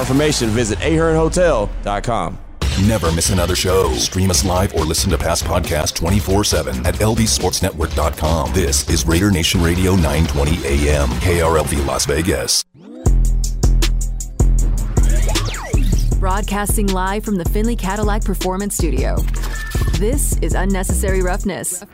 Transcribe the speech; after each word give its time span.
more 0.00 0.06
information, 0.06 0.48
visit 0.50 0.78
ahernhotel.com. 0.78 2.38
Never 2.86 3.12
miss 3.12 3.30
another 3.30 3.54
show. 3.54 3.92
Stream 3.94 4.30
us 4.30 4.44
live 4.44 4.72
or 4.74 4.84
listen 4.84 5.10
to 5.10 5.18
past 5.18 5.44
podcasts 5.44 5.94
24 5.94 6.44
7 6.44 6.86
at 6.86 6.94
lvsportsnetwork.com. 6.94 8.52
This 8.54 8.88
is 8.88 9.06
Raider 9.06 9.30
Nation 9.30 9.62
Radio 9.62 9.94
920 9.96 10.88
AM, 10.88 11.08
KRLV 11.20 11.86
Las 11.86 12.06
Vegas. 12.06 12.64
Broadcasting 16.18 16.86
live 16.88 17.24
from 17.24 17.36
the 17.36 17.44
Finley 17.46 17.76
Cadillac 17.76 18.24
Performance 18.24 18.76
Studio. 18.76 19.16
This 19.98 20.38
is 20.38 20.54
Unnecessary 20.54 21.22
Roughness. 21.22 21.84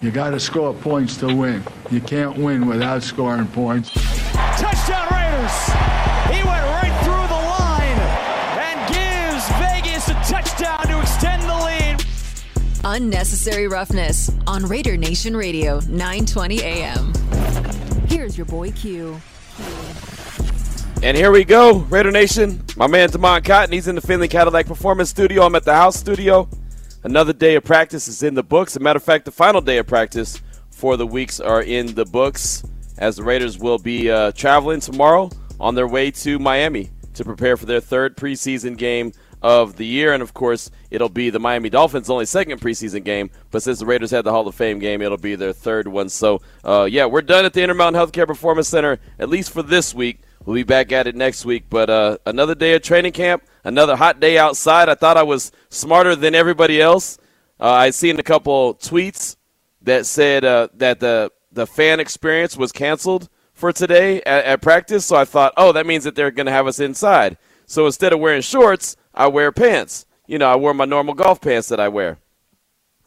You 0.00 0.10
got 0.10 0.30
to 0.30 0.40
score 0.40 0.74
points 0.74 1.16
to 1.18 1.34
win. 1.34 1.62
You 1.90 2.00
can't 2.00 2.36
win 2.36 2.66
without 2.66 3.02
scoring 3.02 3.46
points. 3.48 3.90
Touchdown 3.92 5.08
Raiders! 5.10 5.95
Unnecessary 12.88 13.66
Roughness 13.66 14.30
on 14.46 14.64
Raider 14.64 14.96
Nation 14.96 15.36
Radio, 15.36 15.80
920 15.88 16.62
AM. 16.62 17.12
Here's 18.06 18.38
your 18.38 18.44
boy 18.44 18.70
Q. 18.70 19.20
And 21.02 21.16
here 21.16 21.32
we 21.32 21.42
go, 21.42 21.78
Raider 21.78 22.12
Nation. 22.12 22.62
My 22.76 22.86
man 22.86 23.10
Damon 23.10 23.42
Cotton, 23.42 23.72
he's 23.72 23.88
in 23.88 23.96
the 23.96 24.00
Finley 24.00 24.28
Cadillac 24.28 24.66
Performance 24.66 25.10
Studio. 25.10 25.42
I'm 25.42 25.56
at 25.56 25.64
the 25.64 25.74
house 25.74 25.96
studio. 25.96 26.48
Another 27.02 27.32
day 27.32 27.56
of 27.56 27.64
practice 27.64 28.06
is 28.06 28.22
in 28.22 28.34
the 28.34 28.44
books. 28.44 28.74
As 28.74 28.76
a 28.76 28.80
matter 28.80 28.98
of 28.98 29.02
fact, 29.02 29.24
the 29.24 29.32
final 29.32 29.60
day 29.60 29.78
of 29.78 29.88
practice 29.88 30.40
for 30.70 30.96
the 30.96 31.08
weeks 31.08 31.40
are 31.40 31.62
in 31.62 31.92
the 31.96 32.04
books 32.04 32.62
as 32.98 33.16
the 33.16 33.24
Raiders 33.24 33.58
will 33.58 33.78
be 33.78 34.12
uh, 34.12 34.30
traveling 34.30 34.78
tomorrow 34.78 35.28
on 35.58 35.74
their 35.74 35.88
way 35.88 36.12
to 36.12 36.38
Miami 36.38 36.90
to 37.14 37.24
prepare 37.24 37.56
for 37.56 37.66
their 37.66 37.80
third 37.80 38.16
preseason 38.16 38.76
game 38.76 39.10
of 39.46 39.76
the 39.76 39.86
year. 39.86 40.12
And 40.12 40.24
of 40.24 40.34
course, 40.34 40.72
it'll 40.90 41.08
be 41.08 41.30
the 41.30 41.38
Miami 41.38 41.70
Dolphins' 41.70 42.10
only 42.10 42.26
second 42.26 42.60
preseason 42.60 43.04
game. 43.04 43.30
But 43.52 43.62
since 43.62 43.78
the 43.78 43.86
Raiders 43.86 44.10
had 44.10 44.24
the 44.24 44.32
Hall 44.32 44.48
of 44.48 44.56
Fame 44.56 44.80
game, 44.80 45.00
it'll 45.00 45.18
be 45.18 45.36
their 45.36 45.52
third 45.52 45.86
one. 45.86 46.08
So, 46.08 46.42
uh, 46.64 46.88
yeah, 46.90 47.06
we're 47.06 47.22
done 47.22 47.44
at 47.44 47.52
the 47.52 47.62
Intermountain 47.62 48.00
Healthcare 48.00 48.26
Performance 48.26 48.66
Center, 48.66 48.98
at 49.20 49.28
least 49.28 49.52
for 49.52 49.62
this 49.62 49.94
week. 49.94 50.22
We'll 50.44 50.56
be 50.56 50.64
back 50.64 50.90
at 50.90 51.06
it 51.06 51.14
next 51.14 51.44
week. 51.44 51.66
But 51.70 51.88
uh, 51.88 52.18
another 52.26 52.56
day 52.56 52.74
of 52.74 52.82
training 52.82 53.12
camp, 53.12 53.44
another 53.62 53.94
hot 53.94 54.18
day 54.18 54.36
outside. 54.36 54.88
I 54.88 54.96
thought 54.96 55.16
I 55.16 55.22
was 55.22 55.52
smarter 55.68 56.16
than 56.16 56.34
everybody 56.34 56.82
else. 56.82 57.16
Uh, 57.60 57.70
I 57.70 57.90
seen 57.90 58.18
a 58.18 58.24
couple 58.24 58.74
tweets 58.74 59.36
that 59.82 60.06
said 60.06 60.44
uh, 60.44 60.68
that 60.74 60.98
the 60.98 61.30
the 61.52 61.68
fan 61.68 62.00
experience 62.00 62.56
was 62.56 62.72
canceled 62.72 63.28
for 63.54 63.72
today 63.72 64.22
at, 64.26 64.44
at 64.44 64.60
practice. 64.60 65.06
So 65.06 65.14
I 65.14 65.24
thought, 65.24 65.54
oh, 65.56 65.70
that 65.70 65.86
means 65.86 66.02
that 66.02 66.16
they're 66.16 66.32
going 66.32 66.46
to 66.46 66.52
have 66.52 66.66
us 66.66 66.80
inside. 66.80 67.38
So 67.66 67.86
instead 67.86 68.12
of 68.12 68.20
wearing 68.20 68.42
shorts, 68.42 68.96
I 69.16 69.28
wear 69.28 69.52
pants. 69.52 70.06
You 70.26 70.38
know, 70.38 70.50
I 70.50 70.56
wear 70.56 70.74
my 70.74 70.84
normal 70.84 71.14
golf 71.14 71.40
pants 71.40 71.68
that 71.68 71.80
I 71.80 71.88
wear. 71.88 72.18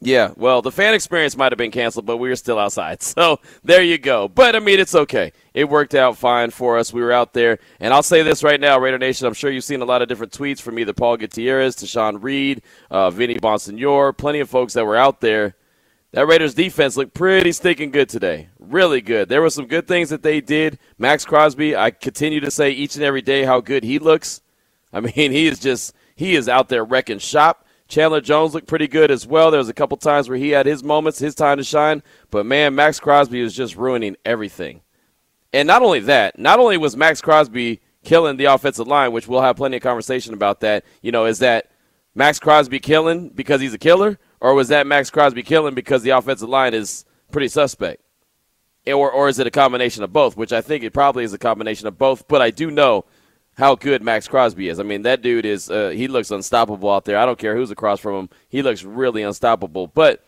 Yeah, 0.02 0.32
well, 0.38 0.62
the 0.62 0.72
fan 0.72 0.94
experience 0.94 1.36
might 1.36 1.52
have 1.52 1.58
been 1.58 1.72
canceled, 1.72 2.06
but 2.06 2.18
we 2.18 2.30
were 2.30 2.36
still 2.38 2.58
outside. 2.58 3.00
So 3.20 3.40
there 3.64 3.84
you 3.84 3.98
go. 3.98 4.30
But 4.30 4.56
I 4.56 4.60
mean, 4.60 4.80
it's 4.80 4.96
okay. 4.96 5.34
It 5.54 5.68
worked 5.68 5.94
out 5.94 6.18
fine 6.18 6.52
for 6.52 6.78
us. 6.78 6.94
We 6.94 7.02
were 7.02 7.12
out 7.12 7.34
there. 7.34 7.60
And 7.82 7.94
I'll 7.94 8.04
say 8.04 8.22
this 8.24 8.44
right 8.44 8.60
now, 8.60 8.80
Raider 8.80 8.98
Nation, 8.98 9.28
I'm 9.28 9.34
sure 9.34 9.52
you've 9.52 9.64
seen 9.64 9.82
a 9.82 9.86
lot 9.86 10.02
of 10.02 10.08
different 10.08 10.32
tweets 10.32 10.62
from 10.62 10.80
either 10.80 10.94
Paul 10.94 11.18
Gutierrez 11.18 11.76
to 11.78 11.88
Sean 11.88 12.18
Reed, 12.18 12.62
uh, 12.90 13.10
Vinny 13.10 13.36
Bonsignore, 13.36 14.16
plenty 14.16 14.40
of 14.40 14.50
folks 14.50 14.74
that 14.74 14.86
were 14.86 14.96
out 14.96 15.20
there. 15.20 15.56
That 16.12 16.28
Raiders 16.28 16.54
defense 16.54 16.96
looked 16.96 17.14
pretty 17.14 17.52
stinking 17.52 17.92
good 17.92 18.10
today. 18.10 18.50
Really 18.58 19.02
good. 19.02 19.28
There 19.28 19.42
were 19.42 19.50
some 19.50 19.68
good 19.68 19.88
things 19.88 20.10
that 20.10 20.24
they 20.24 20.40
did. 20.40 20.80
Maxx 20.98 21.26
Crosby, 21.26 21.76
I 21.76 21.92
continue 21.92 22.40
to 22.40 22.52
say 22.52 22.72
each 22.72 22.96
and 22.96 23.04
every 23.04 23.22
day 23.22 23.44
how 23.44 23.60
good 23.60 23.84
he 23.84 24.00
looks. 24.00 24.42
I 24.94 25.00
mean, 25.02 25.32
he 25.32 25.48
is 25.48 25.60
just, 25.60 25.94
he 26.20 26.36
is 26.36 26.50
out 26.50 26.68
there 26.68 26.84
wrecking 26.84 27.18
shop. 27.18 27.66
Chandler 27.88 28.20
Jones 28.20 28.54
looked 28.54 28.68
pretty 28.68 28.90
good 28.90 29.10
as 29.10 29.26
well. 29.26 29.52
There 29.52 29.58
was 29.58 29.70
a 29.70 29.74
couple 29.74 29.96
times 29.96 30.28
where 30.28 30.38
he 30.38 30.50
had 30.50 30.66
his 30.66 30.84
moments, 30.84 31.18
his 31.18 31.34
time 31.34 31.60
to 31.60 31.64
shine. 31.64 32.04
But 32.30 32.46
man, 32.46 32.76
Maxx 32.76 33.00
Crosby 33.00 33.42
was 33.42 33.56
just 33.56 33.78
ruining 33.78 34.18
everything. 34.26 34.82
And 35.54 35.66
not 35.66 35.82
only 35.82 36.02
that, 36.02 36.38
not 36.38 36.60
only 36.60 36.76
was 36.76 36.98
Maxx 36.98 37.22
Crosby 37.22 37.80
killing 38.04 38.36
the 38.36 38.46
offensive 38.46 38.86
line, 38.86 39.14
which 39.14 39.30
we'll 39.30 39.40
have 39.40 39.56
plenty 39.56 39.78
of 39.78 39.82
conversation 39.82 40.34
about 40.34 40.60
that. 40.60 40.84
You 41.02 41.14
know, 41.14 41.24
is 41.24 41.40
that 41.40 41.72
Maxx 42.14 42.38
Crosby 42.38 42.80
killing 42.80 43.30
because 43.30 43.62
he's 43.62 43.74
a 43.74 43.78
killer, 43.78 44.20
or 44.42 44.54
was 44.56 44.68
that 44.68 44.88
Maxx 44.88 45.10
Crosby 45.10 45.42
killing 45.42 45.74
because 45.74 46.04
the 46.04 46.10
offensive 46.10 46.50
line 46.50 46.74
is 46.74 47.06
pretty 47.32 47.48
suspect? 47.48 48.04
Or, 48.86 49.10
or 49.10 49.30
is 49.30 49.40
it 49.40 49.48
a 49.48 49.52
combination 49.52 50.04
of 50.04 50.12
both? 50.12 50.36
Which 50.36 50.52
I 50.52 50.60
think 50.60 50.84
it 50.84 50.92
probably 50.92 51.24
is 51.24 51.32
a 51.32 51.38
combination 51.38 51.88
of 51.88 51.98
both. 51.98 52.28
But 52.28 52.42
I 52.42 52.52
do 52.52 52.70
know 52.70 53.06
how 53.60 53.76
good 53.76 54.02
Maxx 54.02 54.28
Crosby 54.28 54.70
is. 54.70 54.80
I 54.80 54.84
mean, 54.84 55.02
that 55.02 55.22
dude 55.22 55.46
is 55.46 55.70
uh, 55.70 55.90
he 55.90 56.08
looks 56.08 56.32
unstoppable 56.32 56.90
out 56.90 57.04
there. 57.04 57.18
I 57.18 57.26
don't 57.26 57.38
care 57.38 57.58
who's 57.58 57.72
across 57.72 58.00
from 58.00 58.16
him. 58.16 58.30
He 58.48 58.62
looks 58.62 58.84
really 58.84 59.22
unstoppable. 59.22 59.88
But 59.88 60.24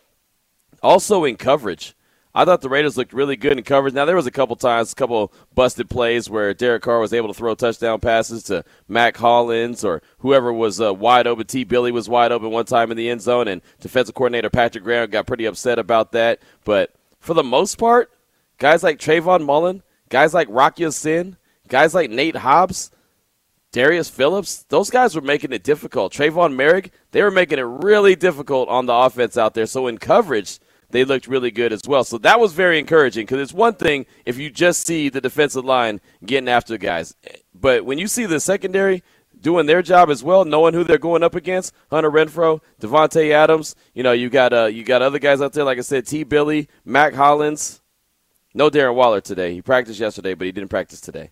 also 0.83 1.23
in 1.23 1.37
coverage. 1.37 1.95
I 2.35 2.45
thought 2.45 2.61
the 2.61 2.69
Raiders 2.69 2.97
looked 2.97 3.13
really 3.13 3.35
good 3.35 3.57
in 3.57 3.63
coverage. 3.63 3.93
Now 3.93 4.05
there 4.05 4.15
was 4.17 4.27
a 4.27 4.31
couple 4.31 4.55
times, 4.57 4.91
a 4.91 4.95
couple 4.95 5.33
busted 5.53 5.89
plays 5.89 6.29
where 6.29 6.53
Derek 6.53 6.83
Carr 6.83 6.99
was 6.99 7.13
able 7.13 7.29
to 7.29 7.33
throw 7.33 7.55
touchdown 7.55 7.99
passes 7.99 8.43
to 8.43 8.63
Mack 8.87 9.17
Hollins 9.17 9.83
or 9.83 10.01
whoever 10.19 10.51
was 10.51 10.79
uh, 10.79 10.93
wide 10.93 11.27
open. 11.27 11.47
T. 11.47 11.63
Billy 11.63 11.91
was 11.91 12.09
wide 12.09 12.31
open 12.31 12.51
one 12.51 12.65
time 12.65 12.91
in 12.91 12.97
the 12.97 13.09
end 13.09 13.21
zone, 13.21 13.47
and 13.47 13.61
defensive 13.79 14.15
coordinator 14.15 14.49
Patrick 14.49 14.83
Graham 14.83 15.09
got 15.09 15.27
pretty 15.27 15.45
upset 15.45 15.79
about 15.79 16.11
that. 16.13 16.39
But 16.65 16.93
for 17.19 17.33
the 17.33 17.43
most 17.43 17.77
part, 17.77 18.11
guys 18.57 18.83
like 18.83 18.99
Trayvon 18.99 19.45
Mullen, 19.45 19.83
guys 20.09 20.33
like 20.33 20.47
Rock 20.49 20.79
Ya-Sin, 20.79 21.37
guys 21.67 21.93
like 21.93 22.09
Nate 22.09 22.37
Hobbs, 22.37 22.91
Darius 23.71 24.09
Phillips, 24.09 24.63
those 24.67 24.89
guys 24.89 25.15
were 25.15 25.21
making 25.21 25.53
it 25.53 25.63
difficult. 25.63 26.11
Tre'von 26.13 26.55
Moehrig, 26.55 26.91
they 27.11 27.23
were 27.23 27.31
making 27.31 27.59
it 27.59 27.63
really 27.63 28.15
difficult 28.15 28.67
on 28.67 28.85
the 28.85 28.93
offense 28.93 29.37
out 29.37 29.53
there. 29.53 29.65
So 29.65 29.87
in 29.87 29.97
coverage, 29.97 30.59
they 30.89 31.05
looked 31.05 31.27
really 31.27 31.51
good 31.51 31.71
as 31.71 31.81
well. 31.87 32.03
So 32.03 32.17
that 32.19 32.39
was 32.39 32.51
very 32.51 32.79
encouraging 32.79 33.25
because 33.25 33.39
it's 33.39 33.53
one 33.53 33.75
thing 33.75 34.05
if 34.25 34.37
you 34.37 34.49
just 34.49 34.85
see 34.85 35.07
the 35.07 35.21
defensive 35.21 35.63
line 35.63 36.01
getting 36.25 36.49
after 36.49 36.77
guys, 36.77 37.15
but 37.53 37.85
when 37.85 37.97
you 37.97 38.07
see 38.07 38.25
the 38.25 38.41
secondary 38.41 39.03
doing 39.39 39.65
their 39.65 39.81
job 39.81 40.09
as 40.09 40.23
well, 40.23 40.43
knowing 40.43 40.73
who 40.73 40.83
they're 40.83 40.97
going 40.97 41.23
up 41.23 41.33
against, 41.33 41.73
Hunter 41.89 42.11
Renfrow, 42.11 42.59
Davante 42.81 43.31
Adams, 43.31 43.75
you 43.93 44.03
know, 44.03 44.11
you 44.11 44.29
got 44.29 44.51
uh, 44.51 44.65
you 44.65 44.83
got 44.83 45.01
other 45.01 45.19
guys 45.19 45.41
out 45.41 45.53
there 45.53 45.63
like 45.63 45.77
I 45.77 45.81
said, 45.81 46.05
T. 46.05 46.23
Billy, 46.23 46.67
Mack 46.85 47.13
Hollins. 47.13 47.81
No 48.53 48.69
Darren 48.69 48.95
Waller 48.95 49.21
today. 49.21 49.53
He 49.53 49.61
practiced 49.61 50.01
yesterday, 50.01 50.33
but 50.33 50.45
he 50.45 50.51
didn't 50.51 50.69
practice 50.69 50.99
today. 50.99 51.31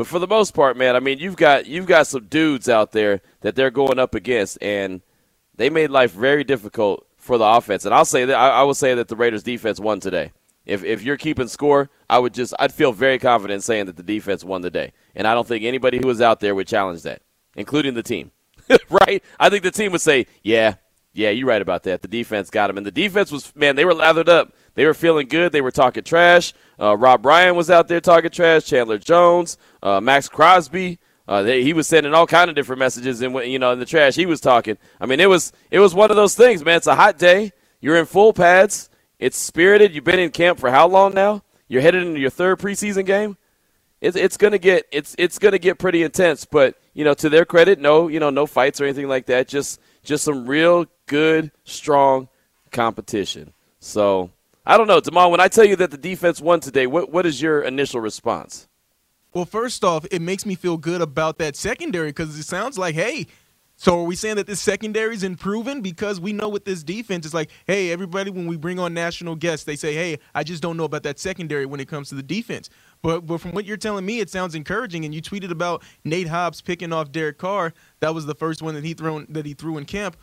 But 0.00 0.06
for 0.06 0.18
the 0.18 0.26
most 0.26 0.54
part, 0.54 0.78
man, 0.78 0.96
I 0.96 1.00
mean, 1.00 1.18
you've 1.18 1.36
got 1.36 1.66
you've 1.66 1.84
got 1.84 2.06
some 2.06 2.24
dudes 2.24 2.70
out 2.70 2.92
there 2.92 3.20
that 3.42 3.54
they're 3.54 3.70
going 3.70 3.98
up 3.98 4.14
against, 4.14 4.56
and 4.62 5.02
they 5.54 5.68
made 5.68 5.90
life 5.90 6.12
very 6.12 6.42
difficult 6.42 7.06
for 7.18 7.36
the 7.36 7.44
offense. 7.44 7.84
And 7.84 7.92
I'll 7.92 8.06
say 8.06 8.24
that 8.24 8.34
I, 8.34 8.48
I 8.48 8.62
will 8.62 8.72
say 8.72 8.94
that 8.94 9.08
the 9.08 9.16
Raiders 9.16 9.42
defense 9.42 9.78
won 9.78 10.00
today. 10.00 10.32
If 10.64 10.84
if 10.84 11.02
you're 11.02 11.18
keeping 11.18 11.48
score, 11.48 11.90
I 12.08 12.18
would 12.18 12.32
just 12.32 12.54
I'd 12.58 12.72
feel 12.72 12.92
very 12.92 13.18
confident 13.18 13.62
saying 13.62 13.84
that 13.84 13.98
the 13.98 14.02
defense 14.02 14.42
won 14.42 14.62
the 14.62 14.70
day. 14.70 14.94
And 15.14 15.26
I 15.26 15.34
don't 15.34 15.46
think 15.46 15.64
anybody 15.64 15.98
who 15.98 16.06
was 16.06 16.22
out 16.22 16.40
there 16.40 16.54
would 16.54 16.66
challenge 16.66 17.02
that, 17.02 17.20
including 17.54 17.92
the 17.92 18.02
team. 18.02 18.30
right? 18.88 19.22
I 19.38 19.50
think 19.50 19.64
the 19.64 19.70
team 19.70 19.92
would 19.92 20.00
say, 20.00 20.28
"Yeah, 20.42 20.76
yeah, 21.12 21.28
you're 21.28 21.46
right 21.46 21.60
about 21.60 21.82
that. 21.82 22.00
The 22.00 22.08
defense 22.08 22.48
got 22.48 22.68
them." 22.68 22.78
And 22.78 22.86
the 22.86 22.90
defense 22.90 23.30
was 23.30 23.54
man, 23.54 23.76
they 23.76 23.84
were 23.84 23.92
lathered 23.92 24.30
up. 24.30 24.54
They 24.74 24.86
were 24.86 24.94
feeling 24.94 25.28
good. 25.28 25.52
They 25.52 25.60
were 25.60 25.70
talking 25.70 26.04
trash. 26.04 26.52
Uh, 26.78 26.96
Rob 26.96 27.26
Ryan 27.26 27.56
was 27.56 27.70
out 27.70 27.88
there 27.88 28.00
talking 28.00 28.30
trash. 28.30 28.64
Chandler 28.64 28.98
Jones, 28.98 29.58
uh, 29.82 30.00
Maxx 30.00 30.28
Crosby. 30.28 30.98
Uh, 31.28 31.42
they, 31.42 31.62
he 31.62 31.72
was 31.72 31.86
sending 31.86 32.12
all 32.12 32.26
kind 32.26 32.50
of 32.50 32.56
different 32.56 32.80
messages, 32.80 33.20
and 33.20 33.34
you 33.46 33.58
know, 33.58 33.72
in 33.72 33.78
the 33.78 33.84
trash 33.84 34.16
he 34.16 34.26
was 34.26 34.40
talking. 34.40 34.76
I 35.00 35.06
mean, 35.06 35.20
it 35.20 35.28
was 35.28 35.52
it 35.70 35.78
was 35.78 35.94
one 35.94 36.10
of 36.10 36.16
those 36.16 36.34
things, 36.34 36.64
man. 36.64 36.76
It's 36.76 36.88
a 36.88 36.96
hot 36.96 37.18
day. 37.18 37.52
You're 37.80 37.96
in 37.96 38.06
full 38.06 38.32
pads. 38.32 38.90
It's 39.18 39.38
spirited. 39.38 39.94
You've 39.94 40.04
been 40.04 40.18
in 40.18 40.30
camp 40.30 40.58
for 40.58 40.70
how 40.70 40.88
long 40.88 41.14
now? 41.14 41.42
You're 41.68 41.82
headed 41.82 42.04
into 42.04 42.18
your 42.18 42.30
third 42.30 42.58
preseason 42.58 43.06
game. 43.06 43.36
It's 44.00 44.16
it's 44.16 44.36
gonna 44.36 44.58
get 44.58 44.86
it's 44.90 45.14
it's 45.18 45.38
gonna 45.38 45.58
get 45.58 45.78
pretty 45.78 46.02
intense. 46.02 46.46
But 46.46 46.76
you 46.94 47.04
know, 47.04 47.14
to 47.14 47.28
their 47.28 47.44
credit, 47.44 47.78
no 47.78 48.08
you 48.08 48.18
know 48.18 48.30
no 48.30 48.46
fights 48.46 48.80
or 48.80 48.84
anything 48.84 49.08
like 49.08 49.26
that. 49.26 49.46
Just 49.46 49.80
just 50.02 50.24
some 50.24 50.46
real 50.46 50.86
good, 51.06 51.52
strong 51.64 52.28
competition. 52.72 53.52
So 53.78 54.30
I 54.70 54.76
don't 54.76 54.86
know, 54.86 55.00
Jamal. 55.00 55.32
When 55.32 55.40
I 55.40 55.48
tell 55.48 55.64
you 55.64 55.74
that 55.74 55.90
the 55.90 55.98
defense 55.98 56.40
won 56.40 56.60
today, 56.60 56.86
what 56.86 57.10
what 57.10 57.26
is 57.26 57.42
your 57.42 57.60
initial 57.60 58.00
response? 58.00 58.68
Well, 59.34 59.44
first 59.44 59.82
off, 59.82 60.06
it 60.12 60.22
makes 60.22 60.46
me 60.46 60.54
feel 60.54 60.76
good 60.76 61.00
about 61.00 61.38
that 61.38 61.56
secondary 61.56 62.10
because 62.10 62.38
it 62.38 62.44
sounds 62.44 62.78
like, 62.78 62.94
hey, 62.94 63.26
so 63.74 63.98
are 63.98 64.04
we 64.04 64.14
saying 64.14 64.36
that 64.36 64.46
this 64.46 64.60
secondary 64.60 65.12
is 65.16 65.24
improving? 65.24 65.82
Because 65.82 66.20
we 66.20 66.32
know 66.32 66.48
with 66.48 66.66
this 66.66 66.84
defense, 66.84 67.26
it's 67.26 67.34
like, 67.34 67.50
hey, 67.66 67.90
everybody, 67.90 68.30
when 68.30 68.46
we 68.46 68.56
bring 68.56 68.78
on 68.78 68.94
national 68.94 69.34
guests, 69.34 69.64
they 69.64 69.74
say, 69.74 69.92
hey, 69.92 70.20
I 70.36 70.44
just 70.44 70.62
don't 70.62 70.76
know 70.76 70.84
about 70.84 71.02
that 71.02 71.18
secondary 71.18 71.66
when 71.66 71.80
it 71.80 71.88
comes 71.88 72.08
to 72.10 72.14
the 72.14 72.22
defense. 72.22 72.70
But 73.02 73.26
but 73.26 73.40
from 73.40 73.50
what 73.50 73.64
you're 73.64 73.76
telling 73.76 74.06
me, 74.06 74.20
it 74.20 74.30
sounds 74.30 74.54
encouraging. 74.54 75.04
And 75.04 75.12
you 75.12 75.20
tweeted 75.20 75.50
about 75.50 75.82
Nate 76.04 76.28
Hobbs 76.28 76.60
picking 76.60 76.92
off 76.92 77.10
Derek 77.10 77.38
Carr. 77.38 77.74
That 77.98 78.14
was 78.14 78.24
the 78.26 78.36
first 78.36 78.62
one 78.62 78.76
that 78.76 78.84
he 78.84 78.94
thrown 78.94 79.26
that 79.30 79.46
he 79.46 79.54
threw 79.54 79.78
in 79.78 79.84
camp. 79.84 80.16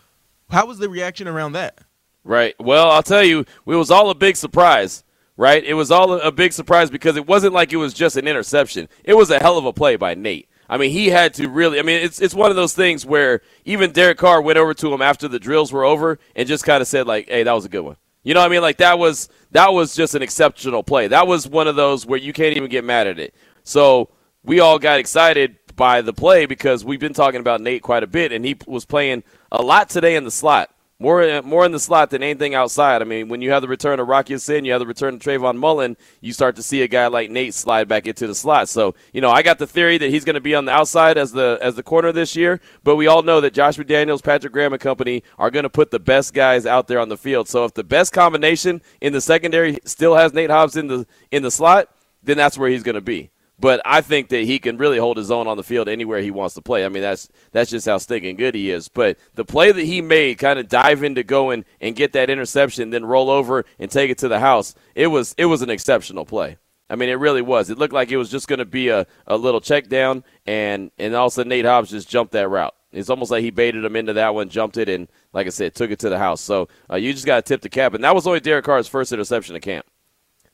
How 0.49 0.65
was 0.65 0.77
the 0.77 0.87
reaction 0.87 1.27
around 1.27 1.51
that? 1.51 1.81
Right. 2.27 2.55
Well, 2.59 2.91
I'll 2.91 3.03
tell 3.03 3.23
you, 3.23 3.39
it 3.39 3.47
was 3.65 3.89
all 3.89 4.09
a 4.09 4.15
big 4.15 4.35
surprise. 4.35 5.05
Right. 5.37 5.63
It 5.63 5.75
was 5.75 5.91
all 5.91 6.13
a 6.19 6.31
big 6.31 6.51
surprise 6.51 6.89
because 6.89 7.15
it 7.15 7.25
wasn't 7.25 7.53
like 7.53 7.71
it 7.71 7.77
was 7.77 7.93
just 7.93 8.17
an 8.17 8.27
interception. 8.27 8.89
It 9.03 9.13
was 9.13 9.29
a 9.29 9.39
hell 9.39 9.57
of 9.57 9.65
a 9.65 9.71
play 9.71 9.95
by 9.95 10.13
Nate. 10.13 10.49
I 10.67 10.77
mean, 10.77 10.91
he 10.91 11.07
had 11.07 11.33
to 11.35 11.47
really. 11.47 11.79
I 11.79 11.83
mean, 11.83 12.03
it's 12.03 12.19
it's 12.19 12.33
one 12.33 12.49
of 12.49 12.57
those 12.57 12.73
things 12.73 13.05
where 13.05 13.41
even 13.63 13.93
Derek 13.93 14.17
Carr 14.17 14.41
went 14.41 14.57
over 14.57 14.73
to 14.73 14.93
him 14.93 15.01
after 15.01 15.29
the 15.29 15.39
drills 15.39 15.71
were 15.71 15.85
over 15.85 16.19
and 16.35 16.47
just 16.47 16.65
kind 16.65 16.81
of 16.81 16.87
said 16.87 17.07
like, 17.07 17.29
"Hey, 17.29 17.43
that 17.43 17.53
was 17.53 17.63
a 17.63 17.69
good 17.69 17.81
one." 17.81 17.95
You 18.23 18.33
know 18.33 18.41
what 18.41 18.47
I 18.47 18.49
mean? 18.49 18.61
Like 18.61 18.77
that 18.77 18.99
was 18.99 19.29
that 19.51 19.71
was 19.71 19.95
just 19.95 20.13
an 20.13 20.21
exceptional 20.21 20.83
play. 20.83 21.07
That 21.07 21.27
was 21.27 21.47
one 21.47 21.69
of 21.69 21.77
those 21.77 22.05
where 22.05 22.19
you 22.19 22.33
can't 22.33 22.57
even 22.57 22.69
get 22.69 22.83
mad 22.83 23.07
at 23.07 23.19
it. 23.19 23.33
So 23.63 24.09
we 24.43 24.59
all 24.59 24.79
got 24.79 24.99
excited 24.99 25.57
by 25.77 26.01
the 26.01 26.11
play 26.11 26.45
because 26.45 26.83
we've 26.83 26.99
been 26.99 27.13
talking 27.13 27.39
about 27.39 27.61
Nate 27.61 27.83
quite 27.83 28.03
a 28.03 28.07
bit, 28.07 28.33
and 28.33 28.43
he 28.43 28.57
was 28.65 28.83
playing 28.83 29.23
a 29.49 29.61
lot 29.61 29.89
today 29.89 30.15
in 30.17 30.25
the 30.25 30.31
slot. 30.31 30.71
More, 30.99 31.21
uh, 31.21 31.43
more 31.43 31.63
in 31.63 31.71
the 31.71 31.79
slot 31.79 32.09
than 32.09 32.23
anything 32.23 32.55
outside. 32.55 33.03
I 33.03 33.05
mean, 33.05 33.29
when 33.29 33.43
you 33.43 33.51
have 33.51 33.61
the 33.61 33.67
return 33.67 33.99
of 33.99 34.07
Rock 34.07 34.31
Ya-Sin, 34.31 34.65
you 34.65 34.71
have 34.71 34.79
the 34.79 34.87
return 34.87 35.13
of 35.13 35.19
Trayvon 35.19 35.55
Mullen, 35.55 35.95
you 36.21 36.33
start 36.33 36.55
to 36.55 36.63
see 36.63 36.81
a 36.81 36.87
guy 36.87 37.05
like 37.05 37.29
Nate 37.29 37.53
slide 37.53 37.87
back 37.87 38.07
into 38.07 38.25
the 38.25 38.33
slot. 38.33 38.67
So, 38.67 38.95
you 39.13 39.21
know, 39.21 39.29
I 39.29 39.43
got 39.43 39.59
the 39.59 39.67
theory 39.67 39.99
that 39.99 40.09
he's 40.09 40.25
going 40.25 40.33
to 40.33 40.41
be 40.41 40.55
on 40.55 40.65
the 40.65 40.71
outside 40.71 41.19
as 41.19 41.31
the 41.31 41.59
as 41.61 41.75
the 41.75 41.83
corner 41.83 42.11
this 42.11 42.35
year, 42.35 42.59
but 42.83 42.95
we 42.95 43.05
all 43.05 43.21
know 43.21 43.41
that 43.41 43.53
Josh 43.53 43.77
McDaniels, 43.77 44.23
Patrick 44.23 44.51
Graham, 44.51 44.73
and 44.73 44.81
company 44.81 45.21
are 45.37 45.51
going 45.51 45.63
to 45.63 45.69
put 45.69 45.91
the 45.91 45.99
best 45.99 46.33
guys 46.33 46.65
out 46.65 46.87
there 46.87 46.99
on 46.99 47.09
the 47.09 47.17
field. 47.17 47.47
So, 47.47 47.63
if 47.65 47.75
the 47.75 47.83
best 47.83 48.11
combination 48.11 48.81
in 48.99 49.13
the 49.13 49.21
secondary 49.21 49.77
still 49.85 50.15
has 50.15 50.33
Nate 50.33 50.49
Hobbs 50.49 50.75
in 50.77 50.87
the 50.87 51.05
in 51.29 51.43
the 51.43 51.51
slot, 51.51 51.91
then 52.23 52.37
that's 52.37 52.57
where 52.57 52.71
he's 52.71 52.83
going 52.83 52.95
to 52.95 53.01
be. 53.01 53.29
But 53.59 53.81
I 53.85 54.01
think 54.01 54.29
that 54.29 54.43
he 54.43 54.59
can 54.59 54.77
really 54.77 54.99
hold 54.99 55.17
his 55.17 55.31
own 55.31 55.47
on 55.47 55.57
the 55.57 55.63
field 55.63 55.89
anywhere 55.89 56.21
he 56.21 56.29
wants 56.29 56.53
to 56.55 56.61
play. 56.61 56.85
I 56.85 56.89
mean, 56.89 57.01
that's 57.01 57.27
that's 57.51 57.71
just 57.71 57.87
how 57.87 57.97
stinking 57.97 58.35
good 58.35 58.53
he 58.53 58.69
is. 58.69 58.87
But 58.87 59.17
the 59.33 59.45
play 59.45 59.71
that 59.71 59.83
he 59.83 60.01
made, 60.01 60.37
kind 60.37 60.59
of 60.59 60.69
dive 60.69 61.03
into 61.03 61.23
going 61.23 61.65
and 61.81 61.95
get 61.95 62.13
that 62.13 62.29
interception, 62.29 62.91
then 62.91 63.05
roll 63.05 63.29
over 63.31 63.65
and 63.79 63.89
take 63.89 64.11
it 64.11 64.19
to 64.19 64.27
the 64.27 64.39
house, 64.39 64.75
it 64.93 65.07
was 65.07 65.33
it 65.37 65.45
was 65.45 65.63
an 65.63 65.71
exceptional 65.71 66.25
play. 66.25 66.57
I 66.89 66.95
mean, 66.95 67.09
it 67.09 67.13
really 67.13 67.41
was. 67.41 67.69
It 67.69 67.77
looked 67.77 67.93
like 67.93 68.11
it 68.11 68.17
was 68.17 68.29
just 68.29 68.47
going 68.47 68.59
to 68.59 68.65
be 68.65 68.89
a, 68.89 69.05
a 69.25 69.35
little 69.35 69.59
check 69.59 69.89
down, 69.89 70.23
and, 70.45 70.89
and 70.97 71.13
all 71.15 71.27
of 71.27 71.33
a 71.33 71.35
sudden 71.35 71.49
Nate 71.49 71.65
Hobbs 71.65 71.89
just 71.89 72.07
jumped 72.07 72.31
that 72.31 72.47
route. 72.47 72.73
It's 72.93 73.09
almost 73.09 73.29
like 73.29 73.43
he 73.43 73.49
baited 73.49 73.83
him 73.83 73.97
into 73.97 74.13
that 74.13 74.33
one, 74.33 74.47
jumped 74.47 74.77
it, 74.77 74.87
and 74.87 75.09
like 75.33 75.47
I 75.47 75.49
said, 75.49 75.75
took 75.75 75.91
it 75.91 75.99
to 75.99 76.09
the 76.09 76.17
house. 76.17 76.39
So 76.39 76.69
uh, 76.89 76.95
you 76.95 77.11
just 77.11 77.25
got 77.25 77.35
to 77.35 77.41
tip 77.41 77.61
the 77.61 77.69
cap. 77.69 77.93
And 77.93 78.03
that 78.05 78.15
was 78.15 78.25
only 78.25 78.39
Derek 78.39 78.63
Carr's 78.63 78.87
first 78.87 79.11
interception 79.11 79.55
of 79.55 79.61
camp. 79.61 79.85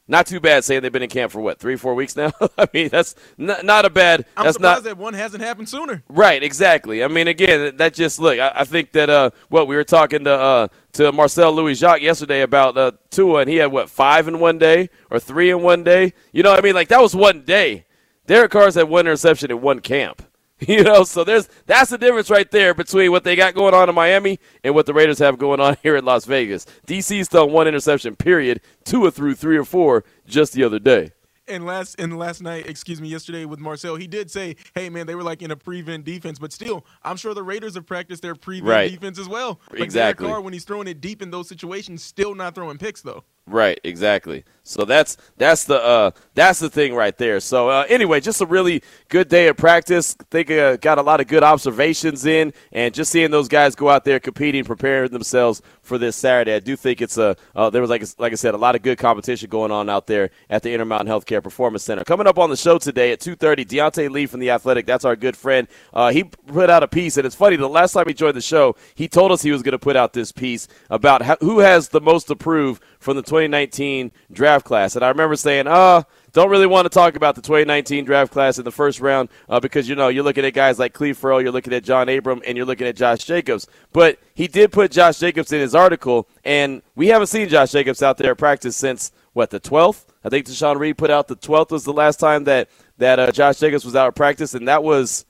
Not 0.05 0.27
too 0.27 0.41
bad 0.41 0.65
saying 0.65 0.81
they've 0.81 0.91
been 0.91 1.01
in 1.03 1.09
camp 1.09 1.31
for 1.31 1.39
what 1.39 1.59
three, 1.59 1.77
four 1.77 1.95
weeks 1.95 2.17
now. 2.17 2.31
I 2.57 2.67
mean, 2.73 2.89
that's 2.89 3.15
n- 3.39 3.55
not 3.63 3.85
a 3.85 3.89
bad. 3.89 4.25
I'm 4.35 4.43
that's 4.43 4.55
surprised 4.57 4.83
not 4.83 4.83
that 4.83 4.97
one 4.97 5.13
hasn't 5.13 5.41
happened 5.41 5.69
sooner. 5.69 6.03
right. 6.09 6.43
Exactly. 6.43 7.03
I 7.03 7.07
mean, 7.07 7.29
again, 7.29 7.77
that 7.77 7.93
just 7.93 8.19
look. 8.19 8.37
I, 8.37 8.51
I 8.53 8.63
think 8.65 8.91
that 8.91 9.09
uh, 9.09 9.29
what 9.47 9.67
we 9.67 9.77
were 9.77 9.85
talking 9.85 10.25
to 10.25 10.31
uh, 10.33 10.67
to 10.93 11.11
Marcel 11.13 11.53
Louis 11.53 11.75
Jacques 11.75 12.01
yesterday 12.01 12.41
about 12.41 12.77
uh, 12.77 12.91
Tua, 13.11 13.41
and 13.41 13.49
he 13.49 13.55
had 13.57 13.71
what 13.71 13.89
five 13.89 14.27
in 14.27 14.39
one 14.39 14.57
day 14.57 14.89
or 15.09 15.19
three 15.19 15.49
in 15.51 15.61
one 15.61 15.83
day. 15.85 16.13
You 16.33 16.43
know, 16.43 16.49
what 16.49 16.59
I 16.59 16.63
mean, 16.63 16.75
like 16.75 16.89
that 16.89 17.01
was 17.01 17.15
one 17.15 17.43
day. 17.43 17.85
Derek 18.27 18.51
Carr's 18.51 18.75
had 18.75 18.89
one 18.89 19.01
interception 19.05 19.51
in 19.51 19.61
one 19.61 19.79
camp. 19.79 20.21
You 20.67 20.83
know, 20.83 21.03
so 21.03 21.23
there's 21.25 21.49
that's 21.65 21.89
the 21.89 21.97
difference 21.97 22.29
right 22.29 22.49
there 22.49 22.73
between 22.73 23.11
what 23.11 23.23
they 23.25 23.35
got 23.35 23.53
going 23.53 23.73
on 23.73 23.89
in 23.89 23.95
Miami 23.95 24.39
and 24.63 24.73
what 24.73 24.85
the 24.85 24.93
Raiders 24.93 25.19
have 25.19 25.37
going 25.37 25.59
on 25.59 25.75
here 25.83 25.97
in 25.97 26.05
Las 26.05 26.23
Vegas. 26.25 26.65
DC's 26.87 27.27
thrown 27.27 27.51
one 27.51 27.67
interception, 27.67 28.15
period. 28.15 28.61
Tua 28.85 29.11
threw 29.11 29.35
three 29.35 29.57
or 29.57 29.65
four 29.65 30.05
just 30.25 30.53
the 30.53 30.63
other 30.63 30.79
day. 30.79 31.11
And 31.49 31.65
last 31.65 31.99
and 31.99 32.17
last 32.17 32.41
night, 32.41 32.67
excuse 32.67 33.01
me, 33.01 33.09
yesterday 33.09 33.43
with 33.43 33.59
Marcel, 33.59 33.97
he 33.97 34.07
did 34.07 34.31
say, 34.31 34.55
"Hey 34.73 34.89
man, 34.89 35.05
they 35.07 35.15
were 35.15 35.23
like 35.23 35.41
in 35.41 35.51
a 35.51 35.57
prevent 35.57 36.05
defense, 36.05 36.39
but 36.39 36.53
still, 36.53 36.85
I'm 37.03 37.17
sure 37.17 37.33
the 37.33 37.43
Raiders 37.43 37.75
have 37.75 37.85
practiced 37.85 38.21
their 38.21 38.35
prevent 38.35 38.69
Right. 38.69 38.91
defense 38.91 39.19
as 39.19 39.27
well. 39.27 39.59
Like 39.71 39.81
Exactly. 39.81 40.23
Derek 40.27 40.35
Carr, 40.35 40.41
when 40.41 40.53
he's 40.53 40.63
throwing 40.63 40.87
it 40.87 41.01
deep 41.01 41.21
in 41.21 41.31
those 41.31 41.49
situations, 41.49 42.01
still 42.01 42.35
not 42.35 42.55
throwing 42.55 42.77
picks 42.77 43.01
though. 43.01 43.25
Right, 43.45 43.79
exactly. 43.83 44.45
So 44.63 44.85
that's 44.85 45.17
that's 45.37 45.65
the 45.65 45.83
uh, 45.83 46.11
that's 46.33 46.59
the 46.59 46.69
thing 46.69 46.95
right 46.95 47.17
there. 47.17 47.41
So 47.41 47.67
uh, 47.67 47.85
anyway, 47.89 48.21
just 48.21 48.39
a 48.39 48.45
really 48.45 48.81
good 49.09 49.27
day 49.27 49.49
of 49.49 49.57
practice. 49.57 50.15
think 50.31 50.49
uh, 50.49 50.77
got 50.77 50.97
a 50.97 51.01
lot 51.01 51.19
of 51.19 51.27
good 51.27 51.43
observations 51.43 52.25
in, 52.25 52.53
and 52.71 52.93
just 52.93 53.11
seeing 53.11 53.31
those 53.31 53.49
guys 53.49 53.75
go 53.75 53.89
out 53.89 54.05
there 54.05 54.21
competing, 54.21 54.63
preparing 54.63 55.11
themselves 55.11 55.61
for 55.83 55.97
this 55.97 56.15
Saturday. 56.15 56.55
I 56.55 56.59
do 56.59 56.75
think 56.75 57.01
it's 57.01 57.17
a 57.17 57.35
uh, 57.55 57.69
there 57.69 57.81
was 57.81 57.89
like 57.89 58.03
like 58.17 58.31
I 58.31 58.35
said 58.35 58.55
a 58.55 58.57
lot 58.57 58.75
of 58.75 58.81
good 58.81 58.97
competition 58.97 59.49
going 59.49 59.71
on 59.71 59.89
out 59.89 60.07
there 60.07 60.31
at 60.49 60.63
the 60.63 60.71
Intermountain 60.71 61.07
Healthcare 61.07 61.43
Performance 61.43 61.83
Center. 61.83 62.03
Coming 62.03 62.25
up 62.25 62.39
on 62.39 62.49
the 62.49 62.57
show 62.57 62.79
today 62.79 63.11
at 63.11 63.19
two 63.19 63.35
thirty, 63.35 63.65
Deontay 63.65 64.09
Lee 64.09 64.25
from 64.25 64.39
the 64.39 64.49
Athletic. 64.49 64.85
That's 64.85 65.05
our 65.05 65.15
good 65.15 65.37
friend. 65.37 65.67
Uh, 65.93 66.11
he 66.11 66.23
put 66.23 66.69
out 66.69 66.81
a 66.81 66.87
piece, 66.87 67.17
and 67.17 67.25
it's 67.25 67.35
funny. 67.35 67.57
The 67.57 67.69
last 67.69 67.93
time 67.93 68.07
he 68.07 68.13
joined 68.13 68.35
the 68.35 68.41
show, 68.41 68.75
he 68.95 69.07
told 69.07 69.31
us 69.31 69.41
he 69.41 69.51
was 69.51 69.61
going 69.61 69.73
to 69.73 69.79
put 69.79 69.95
out 69.95 70.13
this 70.13 70.31
piece 70.31 70.67
about 70.89 71.21
how, 71.21 71.37
who 71.41 71.59
has 71.59 71.89
the 71.89 72.01
most 72.01 72.27
to 72.27 72.35
prove 72.35 72.79
from 72.99 73.17
the 73.17 73.23
2019 73.23 74.11
draft 74.31 74.65
class. 74.65 74.95
And 74.95 75.03
I 75.03 75.09
remember 75.09 75.35
saying, 75.35 75.65
"Oh, 75.67 76.05
don't 76.33 76.49
really 76.49 76.67
want 76.67 76.85
to 76.85 76.89
talk 76.89 77.15
about 77.15 77.35
the 77.35 77.41
2019 77.41 78.05
draft 78.05 78.31
class 78.31 78.57
in 78.57 78.65
the 78.65 78.71
first 78.71 78.99
round 78.99 79.29
uh, 79.47 79.59
because 79.59 79.87
you 79.87 79.95
know 79.95 80.07
you're 80.07 80.23
looking 80.23 80.43
at 80.43 80.53
guys 80.53 80.79
like 80.79 80.93
Clelin 80.93 81.15
Ferrell, 81.15 81.41
you're 81.41 81.51
looking 81.51 81.73
at 81.73 81.83
John 81.83 82.09
Abram, 82.09 82.41
and 82.45 82.57
you're 82.57 82.65
looking 82.65 82.87
at 82.87 82.95
Josh 82.95 83.23
Jacobs." 83.23 83.67
But 83.93 84.19
he 84.33 84.47
did 84.47 84.71
put 84.71 84.91
Josh 84.91 85.19
Jacobs 85.19 85.51
in 85.51 85.59
his 85.59 85.75
article, 85.75 86.27
and 86.43 86.81
we 86.95 87.07
haven't 87.07 87.27
seen 87.27 87.47
Josh 87.47 87.71
Jacobs 87.71 88.01
out 88.01 88.17
there 88.17 88.31
at 88.31 88.37
practice 88.37 88.75
since 88.75 89.11
what 89.33 89.51
the 89.51 89.59
12th. 89.59 90.05
I 90.23 90.29
think 90.29 90.45
Tashan 90.45 90.79
Reed 90.79 90.97
put 90.97 91.09
out 91.09 91.27
the 91.27 91.35
12th 91.35 91.71
was 91.71 91.83
the 91.83 91.93
last 91.93 92.19
time 92.19 92.45
that 92.45 92.69
that 92.97 93.19
uh, 93.19 93.31
Josh 93.31 93.59
Jacobs 93.59 93.85
was 93.85 93.95
out 93.95 94.07
of 94.07 94.15
practice, 94.15 94.53
and 94.53 94.67
that 94.67 94.83
was 94.83 95.25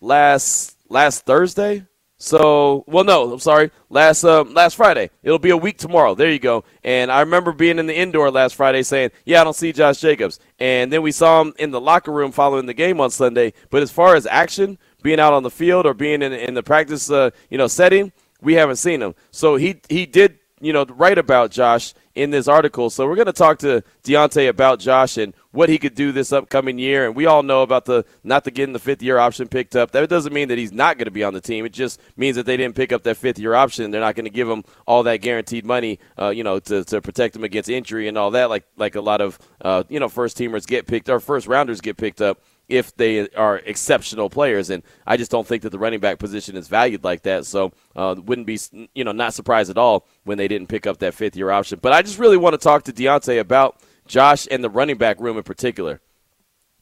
last 0.00 0.76
last 0.88 1.26
Thursday. 1.26 1.86
So, 2.22 2.84
well, 2.86 3.02
no, 3.02 3.32
I'm 3.32 3.38
sorry, 3.38 3.70
last 3.88 4.24
um, 4.24 4.52
last 4.52 4.74
Friday. 4.76 5.08
It'll 5.22 5.38
be 5.38 5.48
a 5.50 5.56
week 5.56 5.78
tomorrow. 5.78 6.14
There 6.14 6.30
you 6.30 6.38
go. 6.38 6.64
And 6.84 7.10
I 7.10 7.20
remember 7.20 7.50
being 7.50 7.78
in 7.78 7.86
the 7.86 7.96
indoor 7.96 8.30
last 8.30 8.56
Friday 8.56 8.82
saying, 8.82 9.12
"Yeah, 9.24 9.40
I 9.40 9.44
don't 9.44 9.56
see 9.56 9.72
Josh 9.72 10.00
Jacobs." 10.00 10.38
And 10.58 10.92
then 10.92 11.00
we 11.00 11.12
saw 11.12 11.40
him 11.40 11.54
in 11.58 11.70
the 11.70 11.80
locker 11.80 12.12
room 12.12 12.30
following 12.30 12.66
the 12.66 12.74
game 12.74 13.00
on 13.00 13.10
Sunday. 13.10 13.54
But 13.70 13.82
as 13.82 13.90
far 13.90 14.16
as 14.16 14.26
action, 14.26 14.76
being 15.02 15.18
out 15.18 15.32
on 15.32 15.44
the 15.44 15.50
field 15.50 15.86
or 15.86 15.94
being 15.94 16.20
in 16.20 16.34
in 16.34 16.52
the 16.52 16.62
practice, 16.62 17.10
uh, 17.10 17.30
you 17.48 17.56
know, 17.56 17.68
setting, 17.68 18.12
we 18.42 18.52
haven't 18.52 18.76
seen 18.76 19.00
him. 19.00 19.14
So 19.30 19.56
he 19.56 19.80
he 19.88 20.04
did 20.04 20.39
you 20.60 20.72
know, 20.72 20.84
write 20.84 21.18
about 21.18 21.50
Josh 21.50 21.94
in 22.14 22.30
this 22.30 22.48
article. 22.48 22.90
So 22.90 23.06
we're 23.06 23.14
going 23.14 23.26
to 23.26 23.32
talk 23.32 23.58
to 23.60 23.82
Deontay 24.04 24.48
about 24.48 24.80
Josh 24.80 25.16
and 25.16 25.32
what 25.52 25.68
he 25.68 25.78
could 25.78 25.94
do 25.94 26.12
this 26.12 26.32
upcoming 26.32 26.78
year. 26.78 27.06
And 27.06 27.16
we 27.16 27.26
all 27.26 27.42
know 27.42 27.62
about 27.62 27.84
the 27.84 28.04
not 28.24 28.44
to 28.44 28.50
getting 28.50 28.72
the 28.72 28.78
fifth 28.78 29.02
year 29.02 29.18
option 29.18 29.48
picked 29.48 29.74
up. 29.74 29.92
That 29.92 30.08
doesn't 30.08 30.32
mean 30.32 30.48
that 30.48 30.58
he's 30.58 30.72
not 30.72 30.98
going 30.98 31.06
to 31.06 31.10
be 31.10 31.24
on 31.24 31.34
the 31.34 31.40
team. 31.40 31.64
It 31.64 31.72
just 31.72 32.00
means 32.16 32.36
that 32.36 32.46
they 32.46 32.56
didn't 32.56 32.76
pick 32.76 32.92
up 32.92 33.04
that 33.04 33.16
fifth 33.16 33.38
year 33.38 33.54
option. 33.54 33.90
They're 33.90 34.00
not 34.00 34.16
going 34.16 34.24
to 34.24 34.30
give 34.30 34.48
him 34.48 34.64
all 34.86 35.02
that 35.04 35.18
guaranteed 35.18 35.64
money, 35.64 35.98
uh, 36.18 36.28
you 36.30 36.44
know, 36.44 36.58
to, 36.60 36.84
to 36.84 37.00
protect 37.00 37.36
him 37.36 37.44
against 37.44 37.70
injury 37.70 38.08
and 38.08 38.18
all 38.18 38.32
that. 38.32 38.50
Like 38.50 38.64
like 38.76 38.96
a 38.96 39.00
lot 39.00 39.20
of 39.20 39.38
uh, 39.62 39.84
you 39.88 40.00
know 40.00 40.08
first 40.08 40.36
teamers 40.36 40.66
get 40.66 40.86
picked 40.86 41.08
or 41.08 41.20
first 41.20 41.46
rounders 41.46 41.80
get 41.80 41.96
picked 41.96 42.20
up 42.20 42.40
if 42.70 42.94
they 42.96 43.28
are 43.30 43.58
exceptional 43.58 44.30
players. 44.30 44.70
And 44.70 44.82
I 45.06 45.16
just 45.16 45.30
don't 45.30 45.46
think 45.46 45.62
that 45.62 45.70
the 45.70 45.78
running 45.78 46.00
back 46.00 46.18
position 46.18 46.56
is 46.56 46.68
valued 46.68 47.04
like 47.04 47.22
that. 47.22 47.44
So 47.44 47.72
uh, 47.96 48.14
wouldn't 48.16 48.46
be, 48.46 48.58
you 48.94 49.04
know, 49.04 49.12
not 49.12 49.34
surprised 49.34 49.70
at 49.70 49.76
all 49.78 50.06
when 50.24 50.38
they 50.38 50.48
didn't 50.48 50.68
pick 50.68 50.86
up 50.86 50.98
that 50.98 51.14
fifth 51.14 51.36
year 51.36 51.50
option. 51.50 51.78
But 51.82 51.92
I 51.92 52.02
just 52.02 52.18
really 52.18 52.36
want 52.36 52.54
to 52.54 52.58
talk 52.58 52.84
to 52.84 52.92
Deontay 52.92 53.40
about 53.40 53.80
Josh 54.06 54.46
and 54.50 54.62
the 54.64 54.70
running 54.70 54.96
back 54.96 55.20
room 55.20 55.36
in 55.36 55.42
particular. 55.42 56.00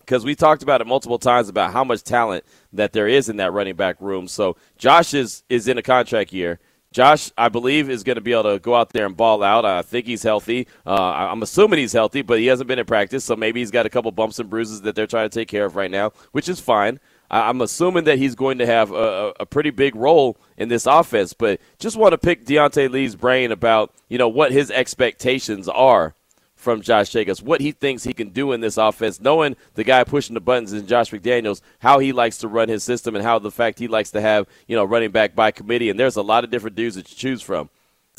Because 0.00 0.24
we 0.24 0.34
talked 0.34 0.62
about 0.62 0.80
it 0.80 0.86
multiple 0.86 1.18
times 1.18 1.50
about 1.50 1.72
how 1.72 1.84
much 1.84 2.02
talent 2.02 2.44
that 2.72 2.92
there 2.92 3.06
is 3.08 3.28
in 3.28 3.36
that 3.36 3.52
running 3.52 3.76
back 3.76 4.00
room. 4.00 4.26
So 4.28 4.56
Josh 4.78 5.12
is 5.12 5.42
is 5.50 5.68
in 5.68 5.76
a 5.76 5.82
contract 5.82 6.32
year. 6.32 6.60
Josh, 6.90 7.30
I 7.36 7.48
believe, 7.48 7.90
is 7.90 8.02
going 8.02 8.14
to 8.16 8.22
be 8.22 8.32
able 8.32 8.44
to 8.44 8.58
go 8.58 8.74
out 8.74 8.90
there 8.90 9.04
and 9.04 9.16
ball 9.16 9.42
out. 9.42 9.64
I 9.64 9.82
think 9.82 10.06
he's 10.06 10.22
healthy. 10.22 10.66
Uh, 10.86 10.94
I'm 10.94 11.42
assuming 11.42 11.78
he's 11.80 11.92
healthy, 11.92 12.22
but 12.22 12.38
he 12.38 12.46
hasn't 12.46 12.66
been 12.66 12.78
in 12.78 12.86
practice, 12.86 13.24
so 13.24 13.36
maybe 13.36 13.60
he's 13.60 13.70
got 13.70 13.84
a 13.86 13.90
couple 13.90 14.10
bumps 14.10 14.38
and 14.38 14.48
bruises 14.48 14.80
that 14.82 14.94
they're 14.94 15.06
trying 15.06 15.28
to 15.28 15.34
take 15.38 15.48
care 15.48 15.66
of 15.66 15.76
right 15.76 15.90
now, 15.90 16.12
which 16.32 16.48
is 16.48 16.60
fine. 16.60 16.98
I- 17.30 17.48
I'm 17.50 17.60
assuming 17.60 18.04
that 18.04 18.18
he's 18.18 18.34
going 18.34 18.56
to 18.58 18.66
have 18.66 18.90
a, 18.90 19.34
a 19.38 19.44
pretty 19.46 19.70
big 19.70 19.94
role 19.94 20.38
in 20.56 20.68
this 20.70 20.86
offense, 20.86 21.34
but 21.34 21.60
just 21.78 21.96
want 21.96 22.12
to 22.12 22.18
pick 22.18 22.46
Deontay 22.46 22.90
Lee's 22.90 23.16
brain 23.16 23.52
about 23.52 23.92
you 24.08 24.16
know 24.16 24.28
what 24.28 24.50
his 24.52 24.70
expectations 24.70 25.68
are 25.68 26.14
from 26.58 26.82
Josh 26.82 27.10
Jacobs, 27.10 27.40
what 27.40 27.60
he 27.60 27.72
thinks 27.72 28.04
he 28.04 28.12
can 28.12 28.30
do 28.30 28.52
in 28.52 28.60
this 28.60 28.76
offense, 28.76 29.20
knowing 29.20 29.56
the 29.74 29.84
guy 29.84 30.04
pushing 30.04 30.34
the 30.34 30.40
buttons 30.40 30.72
is 30.72 30.82
Josh 30.82 31.10
McDaniels, 31.10 31.62
how 31.78 32.00
he 32.00 32.12
likes 32.12 32.38
to 32.38 32.48
run 32.48 32.68
his 32.68 32.82
system, 32.82 33.14
and 33.14 33.24
how 33.24 33.38
the 33.38 33.50
fact 33.50 33.78
he 33.78 33.88
likes 33.88 34.10
to 34.10 34.20
have 34.20 34.46
you 34.66 34.76
know 34.76 34.84
running 34.84 35.10
back 35.10 35.34
by 35.34 35.50
committee. 35.50 35.88
And 35.88 35.98
there's 35.98 36.16
a 36.16 36.22
lot 36.22 36.44
of 36.44 36.50
different 36.50 36.76
dudes 36.76 36.96
that 36.96 37.08
you 37.10 37.16
choose 37.16 37.40
from. 37.40 37.70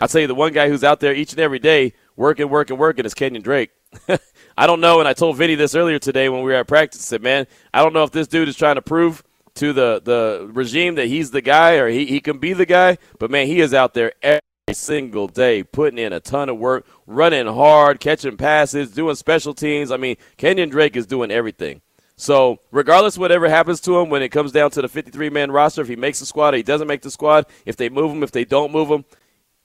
I'll 0.01 0.07
tell 0.07 0.21
you, 0.21 0.27
the 0.27 0.35
one 0.35 0.53
guy 0.53 0.69
who's 0.69 0.83
out 0.83 1.01
there 1.01 1.13
each 1.13 1.33
and 1.33 1.39
every 1.41 1.59
day 1.59 1.93
working, 2.15 2.49
working, 2.49 2.77
working 2.77 3.05
is 3.05 3.13
Kenyan 3.13 3.43
Drake. 3.43 3.71
I 4.57 4.67
don't 4.67 4.79
know, 4.79 4.99
and 4.99 5.07
I 5.07 5.13
told 5.13 5.35
Vinny 5.35 5.55
this 5.55 5.75
earlier 5.75 5.99
today 5.99 6.29
when 6.29 6.41
we 6.41 6.51
were 6.51 6.57
at 6.57 6.67
practice. 6.67 7.01
Said, 7.01 7.21
man, 7.21 7.47
I 7.73 7.83
don't 7.83 7.93
know 7.93 8.03
if 8.03 8.11
this 8.11 8.27
dude 8.27 8.47
is 8.47 8.55
trying 8.55 8.75
to 8.75 8.81
prove 8.81 9.23
to 9.55 9.73
the, 9.73 10.01
the 10.03 10.49
regime 10.53 10.95
that 10.95 11.07
he's 11.07 11.31
the 11.31 11.41
guy 11.41 11.75
or 11.75 11.89
he, 11.89 12.05
he 12.05 12.21
can 12.21 12.37
be 12.37 12.53
the 12.53 12.65
guy, 12.65 12.97
but 13.17 13.29
man, 13.29 13.47
he 13.47 13.59
is 13.59 13.73
out 13.73 13.93
there 13.93 14.13
every 14.21 14.41
single 14.73 15.27
day 15.27 15.63
putting 15.63 15.97
in 15.97 16.13
a 16.13 16.19
ton 16.19 16.49
of 16.49 16.57
work, 16.57 16.85
running 17.07 17.47
hard, 17.47 17.99
catching 17.99 18.37
passes, 18.37 18.91
doing 18.91 19.15
special 19.15 19.53
teams. 19.53 19.91
I 19.91 19.97
mean, 19.97 20.17
Kenyan 20.37 20.69
Drake 20.71 20.95
is 20.95 21.05
doing 21.05 21.31
everything. 21.31 21.81
So, 22.15 22.59
regardless 22.71 23.17
whatever 23.17 23.47
happens 23.47 23.79
to 23.81 23.97
him 23.97 24.09
when 24.09 24.21
it 24.21 24.29
comes 24.29 24.51
down 24.51 24.71
to 24.71 24.81
the 24.81 24.89
53 24.89 25.29
man 25.29 25.51
roster, 25.51 25.81
if 25.81 25.87
he 25.87 25.95
makes 25.95 26.19
the 26.19 26.25
squad 26.25 26.53
or 26.53 26.57
he 26.57 26.63
doesn't 26.63 26.87
make 26.87 27.01
the 27.01 27.11
squad, 27.11 27.45
if 27.65 27.77
they 27.77 27.87
move 27.87 28.11
him, 28.11 28.23
if 28.23 28.31
they 28.31 28.43
don't 28.43 28.73
move 28.73 28.89
him, 28.89 29.05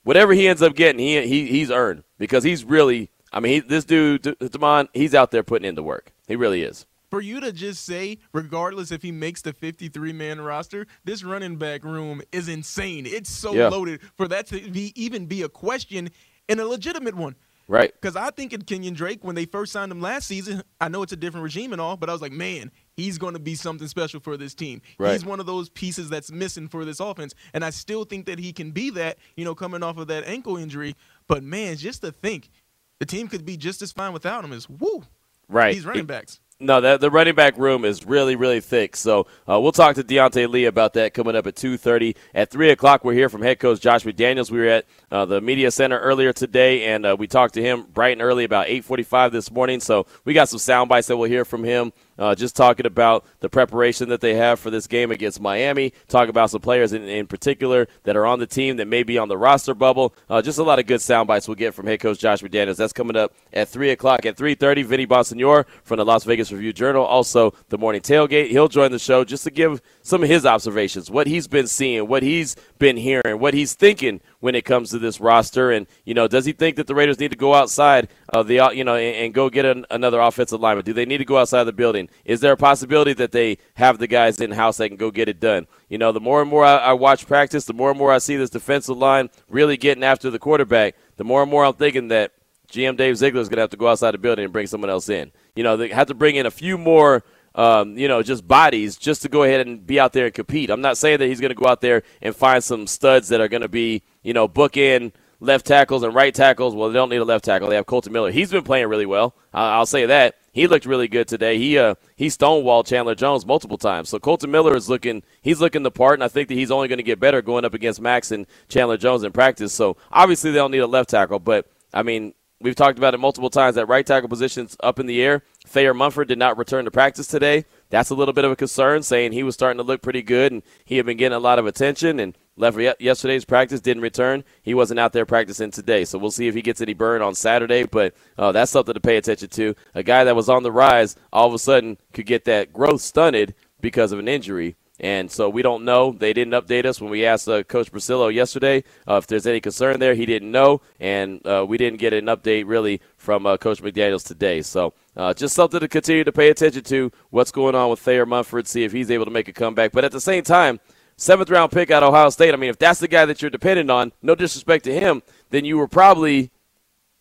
whatever 0.05 0.33
he 0.33 0.47
ends 0.47 0.63
up 0.63 0.77
getting, 0.77 1.01
he, 1.01 1.27
he 1.27 1.47
he's 1.47 1.71
earned 1.71 2.05
because 2.17 2.45
he's 2.45 2.65
really. 2.65 3.11
I 3.33 3.41
mean, 3.41 3.55
he, 3.55 3.61
this 3.61 3.85
dude, 3.85 4.37
Damon, 4.39 4.89
he's 4.95 5.17
out 5.17 5.33
there 5.33 5.43
putting 5.43 5.67
in 5.67 5.75
the 5.75 5.83
work. 5.83 6.13
He 6.29 6.37
really 6.37 6.63
is. 6.63 6.87
For 7.14 7.21
you 7.21 7.38
to 7.42 7.52
just 7.52 7.85
say, 7.85 8.18
regardless 8.33 8.90
if 8.90 9.00
he 9.00 9.12
makes 9.12 9.40
the 9.40 9.52
53 9.52 10.12
man 10.12 10.40
roster, 10.40 10.85
this 11.04 11.23
running 11.23 11.54
back 11.54 11.85
room 11.85 12.23
is 12.33 12.49
insane. 12.49 13.06
It's 13.06 13.30
so 13.30 13.54
Yeah. 13.54 13.68
loaded 13.68 14.00
for 14.16 14.26
that 14.26 14.49
to 14.49 14.68
be 14.68 14.92
even 15.00 15.26
be 15.26 15.42
a 15.42 15.49
question 15.49 16.11
and 16.49 16.59
a 16.59 16.66
legitimate 16.66 17.14
one. 17.14 17.37
Right. 17.68 17.92
Because 17.94 18.16
I 18.16 18.30
think 18.30 18.52
in 18.52 18.62
Kenyan 18.62 18.97
Drake, 18.97 19.23
when 19.23 19.37
they 19.37 19.44
first 19.44 19.71
signed 19.71 19.92
him 19.92 20.00
last 20.00 20.26
season, 20.26 20.64
I 20.80 20.88
know 20.88 21.04
it's 21.04 21.12
a 21.12 21.16
different 21.16 21.44
regime 21.44 21.71
and 21.73 21.80
all, 21.80 21.97
but 21.97 22.11
I 22.11 22.12
was 22.12 22.21
like, 22.21 22.33
man, 22.33 22.73
he's 22.97 23.16
going 23.16 23.35
to 23.35 23.38
be 23.40 23.54
something 23.54 23.87
special 23.87 24.18
for 24.18 24.37
this 24.37 24.52
team. 24.52 24.83
Right. 24.99 25.12
He's 25.12 25.25
one 25.25 25.38
of 25.38 25.47
those 25.47 25.68
pieces 25.68 26.11
that's 26.11 26.33
missing 26.33 26.66
for 26.66 26.85
this 26.85 26.99
offense. 26.99 27.33
And 27.52 27.64
I 27.64 27.71
still 27.71 28.04
think 28.04 28.26
that 28.26 28.40
he 28.40 28.52
can 28.52 28.73
be 28.73 28.90
that, 28.90 29.18
you 29.37 29.44
know, 29.44 29.54
coming 29.54 29.85
off 29.85 29.99
of 29.99 30.09
that 30.09 30.25
ankle 30.26 30.56
injury. 30.56 30.97
But 31.28 31.44
man, 31.44 31.76
just 31.76 32.00
to 32.00 32.11
think 32.11 32.50
the 32.99 33.06
team 33.06 33.28
could 33.28 33.44
be 33.44 33.56
just 33.56 33.83
as 33.83 33.92
fine 33.92 34.12
without 34.12 34.44
him 34.44 34.52
is 34.52 34.68
woo. 34.68 35.04
Right. 35.49 35.75
These 35.75 35.87
running 35.87 36.06
backs. 36.06 36.40
No, 36.64 36.80
that 36.80 37.02
the 37.02 37.11
running 37.11 37.35
back 37.35 37.59
room 37.59 37.85
is 37.85 38.06
really, 38.06 38.37
really 38.37 38.61
thick. 38.61 38.97
So 38.97 39.26
uh, 39.47 39.61
we'll 39.61 39.71
talk 39.71 39.97
to 39.97 40.02
Deontay 40.02 40.49
Lee 40.49 40.64
about 40.64 40.94
that 40.94 41.12
coming 41.12 41.37
up 41.37 41.47
at 41.47 41.56
two 41.56 41.76
thirty. 41.76 42.16
At 42.35 42.50
three 42.50 42.71
o'clock, 42.71 43.04
we're 43.04 43.12
here 43.12 43.28
from 43.28 43.42
head 43.42 43.59
coach 43.59 43.80
Josh 43.80 44.04
McDaniels. 44.04 44.50
We 44.50 44.61
were 44.61 44.68
at 44.68 44.87
uh, 45.11 45.26
the 45.26 45.42
media 45.42 45.71
center 45.71 45.99
earlier 45.99 46.33
today, 46.33 46.87
and 46.87 47.04
uh, 47.04 47.16
we 47.18 47.26
talked 47.26 47.52
to 47.54 47.62
him 47.62 47.83
bright 47.92 48.12
and 48.12 48.23
early 48.23 48.44
about 48.44 48.68
eight 48.68 48.83
forty-five 48.83 49.30
this 49.30 49.50
morning. 49.50 49.78
So 49.80 50.06
we 50.25 50.33
got 50.33 50.49
some 50.49 50.59
sound 50.59 50.88
bites 50.88 51.09
that 51.09 51.18
we'll 51.18 51.28
hear 51.28 51.44
from 51.44 51.64
him. 51.64 51.92
Uh, 52.18 52.35
just 52.35 52.54
talking 52.54 52.87
about 52.87 53.25
the 53.40 53.49
preparation 53.49 54.09
that 54.09 54.21
they 54.21 54.35
have 54.35 54.61
for 54.61 54.71
this 54.71 54.87
game 54.87 55.11
against 55.11 55.40
Miami. 55.40 55.92
Talk 56.09 56.28
about 56.28 56.50
some 56.50 56.61
players 56.61 56.92
in, 56.92 57.02
in 57.04 57.26
particular 57.26 57.88
that 58.04 58.16
are 58.16 58.26
on 58.26 58.38
the 58.38 58.47
team 58.47 58.76
that 58.76 58.87
may 58.87 59.02
be 59.02 59.18
on 59.18 59.28
the 59.28 59.37
roster 59.37 59.75
bubble. 59.75 60.14
Uh, 60.30 60.40
just 60.40 60.59
a 60.59 60.62
lot 60.62 60.78
of 60.78 60.87
good 60.87 61.00
sound 61.00 61.26
bites 61.26 61.49
we'll 61.49 61.56
get 61.56 61.75
from 61.75 61.87
head 61.87 62.00
coach 62.00 62.18
Josh 62.18 62.40
McDaniels. 62.42 62.76
That's 62.76 62.92
coming 62.92 63.16
up 63.16 63.33
at 63.52 63.68
three 63.68 63.90
o'clock. 63.90 64.26
At 64.26 64.37
three 64.37 64.54
thirty, 64.54 64.83
Vinny 64.83 65.06
Bonsignore 65.06 65.66
from 65.83 65.97
the 65.97 66.04
Las 66.04 66.25
Vegas 66.25 66.52
Review 66.52 66.73
Journal, 66.73 67.04
also 67.04 67.52
the 67.68 67.78
morning 67.78 68.00
tailgate. 68.00 68.50
He'll 68.50 68.68
join 68.68 68.92
the 68.92 68.99
show 68.99 69.25
just 69.25 69.44
to 69.44 69.50
give 69.50 69.83
some 70.02 70.23
of 70.23 70.28
his 70.28 70.47
observations, 70.47 71.11
what 71.11 71.26
he's 71.26 71.49
been 71.49 71.66
seeing, 71.66 72.06
what 72.06 72.23
he's 72.23 72.56
been 72.78 72.97
hearing, 72.97 73.38
what 73.40 73.54
he's 73.54 73.75
thinking 73.75 74.21
when 74.45 74.55
it 74.55 74.67
comes 74.67 74.91
to 74.91 74.99
this 74.99 75.23
roster, 75.23 75.71
and 75.71 75.87
you 76.05 76.13
know, 76.13 76.29
does 76.29 76.45
he 76.45 76.53
think 76.53 76.77
that 76.77 76.87
the 76.87 76.95
Raiders 76.95 77.19
need 77.19 77.31
to 77.31 77.37
go 77.37 77.55
outside 77.55 78.11
of 78.29 78.47
the 78.47 78.61
you 78.75 78.85
know 78.85 78.95
and, 78.95 79.17
and 79.17 79.33
go 79.33 79.49
get 79.49 79.65
an, 79.65 79.87
another 79.91 80.21
offensive 80.21 80.61
lineman? 80.61 80.85
Do 80.85 80.93
they 80.93 81.07
need 81.07 81.17
to 81.17 81.25
go 81.25 81.39
outside 81.39 81.61
of 81.61 81.67
the 81.67 81.73
building? 81.73 82.11
Is 82.27 82.41
there 82.41 82.53
a 82.53 82.57
possibility 82.59 83.15
that 83.15 83.33
they 83.33 83.57
have 83.77 83.97
the 83.97 84.07
guys 84.07 84.39
in 84.43 84.51
house 84.51 84.77
that 84.77 84.89
can 84.89 84.99
go 84.99 85.11
get 85.11 85.31
it 85.31 85.41
done? 85.41 85.67
You 85.89 85.97
know, 85.97 86.13
the 86.13 86.21
more 86.21 86.43
and 86.43 86.51
more 86.51 86.63
I, 86.63 86.77
I 86.77 86.93
watch 86.93 87.27
practice, 87.27 87.65
the 87.65 87.73
more 87.73 87.89
and 87.89 87.99
more 87.99 88.13
I 88.13 88.19
see 88.19 88.37
this 88.37 88.51
defensive 88.51 88.99
line 88.99 89.31
really 89.49 89.79
getting 89.79 90.05
after 90.05 90.29
the 90.29 90.39
quarterback. 90.39 90.95
The 91.17 91.25
more 91.25 91.41
and 91.41 91.51
more 91.51 91.65
I'm 91.65 91.73
thinking 91.73 92.09
that 92.09 92.33
GM 92.71 92.99
Dave 92.99 93.17
Ziegler 93.17 93.41
is 93.41 93.49
going 93.49 93.57
to 93.57 93.63
have 93.63 93.71
to 93.71 93.79
go 93.79 93.89
outside 93.89 94.11
the 94.11 94.19
building 94.19 94.45
and 94.45 94.53
bring 94.53 94.67
someone 94.67 94.91
else 94.91 95.09
in. 95.09 95.33
You 95.57 95.63
know, 95.63 95.79
they 95.79 95.89
have 95.89 96.09
to 96.09 96.15
bring 96.15 96.37
in 96.37 96.45
a 96.45 96.51
few 96.51 96.77
more 96.77 97.25
um, 97.55 97.97
you 97.97 98.09
know, 98.09 98.23
just 98.23 98.47
bodies 98.47 98.97
just 98.97 99.23
to 99.23 99.29
go 99.29 99.45
ahead 99.45 99.67
and 99.67 99.87
be 99.87 100.01
out 100.01 100.13
there 100.13 100.27
and 100.27 100.35
compete. 100.35 100.71
I'm 100.71 100.81
not 100.81 100.99
saying 100.99 101.19
that 101.19 101.27
he's 101.27 101.41
going 101.41 101.51
to 101.51 101.55
go 101.55 101.67
out 101.67 101.81
there 101.81 102.03
and 102.21 102.35
find 102.35 102.63
some 102.63 102.87
studs 102.87 103.29
that 103.29 103.41
are 103.41 103.49
going 103.49 103.63
to 103.63 103.69
be, 103.69 104.03
you 104.23 104.33
know, 104.33 104.49
bookend 104.49 105.13
left 105.41 105.67
tackles 105.67 106.03
and 106.03 106.15
right 106.15 106.35
tackles. 106.35 106.75
Well, 106.75 106.89
they 106.89 106.95
don't 106.95 107.11
need 107.11 107.17
a 107.19 107.25
left 107.25 107.45
tackle. 107.45 107.69
They 107.69 107.77
have 107.77 107.87
Kolton 107.87 108.13
Miller. 108.13 108.31
He's 108.31 108.51
been 108.51 108.65
playing 108.65 108.89
really 108.89 109.07
well. 109.07 109.35
I'll 109.53 109.87
say 109.87 110.07
that. 110.07 110.37
He 110.53 110.67
looked 110.69 110.87
really 110.87 111.09
good 111.09 111.27
today. 111.27 111.59
He 111.59 111.79
uh 111.79 111.97
he 112.15 112.29
stonewalled 112.29 112.87
Chandler 112.87 113.17
Jones 113.17 113.45
multiple 113.45 113.77
times. 113.77 114.09
So 114.09 114.21
Kolton 114.21 114.53
Miller 114.53 114.77
is 114.77 114.89
looking 114.89 115.23
he's 115.43 115.61
looking 115.61 115.83
the 115.83 115.91
part, 115.91 116.15
and 116.15 116.23
I 116.23 116.29
think 116.29 116.49
that 116.49 116.55
he's 116.55 116.71
only 116.71 116.87
going 116.87 116.99
to 116.99 117.03
get 117.05 117.19
better 117.19 117.43
going 117.43 117.65
up 117.65 117.75
against 117.75 118.01
Max 118.01 118.31
and 118.31 118.47
Chandler 118.69 118.97
Jones 118.97 119.25
in 119.25 119.33
practice. 119.33 119.73
So 119.73 119.97
obviously 120.13 120.53
they 120.53 120.59
don't 120.59 120.71
need 120.71 120.79
a 120.79 120.87
left 120.87 121.11
tackle, 121.11 121.41
but 121.41 121.67
I 121.93 122.05
mean 122.05 122.35
we've 122.61 122.75
talked 122.75 122.99
about 122.99 123.15
it 123.15 123.19
multiple 123.19 123.51
times 123.51 123.75
that 123.75 123.87
right 123.87 124.07
tackle 124.07 124.29
position's 124.29 124.77
up 124.81 124.99
in 124.99 125.07
the 125.07 125.23
air. 125.23 125.43
Thayer 125.67 125.95
Munford 125.95 126.29
did 126.29 126.39
not 126.39 126.59
return 126.59 126.85
to 126.85 126.91
practice 126.91 127.27
today. 127.27 127.65
That's 127.91 128.11
a 128.11 128.15
little 128.15 128.35
bit 128.35 128.45
of 128.45 128.53
a 128.53 128.57
concern, 128.57 129.03
saying 129.03 129.33
he 129.33 129.43
was 129.43 129.55
starting 129.55 129.79
to 129.79 129.85
look 129.85 130.03
pretty 130.03 130.23
good 130.23 130.53
and 130.53 130.63
he 130.85 130.97
had 130.97 131.07
been 131.07 131.17
getting 131.17 131.37
a 131.37 131.41
lot 131.41 131.59
of 131.59 131.67
attention 131.67 132.19
and 132.19 132.37
left 132.57 132.79
yesterday's 133.01 133.45
practice, 133.45 133.81
didn't 133.81 134.03
return. 134.03 134.45
He 134.63 134.75
wasn't 134.75 135.01
out 135.01 135.13
there 135.13 135.27
practicing 135.27 135.71
today, 135.71 136.05
so 136.05 136.19
we'll 136.19 136.31
see 136.31 136.49
if 136.49 136.55
he 136.55 136.63
gets 136.63 136.81
any 136.81 136.95
burn 136.95 137.23
on 137.23 137.35
Saturday. 137.35 137.85
But 137.85 138.15
uh, 138.39 138.53
that's 138.53 138.71
something 138.71 138.95
to 138.95 139.01
pay 139.01 139.17
attention 139.17 139.49
to. 139.51 139.75
A 139.95 140.03
guy 140.03 140.25
that 140.25 140.37
was 140.37 140.49
on 140.49 140.63
the 140.63 140.73
rise 140.73 141.17
all 141.33 141.49
of 141.49 141.55
a 141.55 141.59
sudden 141.59 141.99
could 142.13 142.27
get 142.27 142.45
that 142.45 142.73
growth 142.73 143.01
stunted 143.01 143.55
because 143.81 144.13
of 144.13 144.19
an 144.19 144.29
injury. 144.29 144.77
And 145.01 145.29
so 145.29 145.49
we 145.49 145.63
don't 145.63 145.85
know. 145.85 146.13
They 146.13 146.33
didn't 146.33 146.53
update 146.53 146.85
us 146.85 147.01
when 147.01 147.11
we 147.11 147.27
asked 147.27 147.49
uh, 147.49 147.65
Coach 147.65 147.91
Bricillo 147.91 148.33
yesterday 148.33 148.85
uh, 149.09 149.17
if 149.17 149.27
there's 149.27 149.47
any 149.47 149.61
concern 149.61 149.99
there. 149.99 150.15
He 150.15 150.25
didn't 150.25 150.53
know, 150.53 150.83
and 151.01 151.45
uh, 151.45 151.65
we 151.69 151.79
didn't 151.79 151.99
get 151.99 152.13
an 152.13 152.27
update 152.27 152.65
really 152.67 153.01
from 153.17 153.45
uh, 153.45 153.57
Coach 153.57 153.83
McDaniels 153.83 154.25
today. 154.25 154.63
So 154.63 154.95
uh, 155.17 155.35
just 155.35 155.57
something 155.57 155.81
to 155.81 155.89
continue 155.89 156.23
to 156.23 156.31
pay 156.31 156.49
attention 156.49 156.85
to. 156.85 157.11
What's 157.31 157.51
going 157.51 157.75
on 157.75 157.91
with 157.91 157.99
Thayer 157.99 158.25
Munford? 158.25 158.69
See 158.69 158.85
if 158.85 158.93
he's 158.93 159.11
able 159.11 159.25
to 159.25 159.33
make 159.33 159.49
a 159.49 159.53
comeback. 159.53 159.91
But 159.91 160.05
at 160.05 160.13
the 160.13 160.21
same 160.21 160.45
time, 160.45 160.79
seventh 161.17 161.51
round 161.51 161.73
pick 161.73 161.91
out 161.91 162.05
of 162.05 162.11
Ohio 162.15 162.31
State. 162.31 162.55
I 162.55 162.57
mean, 162.57 162.71
if 162.71 162.79
that's 162.79 163.01
the 163.01 163.09
guy 163.09 163.25
that 163.25 163.43
you're 163.43 163.51
dependent 163.51 163.91
on, 163.91 164.13
no 164.23 164.37
disrespect 164.37 164.85
to 164.85 164.95
him, 164.95 165.23
then 165.51 165.65
you 165.65 165.77
were 165.77 165.89
probably 165.89 166.53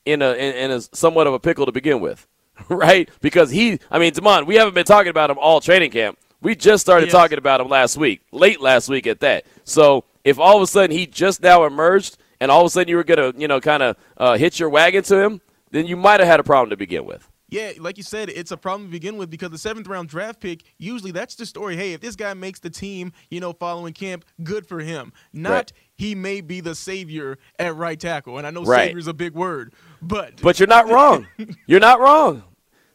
in 0.06 0.22
a 0.22 0.34
in, 0.34 0.56
in 0.56 0.72
a 0.72 0.82
somewhat 0.82 1.26
of 1.26 1.34
a 1.34 1.40
pickle 1.40 1.66
to 1.66 1.72
begin 1.72 2.00
with, 2.02 2.28
right? 2.70 3.10
Because 3.20 3.50
he, 3.50 3.80
I 3.90 3.98
mean, 3.98 4.14
Demond, 4.14 4.46
we 4.46 4.56
haven't 4.56 4.76
been 4.76 4.86
talking 4.86 5.10
about 5.10 5.32
him 5.32 5.40
all 5.40 5.60
training 5.60 5.90
camp. 5.90 6.20
We 6.44 6.56
just 6.56 6.82
started 6.82 7.06
Yes. 7.06 7.14
talking 7.14 7.38
about 7.38 7.62
him 7.62 7.70
last 7.70 7.98
week, 7.98 8.22
late 8.32 8.60
last 8.62 8.90
week 8.90 9.08
at 9.08 9.22
that. 9.22 9.46
So 9.64 10.04
if 10.24 10.38
all 10.38 10.58
of 10.58 10.62
a 10.62 10.68
sudden 10.68 10.96
he 10.96 11.08
just 11.08 11.42
now 11.42 11.64
emerged, 11.66 12.18
and 12.42 12.52
all 12.52 12.62
of 12.62 12.68
a 12.68 12.70
sudden 12.70 12.90
you 12.90 12.98
were 12.98 13.04
gonna, 13.06 13.32
you 13.38 13.48
know, 13.48 13.62
kind 13.62 13.82
of 13.82 13.96
uh, 14.18 14.38
hitch 14.38 14.60
your 14.60 14.70
wagon 14.70 15.04
to 15.04 15.18
him, 15.24 15.42
then 15.72 15.88
you 15.88 15.96
might 15.96 16.20
have 16.20 16.28
had 16.28 16.40
a 16.40 16.44
problem 16.44 16.70
to 16.70 16.78
begin 16.78 17.06
with. 17.06 17.28
Yeah, 17.50 17.72
like 17.80 17.98
you 17.98 18.04
said, 18.04 18.30
it's 18.30 18.52
a 18.52 18.58
problem 18.58 18.88
to 18.88 18.92
begin 18.92 19.16
with 19.16 19.30
because 19.30 19.52
the 19.52 19.58
seventh 19.60 19.88
round 19.88 20.10
draft 20.10 20.40
pick, 20.40 20.64
usually 20.80 21.12
that's 21.12 21.36
the 21.36 21.46
story. 21.46 21.76
Hey, 21.78 21.94
if 21.94 22.02
this 22.02 22.16
guy 22.16 22.34
makes 22.34 22.60
the 22.60 22.70
team, 22.72 23.14
you 23.30 23.40
know, 23.40 23.54
following 23.54 23.94
camp, 23.94 24.26
good 24.44 24.66
for 24.66 24.80
him. 24.80 25.14
Not 25.32 25.52
Right. 25.52 25.74
he 25.96 26.16
may 26.16 26.42
be 26.42 26.62
the 26.62 26.74
savior 26.76 27.38
at 27.60 27.76
right 27.76 28.00
tackle. 28.00 28.38
And 28.40 28.46
I 28.48 28.50
know 28.50 28.64
Right. 28.64 28.88
savior 28.88 28.98
is 29.00 29.08
a 29.08 29.14
big 29.14 29.34
word, 29.34 29.74
but 30.02 30.42
But 30.42 30.60
you're 30.60 30.68
not 30.68 30.90
wrong. 30.90 31.28
you're 31.68 31.80
not 31.80 32.00
wrong. 32.00 32.44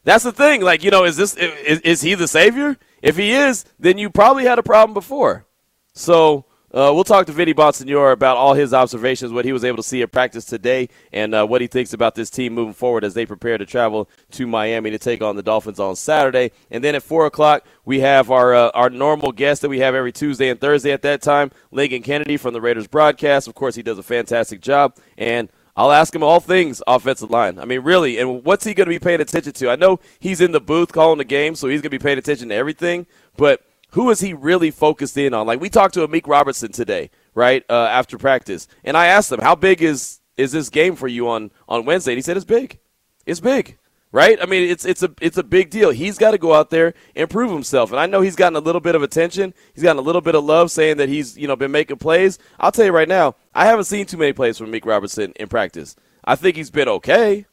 That's 0.03 0.23
the 0.25 0.31
thing. 0.33 0.61
Like, 0.61 0.83
you 0.83 0.91
know, 0.91 1.05
is 1.05 1.15
this 1.17 1.35
is, 1.35 1.79
is 1.81 2.01
he 2.01 2.13
the 2.15 2.27
savior? 2.27 2.77
If 3.01 3.17
he 3.17 3.31
is, 3.31 3.65
then 3.79 3.97
you 3.97 4.09
probably 4.09 4.43
had 4.43 4.59
a 4.59 4.63
problem 4.63 4.93
before. 4.93 5.45
So 5.93 6.45
uh, 6.71 6.91
we'll 6.93 7.03
talk 7.03 7.25
to 7.25 7.31
Vinny 7.31 7.53
Bonsignore 7.53 8.11
about 8.11 8.37
all 8.37 8.53
his 8.53 8.75
observations, 8.75 9.31
what 9.31 9.43
he 9.43 9.51
was 9.51 9.63
able 9.63 9.77
to 9.77 9.83
see 9.83 10.03
at 10.03 10.11
practice 10.11 10.45
today, 10.45 10.89
and 11.11 11.33
uh, 11.33 11.45
what 11.47 11.61
he 11.61 11.67
thinks 11.67 11.93
about 11.93 12.13
this 12.13 12.29
team 12.29 12.53
moving 12.53 12.75
forward 12.75 13.03
as 13.03 13.15
they 13.15 13.25
prepare 13.25 13.57
to 13.57 13.65
travel 13.65 14.07
to 14.31 14.45
Miami 14.45 14.91
to 14.91 14.99
take 14.99 15.23
on 15.23 15.35
the 15.35 15.41
Dolphins 15.41 15.79
on 15.79 15.95
Saturday. 15.95 16.51
And 16.69 16.83
then 16.83 16.93
at 16.93 17.01
four 17.01 17.25
o'clock, 17.25 17.65
we 17.85 18.01
have 18.01 18.29
our 18.29 18.53
uh, 18.53 18.69
our 18.75 18.91
normal 18.91 19.31
guest 19.31 19.63
that 19.63 19.69
we 19.69 19.79
have 19.79 19.95
every 19.95 20.11
Tuesday 20.11 20.49
and 20.49 20.61
Thursday 20.61 20.91
at 20.91 21.01
that 21.01 21.23
time, 21.23 21.49
Lincoln 21.71 22.03
Kennedy 22.03 22.37
from 22.37 22.53
the 22.53 22.61
Raiders 22.61 22.87
broadcast. 22.87 23.47
Of 23.47 23.55
course, 23.55 23.73
he 23.73 23.81
does 23.81 23.97
a 23.97 24.03
fantastic 24.03 24.61
job, 24.61 24.95
and 25.17 25.49
I'll 25.79 25.93
ask 25.93 26.13
him 26.13 26.23
all 26.23 26.41
things 26.41 26.83
offensive 26.87 27.31
line. 27.31 27.57
I 27.57 27.63
mean, 27.63 27.79
really, 27.79 28.17
and 28.19 28.43
what's 28.43 28.65
he 28.65 28.73
going 28.73 28.87
to 28.87 28.93
be 28.93 28.99
paying 28.99 29.21
attention 29.21 29.53
to? 29.53 29.69
I 29.69 29.77
know 29.77 30.01
he's 30.19 30.41
in 30.41 30.51
the 30.51 30.59
booth 30.59 30.91
calling 30.91 31.19
the 31.19 31.23
game, 31.23 31.55
so 31.55 31.69
he's 31.69 31.79
going 31.79 31.89
to 31.91 31.97
be 31.97 32.03
paying 32.03 32.17
attention 32.17 32.49
to 32.49 32.55
everything, 32.55 33.07
but 33.37 33.61
who 33.91 34.09
is 34.09 34.19
he 34.19 34.33
really 34.33 34.71
focused 34.71 35.17
in 35.17 35.33
on? 35.33 35.47
Like 35.47 35.61
we 35.61 35.69
talked 35.69 35.93
to 35.93 36.05
Amik 36.05 36.27
Robertson 36.27 36.73
today, 36.73 37.11
right 37.33 37.63
uh, 37.69 37.85
after 37.85 38.17
practice, 38.17 38.67
and 38.83 38.97
I 38.97 39.07
asked 39.07 39.31
him 39.31 39.39
how 39.39 39.55
big 39.55 39.81
is 39.81 40.19
is 40.35 40.51
this 40.51 40.69
game 40.69 40.97
for 40.97 41.07
you 41.07 41.29
on 41.29 41.49
on 41.69 41.85
Wednesday. 41.85 42.11
And 42.11 42.17
he 42.17 42.23
said 42.23 42.35
it's 42.35 42.45
big, 42.45 42.79
it's 43.25 43.39
big, 43.39 43.77
right? 44.11 44.37
I 44.41 44.45
mean, 44.45 44.69
it's 44.69 44.85
it's 44.85 45.03
a 45.03 45.11
it's 45.21 45.37
a 45.37 45.43
big 45.43 45.69
deal. 45.69 45.91
He's 45.91 46.17
got 46.17 46.31
to 46.31 46.37
go 46.37 46.53
out 46.53 46.69
there 46.69 46.93
and 47.15 47.29
prove 47.29 47.51
himself, 47.51 47.91
and 47.91 47.99
I 47.99 48.05
know 48.05 48.21
he's 48.21 48.35
gotten 48.35 48.55
a 48.55 48.61
little 48.61 48.81
bit 48.81 48.95
of 48.95 49.03
attention. 49.03 49.53
He's 49.73 49.83
gotten 49.83 49.99
a 49.99 50.03
little 50.05 50.21
bit 50.21 50.35
of 50.35 50.43
love, 50.43 50.71
saying 50.71 50.97
that 50.97 51.09
he's 51.09 51.37
you 51.37 51.47
know 51.47 51.55
been 51.55 51.71
making 51.71 51.97
plays. 51.97 52.39
I'll 52.59 52.71
tell 52.71 52.85
you 52.85 52.91
right 52.91 53.07
now, 53.07 53.35
I 53.53 53.65
haven't 53.65 53.85
seen 53.85 54.05
too 54.05 54.17
many 54.17 54.33
plays 54.33 54.57
from 54.57 54.71
Amik 54.71 54.85
Robertson 54.85 55.33
in 55.35 55.47
practice. 55.47 55.95
I 56.23 56.35
think 56.35 56.55
he's 56.55 56.71
been 56.71 56.87
okay, 56.89 57.45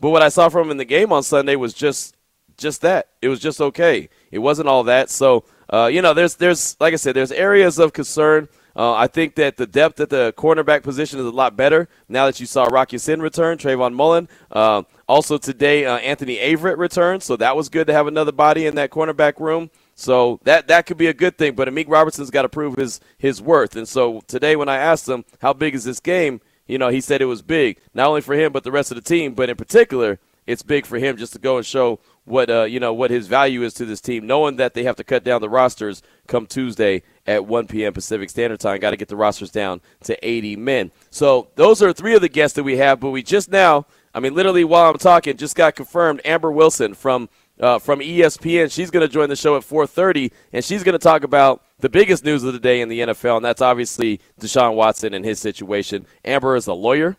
but 0.00 0.10
what 0.10 0.22
I 0.22 0.28
saw 0.28 0.48
from 0.48 0.66
him 0.66 0.72
in 0.72 0.76
the 0.76 0.84
game 0.84 1.12
on 1.12 1.22
Sunday 1.22 1.56
was 1.56 1.74
just 1.74 2.16
just 2.56 2.82
that. 2.82 3.08
It 3.20 3.28
was 3.28 3.40
just 3.40 3.60
okay. 3.60 4.08
It 4.30 4.38
wasn't 4.38 4.68
all 4.68 4.84
that. 4.84 5.10
So 5.10 5.44
uh, 5.72 5.86
you 5.86 6.02
know, 6.02 6.14
there's 6.14 6.36
there's 6.36 6.76
like 6.80 6.92
I 6.92 6.96
said, 6.96 7.14
there's 7.14 7.32
areas 7.32 7.78
of 7.78 7.92
concern. 7.92 8.48
Uh, 8.76 8.92
I 8.94 9.06
think 9.06 9.36
that 9.36 9.56
the 9.56 9.66
depth 9.66 10.00
at 10.00 10.10
the 10.10 10.34
cornerback 10.36 10.82
position 10.82 11.20
is 11.20 11.26
a 11.26 11.30
lot 11.30 11.56
better 11.56 11.88
now 12.08 12.26
that 12.26 12.40
you 12.40 12.46
saw 12.46 12.64
Rock 12.64 12.92
Ya-Sin 12.92 13.22
return, 13.22 13.56
Trayvon 13.56 13.94
Mullen. 13.94 14.28
Uh, 14.50 14.82
also 15.08 15.38
today, 15.38 15.84
uh, 15.84 15.98
Anthony 15.98 16.38
Averett 16.38 16.76
returned, 16.76 17.22
so 17.22 17.36
that 17.36 17.56
was 17.56 17.68
good 17.68 17.86
to 17.86 17.92
have 17.92 18.06
another 18.06 18.32
body 18.32 18.66
in 18.66 18.74
that 18.74 18.90
cornerback 18.90 19.38
room. 19.38 19.70
So 19.94 20.40
that 20.42 20.66
that 20.68 20.86
could 20.86 20.96
be 20.96 21.06
a 21.06 21.14
good 21.14 21.38
thing. 21.38 21.54
But 21.54 21.68
Amik 21.68 21.88
Robertson's 21.88 22.30
got 22.30 22.42
to 22.42 22.48
prove 22.48 22.76
his 22.76 23.00
his 23.16 23.40
worth. 23.40 23.76
And 23.76 23.86
so 23.86 24.22
today, 24.26 24.56
when 24.56 24.68
I 24.68 24.76
asked 24.76 25.08
him 25.08 25.24
how 25.40 25.52
big 25.52 25.74
is 25.74 25.84
this 25.84 26.00
game, 26.00 26.40
you 26.66 26.78
know, 26.78 26.88
he 26.88 27.00
said 27.00 27.22
it 27.22 27.26
was 27.26 27.42
big, 27.42 27.78
not 27.92 28.08
only 28.08 28.20
for 28.20 28.34
him 28.34 28.52
but 28.52 28.64
the 28.64 28.72
rest 28.72 28.90
of 28.90 28.96
the 28.96 29.02
team. 29.02 29.34
But 29.34 29.50
in 29.50 29.56
particular, 29.56 30.18
it's 30.46 30.62
big 30.62 30.84
for 30.84 30.98
him 30.98 31.16
just 31.16 31.32
to 31.34 31.38
go 31.38 31.56
and 31.58 31.64
show 31.64 32.00
what 32.24 32.50
uh, 32.50 32.64
you 32.64 32.80
know 32.80 32.92
what 32.92 33.10
his 33.10 33.28
value 33.28 33.62
is 33.62 33.74
to 33.74 33.84
this 33.84 34.00
team, 34.00 34.26
knowing 34.26 34.56
that 34.56 34.74
they 34.74 34.82
have 34.84 34.96
to 34.96 35.04
cut 35.04 35.22
down 35.22 35.40
the 35.40 35.48
rosters 35.48 36.02
come 36.26 36.46
Tuesday 36.46 37.02
at 37.26 37.46
1 37.46 37.66
p.m. 37.66 37.92
Pacific 37.92 38.30
Standard 38.30 38.60
Time. 38.60 38.78
Got 38.80 38.90
to 38.90 38.96
get 38.96 39.08
the 39.08 39.16
rosters 39.16 39.50
down 39.50 39.80
to 40.04 40.26
80 40.26 40.56
men. 40.56 40.90
So 41.10 41.48
those 41.56 41.82
are 41.82 41.92
three 41.92 42.14
of 42.14 42.20
the 42.20 42.28
guests 42.28 42.56
that 42.56 42.64
we 42.64 42.76
have, 42.76 43.00
but 43.00 43.10
we 43.10 43.22
just 43.22 43.50
now, 43.50 43.86
I 44.14 44.20
mean, 44.20 44.34
literally 44.34 44.64
while 44.64 44.90
I'm 44.90 44.98
talking, 44.98 45.36
just 45.36 45.56
got 45.56 45.74
confirmed 45.74 46.20
Amber 46.24 46.52
Wilson 46.52 46.94
from 46.94 47.28
uh, 47.60 47.78
from 47.78 48.00
ESPN. 48.00 48.72
She's 48.72 48.90
going 48.90 49.06
to 49.06 49.12
join 49.12 49.28
the 49.28 49.36
show 49.36 49.56
at 49.56 49.62
4:30, 49.62 50.32
and 50.52 50.64
she's 50.64 50.82
going 50.82 50.94
to 50.94 50.98
talk 50.98 51.22
about 51.22 51.62
the 51.78 51.88
biggest 51.88 52.24
news 52.24 52.42
of 52.42 52.52
the 52.52 52.58
day 52.58 52.80
in 52.80 52.88
the 52.88 53.00
NFL, 53.00 53.36
and 53.36 53.44
that's 53.44 53.62
obviously 53.62 54.20
Deshaun 54.40 54.74
Watson 54.74 55.14
and 55.14 55.24
his 55.24 55.38
situation. 55.38 56.06
Amber 56.24 56.56
is 56.56 56.66
a 56.66 56.74
lawyer. 56.74 57.16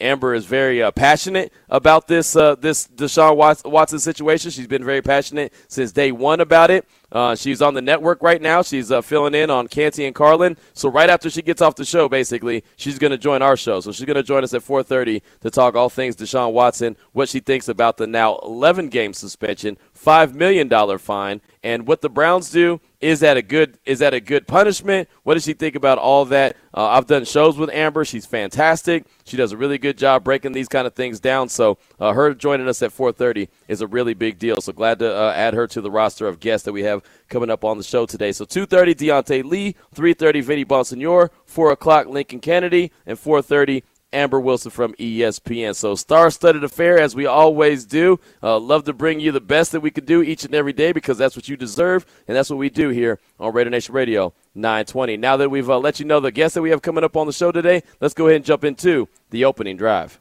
Amber 0.00 0.34
is 0.34 0.44
very 0.44 0.82
uh, 0.82 0.90
passionate 0.90 1.52
about 1.68 2.06
this 2.06 2.36
uh, 2.36 2.54
this 2.54 2.86
Deshaun 2.86 3.36
Watson 3.64 3.98
situation. 3.98 4.50
She's 4.50 4.66
been 4.66 4.84
very 4.84 5.02
passionate 5.02 5.52
since 5.66 5.92
day 5.92 6.12
one 6.12 6.40
about 6.40 6.70
it. 6.70 6.88
Uh, 7.10 7.34
she's 7.34 7.62
on 7.62 7.74
the 7.74 7.82
network 7.82 8.22
right 8.22 8.40
now. 8.40 8.62
She's 8.62 8.92
uh, 8.92 9.00
filling 9.00 9.34
in 9.34 9.50
on 9.50 9.66
Canty 9.66 10.04
and 10.04 10.14
Carlin. 10.14 10.56
So 10.74 10.90
right 10.90 11.08
after 11.08 11.30
she 11.30 11.42
gets 11.42 11.62
off 11.62 11.74
the 11.74 11.84
show, 11.84 12.08
basically, 12.08 12.64
she's 12.76 12.98
going 12.98 13.10
to 13.10 13.18
join 13.18 13.40
our 13.42 13.56
show. 13.56 13.80
So 13.80 13.92
she's 13.92 14.04
going 14.04 14.16
to 14.16 14.22
join 14.22 14.44
us 14.44 14.54
at 14.54 14.62
4:30 14.62 15.22
to 15.40 15.50
talk 15.50 15.74
all 15.74 15.88
things 15.88 16.16
Deshaun 16.16 16.52
Watson, 16.52 16.96
what 17.12 17.28
she 17.28 17.40
thinks 17.40 17.68
about 17.68 17.96
the 17.96 18.06
now 18.06 18.38
11 18.38 18.88
game 18.88 19.12
suspension, 19.12 19.78
five 19.92 20.34
million 20.34 20.68
dollar 20.68 20.98
fine, 20.98 21.40
and 21.62 21.86
what 21.86 22.02
the 22.02 22.10
Browns 22.10 22.50
do. 22.50 22.80
Is 23.00 23.20
that 23.20 23.36
a 23.36 23.42
good? 23.42 23.78
Is 23.84 24.00
that 24.00 24.12
a 24.12 24.20
good 24.20 24.48
punishment? 24.48 25.08
What 25.22 25.34
does 25.34 25.44
she 25.44 25.52
think 25.52 25.76
about 25.76 25.98
all 25.98 26.24
that? 26.26 26.56
Uh, 26.74 26.88
I've 26.88 27.06
done 27.06 27.24
shows 27.24 27.56
with 27.56 27.70
Amber. 27.70 28.04
She's 28.04 28.26
fantastic. 28.26 29.04
She 29.24 29.36
does 29.36 29.52
a 29.52 29.56
really 29.56 29.78
good 29.78 29.96
job 29.96 30.24
breaking 30.24 30.50
these 30.50 30.66
kind 30.66 30.84
of 30.84 30.94
things 30.94 31.20
down. 31.20 31.48
So 31.48 31.78
uh, 32.00 32.12
her 32.12 32.34
joining 32.34 32.66
us 32.66 32.82
at 32.82 32.90
4:30 32.90 33.48
is 33.68 33.82
a 33.82 33.86
really 33.86 34.14
big 34.14 34.40
deal. 34.40 34.60
So 34.60 34.72
glad 34.72 34.98
to 34.98 35.14
uh, 35.14 35.32
add 35.32 35.54
her 35.54 35.68
to 35.68 35.80
the 35.80 35.92
roster 35.92 36.26
of 36.26 36.40
guests 36.40 36.64
that 36.64 36.72
we 36.72 36.82
have 36.82 37.04
coming 37.28 37.50
up 37.50 37.64
on 37.64 37.78
the 37.78 37.84
show 37.84 38.04
today. 38.04 38.32
So 38.32 38.44
2:30 38.44 38.96
Deontay 38.96 39.44
Lee, 39.44 39.76
3:30 39.94 40.42
Vinny 40.42 40.64
Bonsignore, 40.64 41.30
4 41.44 41.70
o'clock 41.70 42.08
Lincoln 42.08 42.40
Kennedy, 42.40 42.90
and 43.06 43.16
4:30 43.16 43.84
Amber 44.12 44.40
Wilson 44.40 44.70
from 44.70 44.94
ESPN. 44.94 45.74
So, 45.74 45.94
star 45.94 46.30
studded 46.30 46.64
affair 46.64 46.98
as 46.98 47.14
we 47.14 47.26
always 47.26 47.84
do. 47.84 48.20
Uh, 48.42 48.58
love 48.58 48.84
to 48.84 48.92
bring 48.92 49.20
you 49.20 49.32
the 49.32 49.40
best 49.40 49.72
that 49.72 49.80
we 49.80 49.90
can 49.90 50.04
do 50.04 50.22
each 50.22 50.44
and 50.44 50.54
every 50.54 50.72
day 50.72 50.92
because 50.92 51.18
that's 51.18 51.36
what 51.36 51.48
you 51.48 51.56
deserve, 51.56 52.06
and 52.26 52.36
that's 52.36 52.50
what 52.50 52.58
we 52.58 52.70
do 52.70 52.88
here 52.88 53.18
on 53.38 53.52
Raider 53.52 53.70
Nation 53.70 53.94
Radio 53.94 54.32
920. 54.54 55.16
Now 55.16 55.36
that 55.36 55.50
we've 55.50 55.68
uh, 55.68 55.78
let 55.78 56.00
you 56.00 56.06
know 56.06 56.20
the 56.20 56.32
guests 56.32 56.54
that 56.54 56.62
we 56.62 56.70
have 56.70 56.82
coming 56.82 57.04
up 57.04 57.16
on 57.16 57.26
the 57.26 57.32
show 57.32 57.52
today, 57.52 57.82
let's 58.00 58.14
go 58.14 58.26
ahead 58.26 58.36
and 58.36 58.44
jump 58.44 58.64
into 58.64 59.08
the 59.30 59.44
opening 59.44 59.76
drive. 59.76 60.18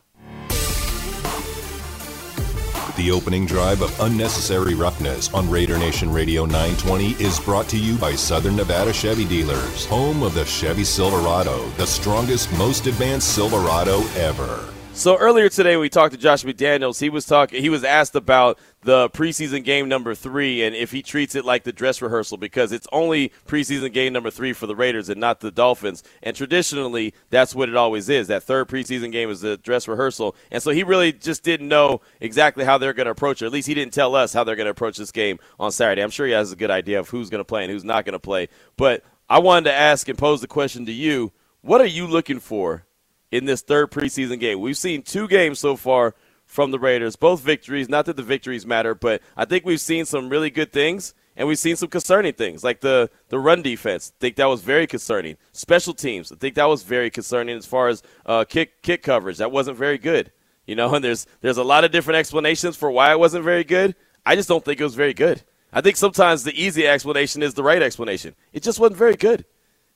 The 2.98 3.12
opening 3.12 3.46
drive 3.46 3.84
of 3.84 4.00
Unnecessary 4.00 4.74
Roughness 4.74 5.32
on 5.32 5.48
Raider 5.48 5.78
Nation 5.78 6.12
Radio 6.12 6.46
920 6.46 7.12
is 7.24 7.40
brought 7.40 7.70
to 7.70 7.78
you 7.78 7.96
by 7.96 8.16
Southern 8.16 8.56
Nevada 8.56 8.92
Chevy 8.92 9.24
Dealers, 9.24 9.86
home 9.86 10.24
of 10.24 10.34
the 10.34 10.46
Chevy 10.46 10.84
Silverado, 10.84 11.70
the 11.78 11.86
strongest, 11.86 12.52
most 12.58 12.88
advanced 12.88 13.36
Silverado 13.36 14.00
ever. 14.16 14.77
So 14.98 15.16
earlier 15.16 15.48
today, 15.48 15.78
we 15.78 15.90
talked 15.90 16.16
to 16.16 16.20
Josh 16.20 16.44
McDaniels. 16.44 17.00
He 17.00 17.12
was 17.12 17.28
talking. 17.28 17.62
He 17.62 17.70
was 17.70 17.84
asked 17.84 18.16
about 18.16 18.58
the 18.82 19.12
preseason 19.12 19.64
game 19.64 19.88
number 19.88 20.16
three 20.16 20.64
and 20.64 20.76
if 20.76 20.92
he 20.92 21.04
treats 21.04 21.36
it 21.36 21.46
like 21.46 21.66
the 21.66 21.72
dress 21.72 22.02
rehearsal 22.02 22.38
because 22.38 22.72
it's 22.72 22.88
only 22.92 23.32
preseason 23.46 23.94
game 23.94 24.12
number 24.12 24.32
three 24.32 24.54
for 24.54 24.66
the 24.66 24.76
Raiders 24.76 25.08
and 25.08 25.22
not 25.22 25.40
the 25.40 25.52
Dolphins. 25.52 26.02
And 26.24 26.36
traditionally, 26.36 27.14
that's 27.30 27.54
what 27.54 27.70
it 27.70 27.76
always 27.76 28.10
is. 28.10 28.26
That 28.26 28.42
third 28.42 28.70
preseason 28.70 29.12
game 29.12 29.30
is 29.30 29.42
the 29.42 29.58
dress 29.58 29.88
rehearsal. 29.88 30.36
And 30.50 30.64
so 30.64 30.72
he 30.72 30.82
really 30.82 31.14
just 31.14 31.44
didn't 31.44 31.68
know 31.68 32.02
exactly 32.20 32.66
how 32.66 32.80
they're 32.80 32.94
going 32.94 33.06
to 33.06 33.12
approach 33.12 33.44
it. 33.44 33.46
At 33.46 33.52
least 33.52 33.68
he 33.68 33.76
didn't 33.76 33.94
tell 33.94 34.16
us 34.16 34.34
how 34.34 34.44
they're 34.44 34.56
going 34.56 34.66
to 34.66 34.72
approach 34.72 34.98
this 34.98 35.12
game 35.12 35.38
on 35.60 35.72
Saturday. 35.72 36.02
I'm 36.02 36.10
sure 36.10 36.26
he 36.26 36.34
has 36.34 36.52
a 36.52 36.56
good 36.56 36.72
idea 36.72 37.00
of 37.00 37.10
who's 37.10 37.30
going 37.30 37.42
to 37.42 37.46
play 37.46 37.64
and 37.64 37.72
who's 37.72 37.86
not 37.86 38.04
going 38.04 38.14
to 38.14 38.20
play. 38.20 38.50
But 38.78 39.04
I 39.30 39.38
wanted 39.38 39.70
to 39.70 39.76
ask 39.76 40.10
and 40.10 40.18
pose 40.18 40.42
the 40.42 40.48
question 40.48 40.88
to 40.88 40.92
you: 40.92 41.34
What 41.62 41.82
are 41.82 41.86
you 41.86 42.08
looking 42.08 42.40
for 42.40 42.87
in 43.32 43.46
this 43.46 43.62
third 43.62 43.92
preseason 43.92 44.40
game. 44.40 44.60
We've 44.62 44.78
seen 44.78 45.02
two 45.02 45.28
games 45.28 45.60
so 45.60 45.76
far 45.76 46.16
from 46.46 46.72
the 46.72 46.80
Raiders, 46.80 47.16
both 47.16 47.42
victories. 47.42 47.90
Not 47.90 48.06
that 48.06 48.16
the 48.16 48.24
victories 48.24 48.66
matter, 48.66 48.96
but 48.96 49.22
I 49.36 49.46
think 49.46 49.66
we've 49.66 49.82
seen 49.82 50.06
some 50.06 50.30
really 50.30 50.50
good 50.50 50.72
things 50.72 51.14
and 51.38 51.48
we've 51.48 51.60
seen 51.60 51.76
some 51.76 51.90
concerning 51.90 52.34
things 52.34 52.64
like 52.64 52.82
the 52.82 53.10
the 53.30 53.40
run 53.40 53.62
defense. 53.62 54.12
I 54.16 54.20
think 54.20 54.36
that 54.38 54.46
was 54.46 54.62
very 54.62 54.88
concerning. 54.88 55.38
Special 55.52 55.94
teams, 55.94 56.32
I 56.32 56.36
think 56.36 56.56
that 56.56 56.66
was 56.66 56.84
very 56.84 57.10
concerning 57.10 57.56
as 57.58 57.66
far 57.66 57.88
as 57.88 58.02
uh, 58.26 58.44
kick 58.44 58.82
kick 58.82 59.04
coverage. 59.04 59.38
That 59.38 59.52
wasn't 59.52 59.78
very 59.78 60.00
good. 60.00 60.32
You 60.66 60.76
know, 60.76 60.94
and 60.96 61.04
there's 61.04 61.28
there's 61.42 61.58
a 61.58 61.64
lot 61.64 61.84
of 61.84 61.92
different 61.92 62.18
explanations 62.18 62.76
for 62.76 62.90
why 62.92 63.12
it 63.12 63.20
wasn't 63.20 63.46
very 63.46 63.64
good. 63.64 63.96
I 64.26 64.36
just 64.36 64.50
don't 64.50 64.66
think 64.66 64.82
it 64.82 64.84
was 64.84 64.96
very 64.96 65.14
good. 65.14 65.44
I 65.72 65.82
think 65.82 65.96
sometimes 65.96 66.44
the 66.44 66.60
easy 66.60 66.88
explanation 66.88 67.44
is 67.44 67.54
the 67.54 67.64
right 67.64 67.82
explanation. 67.82 68.36
It 68.52 68.64
just 68.64 68.80
wasn't 68.80 68.98
very 68.98 69.16
good. 69.16 69.46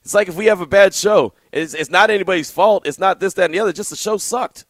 It's 0.04 0.14
like 0.14 0.28
if 0.28 0.36
we 0.36 0.48
have 0.48 0.62
a 0.62 0.66
bad 0.66 0.94
show, 0.94 1.34
it's, 1.52 1.74
it's 1.74 1.90
not 1.90 2.10
anybody's 2.10 2.52
fault. 2.52 2.88
It's 2.88 3.00
not 3.00 3.20
this, 3.20 3.34
that, 3.36 3.46
and 3.46 3.54
the 3.54 3.60
other. 3.60 3.74
Just 3.74 3.92
the 3.92 3.96
show 3.96 4.18
sucked. 4.18 4.66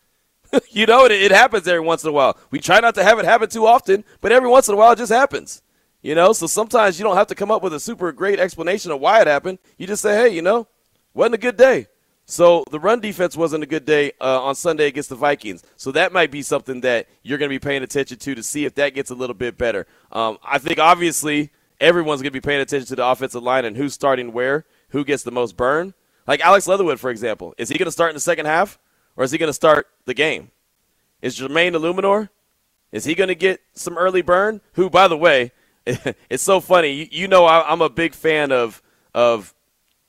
you 0.70 0.86
know, 0.86 1.06
it, 1.06 1.12
it 1.12 1.32
happens 1.32 1.68
every 1.68 1.82
once 1.82 2.04
in 2.04 2.10
a 2.10 2.14
while. 2.14 2.38
We 2.50 2.60
try 2.60 2.80
not 2.80 2.96
to 2.96 3.04
have 3.04 3.20
it 3.20 3.26
happen 3.26 3.50
too 3.50 3.66
often, 3.66 4.04
but 4.20 4.32
every 4.32 4.50
once 4.50 4.68
in 4.68 4.74
a 4.74 4.78
while 4.78 4.92
it 4.92 4.98
just 4.98 5.12
happens. 5.12 5.62
You 6.02 6.16
know, 6.16 6.34
so 6.34 6.48
sometimes 6.48 7.00
you 7.00 7.04
don't 7.04 7.16
have 7.16 7.28
to 7.28 7.36
come 7.36 7.52
up 7.52 7.62
with 7.62 7.74
a 7.74 7.80
super 7.80 8.12
great 8.12 8.40
explanation 8.40 8.92
of 8.92 9.00
why 9.00 9.22
it 9.22 9.28
happened. 9.28 9.60
You 9.78 9.86
just 9.86 10.02
say, 10.02 10.16
hey, 10.16 10.36
you 10.36 10.42
know, 10.42 10.68
wasn't 11.14 11.36
a 11.36 11.38
good 11.38 11.58
day. 11.58 11.88
So 12.26 12.64
the 12.72 12.80
run 12.80 13.02
defense 13.02 13.36
wasn't 13.36 13.64
a 13.64 13.68
good 13.68 13.86
day 13.86 14.14
uh, 14.20 14.42
on 14.42 14.56
Sunday 14.56 14.88
against 14.88 15.10
the 15.10 15.16
Vikings. 15.16 15.64
So 15.76 15.92
that 15.92 16.12
might 16.12 16.32
be 16.32 16.42
something 16.42 16.82
that 16.82 17.08
you're 17.24 17.38
going 17.38 17.50
to 17.50 17.54
be 17.54 17.60
paying 17.60 17.84
attention 17.84 18.18
to 18.18 18.36
to 18.36 18.42
see 18.42 18.66
if 18.66 18.74
that 18.76 18.94
gets 18.94 19.12
a 19.12 19.16
little 19.16 19.34
bit 19.34 19.58
better. 19.58 19.86
Um, 20.12 20.38
I 20.44 20.58
think 20.58 20.80
obviously 20.80 21.52
everyone's 21.80 22.22
going 22.22 22.32
to 22.32 22.40
be 22.40 22.42
paying 22.42 22.62
attention 22.62 22.88
to 22.88 22.96
the 22.96 23.06
offensive 23.06 23.44
line 23.44 23.66
and 23.66 23.76
who's 23.76 23.94
starting 23.94 24.32
where 24.32 24.66
who 24.92 25.04
gets 25.04 25.24
the 25.24 25.32
most 25.32 25.58
burn. 25.58 25.94
Like 26.28 26.42
Alex 26.42 26.68
Leatherwood, 26.68 27.00
for 27.00 27.10
example, 27.10 27.54
is 27.58 27.70
he 27.70 27.78
going 27.78 27.88
to 27.88 27.92
start 27.92 28.12
in 28.12 28.16
the 28.16 28.22
second 28.22 28.46
half, 28.46 28.80
or 29.16 29.24
is 29.24 29.32
he 29.32 29.38
going 29.38 29.50
to 29.50 29.54
start 29.54 29.88
the 30.06 30.14
game? 30.14 30.52
Is 31.22 31.40
Jermaine 31.40 31.74
Eluemunor, 31.74 32.30
is 32.92 33.06
he 33.06 33.16
going 33.16 33.30
to 33.30 33.36
get 33.36 33.62
some 33.74 33.98
early 33.98 34.22
burn? 34.22 34.62
Who, 34.74 34.90
by 34.90 35.08
the 35.08 35.18
way, 35.18 35.52
it's 35.86 36.44
so 36.44 36.60
funny. 36.60 36.92
You, 36.92 37.08
you 37.12 37.28
know, 37.28 37.46
I, 37.46 37.72
I'm 37.72 37.82
a 37.82 37.90
big 37.90 38.14
fan 38.14 38.52
of 38.52 38.82
of 39.14 39.54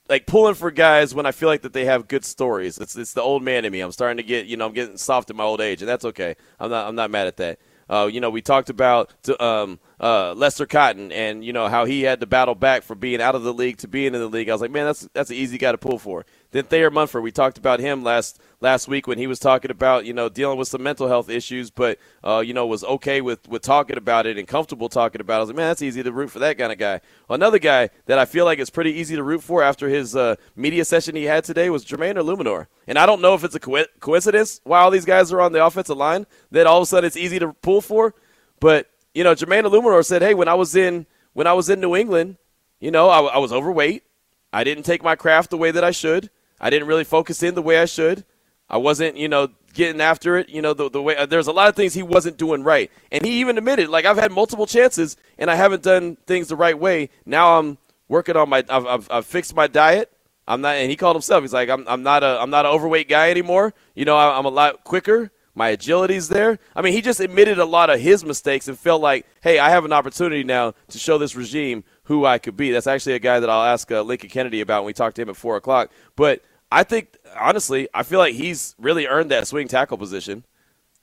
like 0.08 0.26
pulling 0.26 0.54
for 0.54 0.70
guys 0.70 1.14
when 1.14 1.26
I 1.26 1.32
feel 1.32 1.48
like 1.48 1.62
that 1.62 1.72
they 1.72 1.84
have 1.84 2.08
good 2.08 2.24
stories. 2.24 2.78
It's 2.78 2.96
it's 2.96 3.14
the 3.14 3.22
old 3.22 3.42
man 3.42 3.64
in 3.64 3.72
me. 3.72 3.80
I'm 3.80 3.92
starting 3.92 4.18
to 4.18 4.22
get 4.22 4.46
you 4.46 4.56
know 4.56 4.66
I'm 4.66 4.72
getting 4.72 4.96
soft 4.96 5.30
in 5.30 5.36
my 5.36 5.44
old 5.44 5.60
age, 5.60 5.80
and 5.80 5.88
that's 5.88 6.04
okay. 6.04 6.36
I'm 6.58 6.70
not 6.70 6.88
I'm 6.88 6.94
not 6.94 7.10
mad 7.10 7.26
at 7.26 7.36
that. 7.38 7.58
Uh, 7.92 8.06
you 8.06 8.22
know, 8.22 8.30
we 8.30 8.40
talked 8.40 8.70
about 8.70 9.12
um, 9.38 9.78
uh, 10.00 10.32
Lester 10.32 10.64
Cotton 10.64 11.12
and 11.12 11.44
you 11.44 11.52
know 11.52 11.68
how 11.68 11.84
he 11.84 12.00
had 12.00 12.20
to 12.20 12.26
battle 12.26 12.54
back 12.54 12.84
from 12.84 12.98
being 12.98 13.20
out 13.20 13.34
of 13.34 13.42
the 13.42 13.52
league 13.52 13.76
to 13.78 13.88
being 13.88 14.14
in 14.14 14.20
the 14.20 14.28
league. 14.28 14.48
I 14.48 14.52
was 14.52 14.62
like, 14.62 14.70
man, 14.70 14.86
that's 14.86 15.06
that's 15.12 15.28
an 15.28 15.36
easy 15.36 15.58
guy 15.58 15.72
to 15.72 15.78
pull 15.78 15.98
for. 15.98 16.24
Then 16.52 16.64
Thayer 16.64 16.90
Munford, 16.90 17.22
we 17.22 17.32
talked 17.32 17.58
about 17.58 17.80
him 17.80 18.02
last 18.02 18.40
last 18.62 18.86
week 18.86 19.06
when 19.06 19.18
he 19.18 19.26
was 19.26 19.38
talking 19.40 19.70
about 19.70 20.06
you 20.06 20.14
know 20.14 20.28
dealing 20.28 20.56
with 20.56 20.68
some 20.68 20.82
mental 20.82 21.08
health 21.08 21.28
issues, 21.28 21.70
but 21.70 21.98
uh, 22.24 22.42
you 22.44 22.54
know 22.54 22.66
was 22.66 22.84
okay 22.84 23.20
with 23.20 23.46
with 23.48 23.60
talking 23.60 23.98
about 23.98 24.24
it 24.24 24.38
and 24.38 24.48
comfortable 24.48 24.88
talking 24.88 25.20
about. 25.20 25.34
it. 25.34 25.36
I 25.36 25.40
was 25.40 25.48
like, 25.48 25.56
man, 25.56 25.68
that's 25.68 25.82
easy 25.82 26.02
to 26.02 26.12
root 26.12 26.30
for 26.30 26.38
that 26.38 26.56
kind 26.56 26.72
of 26.72 26.78
guy. 26.78 27.00
Another 27.28 27.58
guy 27.58 27.90
that 28.06 28.18
I 28.18 28.24
feel 28.24 28.44
like 28.44 28.58
is 28.58 28.70
pretty 28.70 28.92
easy 28.92 29.16
to 29.16 29.22
root 29.22 29.42
for 29.42 29.62
after 29.62 29.88
his 29.88 30.16
uh, 30.16 30.36
media 30.56 30.84
session 30.84 31.16
he 31.16 31.24
had 31.24 31.44
today 31.44 31.68
was 31.68 31.84
Jermaine 31.84 32.14
Eluemunor. 32.14 32.66
And 32.86 32.98
I 32.98 33.04
don't 33.04 33.20
know 33.20 33.34
if 33.34 33.44
it's 33.44 33.54
a 33.54 33.60
co- 33.60 33.84
coincidence 34.00 34.60
why 34.64 34.80
all 34.80 34.90
these 34.90 35.04
guys 35.04 35.32
are 35.32 35.40
on 35.40 35.52
the 35.52 35.64
offensive 35.64 35.96
line 35.96 36.26
that 36.52 36.66
all 36.66 36.78
of 36.78 36.84
a 36.84 36.86
sudden 36.86 37.06
it's 37.06 37.16
easy 37.16 37.38
to 37.40 37.52
pull 37.52 37.80
for, 37.80 38.14
but 38.60 38.88
you 39.14 39.24
know, 39.24 39.34
Jermaine 39.34 39.64
Eluemunor 39.64 40.04
said, 40.04 40.22
"Hey, 40.22 40.32
when 40.32 40.48
I 40.48 40.54
was 40.54 40.74
in 40.74 41.06
when 41.34 41.46
I 41.46 41.52
was 41.52 41.68
in 41.68 41.80
New 41.80 41.96
England, 41.96 42.36
you 42.80 42.90
know, 42.90 43.08
I, 43.08 43.20
I 43.20 43.38
was 43.38 43.52
overweight. 43.52 44.04
I 44.52 44.64
didn't 44.64 44.84
take 44.84 45.02
my 45.02 45.16
craft 45.16 45.50
the 45.50 45.56
way 45.56 45.70
that 45.70 45.84
I 45.84 45.90
should. 45.90 46.30
I 46.60 46.70
didn't 46.70 46.88
really 46.88 47.04
focus 47.04 47.42
in 47.42 47.54
the 47.54 47.62
way 47.62 47.78
I 47.78 47.86
should. 47.86 48.24
I 48.72 48.78
wasn't, 48.78 49.16
you 49.16 49.28
know, 49.28 49.48
getting 49.74 50.00
after 50.00 50.36
it. 50.38 50.48
You 50.48 50.62
know, 50.62 50.72
the, 50.72 50.90
the 50.90 51.00
way 51.00 51.16
uh, 51.16 51.26
there's 51.26 51.46
a 51.46 51.52
lot 51.52 51.68
of 51.68 51.76
things 51.76 51.94
he 51.94 52.02
wasn't 52.02 52.38
doing 52.38 52.64
right, 52.64 52.90
and 53.12 53.24
he 53.24 53.40
even 53.40 53.58
admitted, 53.58 53.88
like, 53.88 54.06
I've 54.06 54.18
had 54.18 54.32
multiple 54.32 54.66
chances 54.66 55.16
and 55.38 55.50
I 55.50 55.54
haven't 55.54 55.82
done 55.82 56.16
things 56.26 56.48
the 56.48 56.56
right 56.56 56.78
way. 56.78 57.10
Now 57.24 57.58
I'm 57.58 57.78
working 58.08 58.36
on 58.36 58.48
my, 58.48 58.64
I've, 58.68 58.86
I've, 58.86 59.08
I've 59.10 59.26
fixed 59.26 59.54
my 59.54 59.68
diet." 59.68 60.10
I'm 60.48 60.60
not, 60.60 60.74
and 60.74 60.90
he 60.90 60.96
called 60.96 61.14
himself. 61.14 61.44
He's 61.44 61.52
like, 61.52 61.68
I'm, 61.68 61.86
I'm 61.86 62.02
not 62.02 62.24
a, 62.24 62.40
I'm 62.40 62.50
not 62.50 62.66
an 62.66 62.72
overweight 62.72 63.08
guy 63.08 63.30
anymore. 63.30 63.74
You 63.94 64.04
know, 64.04 64.16
I, 64.16 64.36
I'm 64.36 64.44
a 64.44 64.48
lot 64.50 64.82
quicker. 64.82 65.30
My 65.54 65.68
agility's 65.68 66.28
there. 66.28 66.58
I 66.74 66.80
mean, 66.80 66.94
he 66.94 67.02
just 67.02 67.20
admitted 67.20 67.58
a 67.58 67.64
lot 67.64 67.90
of 67.90 68.00
his 68.00 68.24
mistakes 68.24 68.68
and 68.68 68.78
felt 68.78 69.02
like, 69.02 69.26
hey, 69.42 69.58
I 69.58 69.68
have 69.70 69.84
an 69.84 69.92
opportunity 69.92 70.44
now 70.44 70.72
to 70.88 70.98
show 70.98 71.18
this 71.18 71.36
regime 71.36 71.84
who 72.04 72.24
I 72.24 72.38
could 72.38 72.56
be. 72.56 72.70
That's 72.72 72.86
actually 72.86 73.14
a 73.14 73.18
guy 73.18 73.38
that 73.38 73.50
I'll 73.50 73.64
ask 73.64 73.90
uh, 73.92 74.02
Lincoln 74.02 74.30
Kennedy 74.30 74.62
about 74.62 74.82
when 74.82 74.86
we 74.86 74.92
talk 74.94 75.12
to 75.14 75.22
him 75.22 75.28
at 75.28 75.36
4 75.36 75.56
o'clock. 75.56 75.90
But 76.16 76.42
I 76.72 76.84
think, 76.84 77.18
honestly, 77.38 77.88
I 77.92 78.02
feel 78.02 78.18
like 78.18 78.34
he's 78.34 78.74
really 78.78 79.06
earned 79.06 79.30
that 79.30 79.46
swing 79.46 79.68
tackle 79.68 79.98
position. 79.98 80.44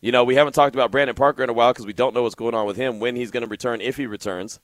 You 0.02 0.12
know, 0.12 0.24
we 0.24 0.36
haven't 0.36 0.54
talked 0.54 0.76
about 0.76 0.92
Brandon 0.92 1.16
Parker 1.16 1.44
in 1.44 1.50
a 1.50 1.54
while 1.54 1.72
because 1.72 1.86
we 1.86 1.94
don't 1.94 2.16
know 2.16 2.24
what's 2.24 2.36
going 2.36 2.56
on 2.56 2.66
with 2.66 2.76
him, 2.76 3.00
when 3.00 3.16
he's 3.16 3.30
going 3.30 3.44
to 3.44 3.50
return, 3.50 3.80
if 3.80 3.98
he 3.98 4.08
returns. 4.08 4.60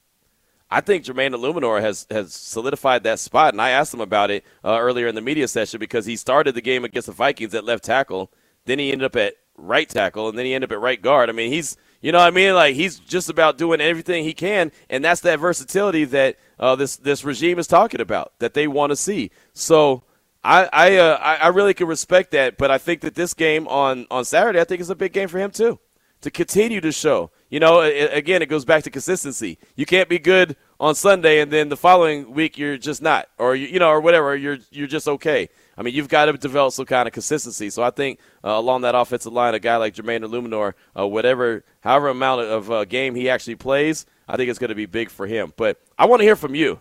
I 0.71 0.81
think 0.81 1.05
Jermaine 1.05 1.35
Eluemunor 1.35 1.79
has 1.79 2.07
has 2.09 2.33
solidified 2.33 3.03
that 3.03 3.19
spot, 3.19 3.53
and 3.53 3.61
I 3.61 3.69
asked 3.69 3.93
him 3.93 4.01
about 4.01 4.31
it 4.31 4.43
uh, 4.63 4.79
earlier 4.79 5.07
in 5.07 5.13
the 5.13 5.21
media 5.21 5.47
session 5.47 5.79
because 5.79 6.07
he 6.07 6.15
started 6.15 6.55
the 6.55 6.61
game 6.61 6.83
against 6.83 7.05
the 7.05 7.11
Vikings 7.11 7.53
at 7.53 7.63
left 7.63 7.83
tackle. 7.83 8.31
Then 8.65 8.79
he 8.79 8.91
ended 8.91 9.05
up 9.05 9.15
at 9.15 9.35
right 9.55 9.87
tackle, 9.87 10.27
and 10.27 10.37
then 10.37 10.47
he 10.47 10.55
ended 10.55 10.71
up 10.71 10.75
at 10.75 10.81
right 10.81 10.99
guard. 10.99 11.29
I 11.29 11.33
mean, 11.33 11.51
he's 11.51 11.77
you 12.01 12.11
know 12.11 12.17
what 12.17 12.27
I 12.27 12.31
mean? 12.31 12.55
Like 12.55 12.73
he's 12.73 12.97
just 12.97 13.29
about 13.29 13.59
doing 13.59 13.79
everything 13.79 14.23
he 14.23 14.33
can, 14.33 14.71
and 14.89 15.05
that's 15.05 15.21
that 15.21 15.39
versatility 15.39 16.03
that 16.05 16.37
uh, 16.59 16.75
this 16.75 16.97
this 16.97 17.23
regime 17.23 17.59
is 17.59 17.67
talking 17.67 18.01
about 18.01 18.33
that 18.39 18.55
they 18.55 18.67
want 18.67 18.89
to 18.89 18.95
see. 18.95 19.29
So 19.53 20.03
I 20.45 20.69
I, 20.71 20.97
uh, 20.97 21.17
I 21.17 21.47
really 21.47 21.73
can 21.73 21.87
respect 21.87 22.31
that, 22.31 22.57
but 22.57 22.69
I 22.69 22.77
think 22.77 23.01
that 23.01 23.15
this 23.15 23.33
game 23.33 23.67
on 23.67 24.05
on 24.11 24.23
Saturday, 24.25 24.61
I 24.61 24.63
think 24.63 24.79
is 24.79 24.89
a 24.91 24.95
big 24.95 25.11
game 25.11 25.27
for 25.27 25.39
him 25.39 25.49
too, 25.49 25.79
to 26.21 26.29
continue 26.29 26.79
to 26.81 26.91
show. 26.91 27.31
You 27.49 27.59
know, 27.59 27.81
it, 27.81 28.13
again, 28.13 28.41
it 28.41 28.47
goes 28.47 28.63
back 28.63 28.83
to 28.83 28.91
consistency. 28.91 29.57
You 29.75 29.85
can't 29.85 30.07
be 30.07 30.19
good 30.19 30.55
on 30.79 30.93
Sunday 30.93 31.39
and 31.39 31.51
then 31.51 31.69
the 31.69 31.77
following 31.77 32.31
week 32.31 32.57
you're 32.57 32.77
just 32.77 33.01
not, 33.01 33.27
or 33.37 33.55
you, 33.55 33.67
you 33.67 33.79
know, 33.79 33.89
or 33.89 33.99
whatever. 33.99 34.35
You're 34.35 34.59
you're 34.71 34.87
just 34.87 35.07
okay. 35.07 35.49
I 35.77 35.81
mean, 35.81 35.93
you've 35.93 36.09
got 36.09 36.25
to 36.25 36.33
develop 36.33 36.73
some 36.73 36.85
kind 36.85 37.07
of 37.07 37.13
consistency. 37.13 37.69
So 37.69 37.81
I 37.81 37.89
think 37.89 38.19
uh, 38.43 38.49
along 38.49 38.81
that 38.81 38.95
offensive 38.95 39.33
line, 39.33 39.55
a 39.55 39.59
guy 39.59 39.77
like 39.77 39.95
Jermaine 39.95 40.23
Eluemunor, 40.23 40.73
uh, 40.97 41.07
whatever, 41.07 41.65
however 41.81 42.09
amount 42.09 42.41
of 42.41 42.71
uh, 42.71 42.85
game 42.85 43.15
he 43.15 43.29
actually 43.29 43.55
plays, 43.55 44.05
I 44.27 44.37
think 44.37 44.49
it's 44.49 44.59
going 44.59 44.69
to 44.69 44.75
be 44.75 44.85
big 44.85 45.09
for 45.09 45.27
him. 45.27 45.53
But 45.57 45.81
I 45.97 46.05
want 46.05 46.21
to 46.21 46.23
hear 46.23 46.35
from 46.35 46.55
you. 46.55 46.79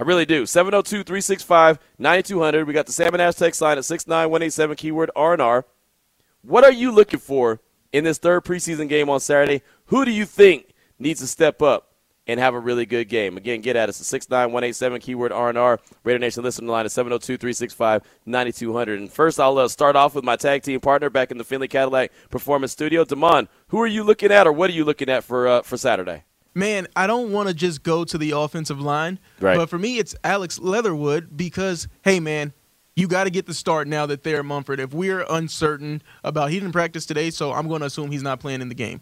I 0.00 0.02
really 0.02 0.24
do. 0.24 0.46
702 0.46 1.04
365 1.04 1.78
9200. 1.98 2.66
We 2.66 2.72
got 2.72 2.86
the 2.86 2.92
Salmon 2.92 3.20
Ash 3.20 3.34
text 3.34 3.60
line 3.60 3.76
at 3.76 3.84
69187, 3.84 4.76
keyword 4.76 5.10
R&R. 5.14 5.66
What 6.40 6.64
are 6.64 6.72
you 6.72 6.90
looking 6.90 7.20
for 7.20 7.60
in 7.92 8.04
this 8.04 8.16
third 8.16 8.46
preseason 8.46 8.88
game 8.88 9.10
on 9.10 9.20
Saturday? 9.20 9.60
Who 9.86 10.06
do 10.06 10.10
you 10.10 10.24
think 10.24 10.72
needs 10.98 11.20
to 11.20 11.26
step 11.26 11.60
up 11.60 11.92
and 12.26 12.40
have 12.40 12.54
a 12.54 12.58
really 12.58 12.86
good 12.86 13.10
game? 13.10 13.36
Again, 13.36 13.60
get 13.60 13.76
at 13.76 13.90
us 13.90 14.00
at 14.00 14.06
69187, 14.06 15.02
keyword 15.02 15.32
R&R. 15.32 15.78
Raider 16.02 16.18
Nation 16.18 16.44
listening 16.44 16.70
line 16.70 16.86
at 16.86 16.92
702-365-9200. 16.92 18.96
And 18.96 19.12
first, 19.12 19.38
I'll 19.38 19.58
uh, 19.58 19.68
start 19.68 19.96
off 19.96 20.14
with 20.14 20.24
my 20.24 20.36
tag 20.36 20.62
team 20.62 20.80
partner 20.80 21.10
back 21.10 21.30
in 21.30 21.36
the 21.36 21.44
Finley 21.44 21.68
Cadillac 21.68 22.10
Performance 22.30 22.72
Studio. 22.72 23.04
Damon, 23.04 23.50
who 23.68 23.78
are 23.78 23.86
you 23.86 24.02
looking 24.02 24.32
at 24.32 24.46
or 24.46 24.52
what 24.52 24.70
are 24.70 24.74
you 24.74 24.86
looking 24.86 25.10
at 25.10 25.24
for, 25.24 25.46
uh, 25.46 25.60
for 25.60 25.76
Saturday? 25.76 26.24
Man, 26.54 26.88
I 26.96 27.06
don't 27.06 27.32
want 27.32 27.48
to 27.48 27.54
just 27.54 27.82
go 27.82 28.04
to 28.04 28.18
the 28.18 28.32
offensive 28.32 28.80
line, 28.80 29.18
right. 29.38 29.56
but 29.56 29.70
for 29.70 29.78
me, 29.78 29.98
it's 29.98 30.16
Alex 30.24 30.58
Leatherwood 30.58 31.36
because, 31.36 31.86
hey, 32.02 32.18
man, 32.18 32.52
you 32.96 33.06
got 33.06 33.24
to 33.24 33.30
get 33.30 33.46
the 33.46 33.54
start 33.54 33.86
now 33.86 34.06
that 34.06 34.24
they're 34.24 34.42
Munford. 34.42 34.80
If 34.80 34.92
we're 34.92 35.24
uncertain 35.30 36.02
about 36.24 36.50
he 36.50 36.58
didn't 36.58 36.72
practice 36.72 37.06
today, 37.06 37.30
so 37.30 37.52
I'm 37.52 37.68
going 37.68 37.80
to 37.80 37.86
assume 37.86 38.10
he's 38.10 38.22
not 38.22 38.40
playing 38.40 38.60
in 38.60 38.68
the 38.68 38.74
game. 38.74 39.00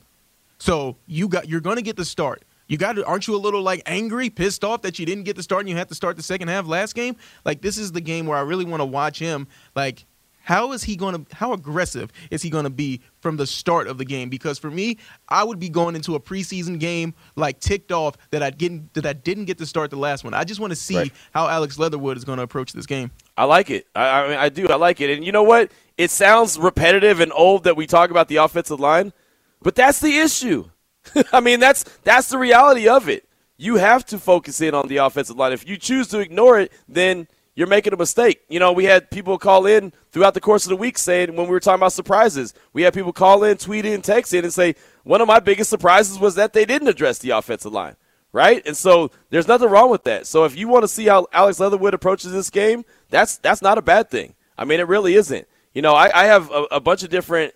So 0.59 0.97
you 1.07 1.29
got 1.29 1.49
you're 1.49 1.61
going 1.61 1.77
to 1.77 1.83
get 1.83 1.97
the 1.97 2.05
start. 2.05 2.45
You 2.67 2.77
got 2.77 2.97
to, 2.97 3.07
aren't 3.07 3.27
you 3.27 3.35
a 3.35 3.39
little 3.39 3.63
like 3.63 3.83
angry, 3.87 4.29
pissed 4.29 4.63
off 4.63 4.83
that 4.83 4.99
you 4.99 5.07
didn't 5.07 5.25
get 5.25 5.37
the 5.37 5.43
start 5.43 5.61
and 5.61 5.71
you 5.71 5.77
had 5.77 5.89
to 5.89 5.95
start 5.95 6.17
the 6.17 6.23
second 6.23 6.49
half 6.49 6.67
last 6.67 6.95
game? 6.95 7.17
Like 7.45 7.63
this 7.63 7.79
is 7.79 7.93
the 7.93 8.01
game 8.01 8.27
where 8.27 8.37
I 8.37 8.43
really 8.43 8.67
want 8.67 8.81
to 8.81 8.85
watch 8.85 9.19
him. 9.19 9.49
Like 9.75 10.05
how 10.49 10.73
is 10.73 10.83
he 10.83 10.97
going 10.97 11.27
to 11.27 11.37
how 11.37 11.53
aggressive 11.53 12.11
is 12.31 12.41
he 12.41 12.49
going 12.49 12.65
to 12.65 12.71
be 12.71 13.03
from 13.21 13.37
the 13.37 13.47
start 13.47 13.87
of 13.87 13.99
the 13.99 14.05
game? 14.07 14.31
Because 14.31 14.59
for 14.59 14.71
me 14.71 14.97
i 15.29 15.45
would 15.45 15.59
be 15.59 15.69
going 15.69 15.95
into 15.95 16.15
a 16.15 16.21
preseason 16.21 16.81
game 16.81 17.13
like 17.37 17.61
ticked 17.61 17.93
off 17.93 18.17
that 18.31 18.43
i 18.43 18.49
didn't 18.49 18.95
that 18.95 19.05
i 19.05 19.13
didn't 19.13 19.45
get 19.45 19.59
to 19.59 19.67
start 19.67 19.91
the 19.91 19.99
last 19.99 20.25
one. 20.25 20.33
I 20.33 20.45
just 20.45 20.59
want 20.59 20.71
to 20.71 20.77
see 20.77 20.97
right. 20.97 21.13
how 21.35 21.49
alex 21.49 21.79
leatherwood 21.79 22.17
is 22.17 22.25
going 22.25 22.39
to 22.39 22.43
approach 22.45 22.73
this 22.73 22.87
game. 22.87 23.11
I 23.37 23.45
like 23.45 23.69
it. 23.69 23.87
I, 23.95 24.09
I 24.09 24.29
mean 24.29 24.39
i 24.39 24.49
do. 24.49 24.67
I 24.69 24.77
like 24.77 25.03
it. 25.03 25.11
And 25.11 25.23
you 25.23 25.33
know 25.33 25.43
what? 25.43 25.71
It 25.99 26.11
sounds 26.11 26.59
repetitive 26.59 27.21
and 27.21 27.31
old 27.35 27.65
that 27.65 27.77
we 27.77 27.87
talk 27.87 28.11
about 28.11 28.29
the 28.29 28.37
offensive 28.37 28.81
line 28.81 29.13
but 29.61 29.75
that's 29.75 30.01
the 30.01 30.17
issue. 30.17 30.71
I 31.33 31.41
mean 31.41 31.61
that's 31.61 31.85
that's 32.05 32.31
the 32.31 32.39
reality 32.39 32.89
of 32.89 33.11
it. 33.11 33.29
You 33.59 33.77
have 33.77 34.07
to 34.07 34.19
focus 34.19 34.63
in 34.63 34.73
on 34.73 34.89
the 34.89 34.97
offensive 34.97 35.37
line. 35.37 35.53
If 35.53 35.69
you 35.69 35.77
choose 35.77 36.09
to 36.09 36.21
ignore 36.21 36.59
it 36.59 36.73
then 36.89 37.29
you're 37.59 37.67
making 37.67 37.93
a 37.93 37.97
mistake. 37.97 38.41
You 38.49 38.61
know, 38.61 38.71
we 38.71 38.85
had 38.85 39.11
people 39.11 39.37
call 39.37 39.67
in 39.67 39.93
throughout 40.13 40.35
the 40.35 40.41
course 40.41 40.65
of 40.65 40.71
the 40.71 40.77
week 40.77 40.97
saying 40.97 41.35
when 41.35 41.47
we 41.47 41.51
were 41.51 41.59
talking 41.59 41.81
about 41.81 41.93
surprises, 41.93 42.55
we 42.73 42.83
had 42.83 42.95
people 42.95 43.13
call 43.13 43.43
in, 43.43 43.57
tweet 43.57 43.85
in, 43.85 44.01
text 44.01 44.33
in, 44.33 44.45
and 44.45 44.55
say 44.55 44.77
one 45.03 45.21
of 45.21 45.27
my 45.27 45.41
biggest 45.41 45.69
surprises 45.69 46.21
was 46.21 46.37
that 46.37 46.53
they 46.53 46.65
didn't 46.65 46.87
address 46.87 47.19
the 47.19 47.31
offensive 47.31 47.73
line, 47.73 47.97
right? 48.31 48.65
And 48.65 48.77
so 48.77 49.11
there's 49.31 49.49
nothing 49.49 49.69
wrong 49.71 49.91
with 49.91 50.05
that. 50.05 50.29
So 50.29 50.45
if 50.45 50.57
you 50.57 50.69
want 50.69 50.85
to 50.85 50.89
see 50.89 51.07
how 51.07 51.27
Alex 51.33 51.59
Leatherwood 51.59 51.95
approaches 51.95 52.31
this 52.31 52.49
game, 52.49 52.85
that's 53.11 53.39
that's 53.39 53.61
not 53.61 53.77
a 53.77 53.83
bad 53.83 54.09
thing. 54.09 54.35
I 54.57 54.65
mean, 54.65 54.79
it 54.79 54.87
really 54.87 55.15
isn't. 55.15 55.49
You 55.75 55.83
know, 55.83 55.95
I, 55.95 56.13
I 56.15 56.27
have 56.27 56.53
a, 56.53 56.63
a, 56.71 56.81
bunch 56.81 57.03
of 57.03 57.11
different, 57.11 57.55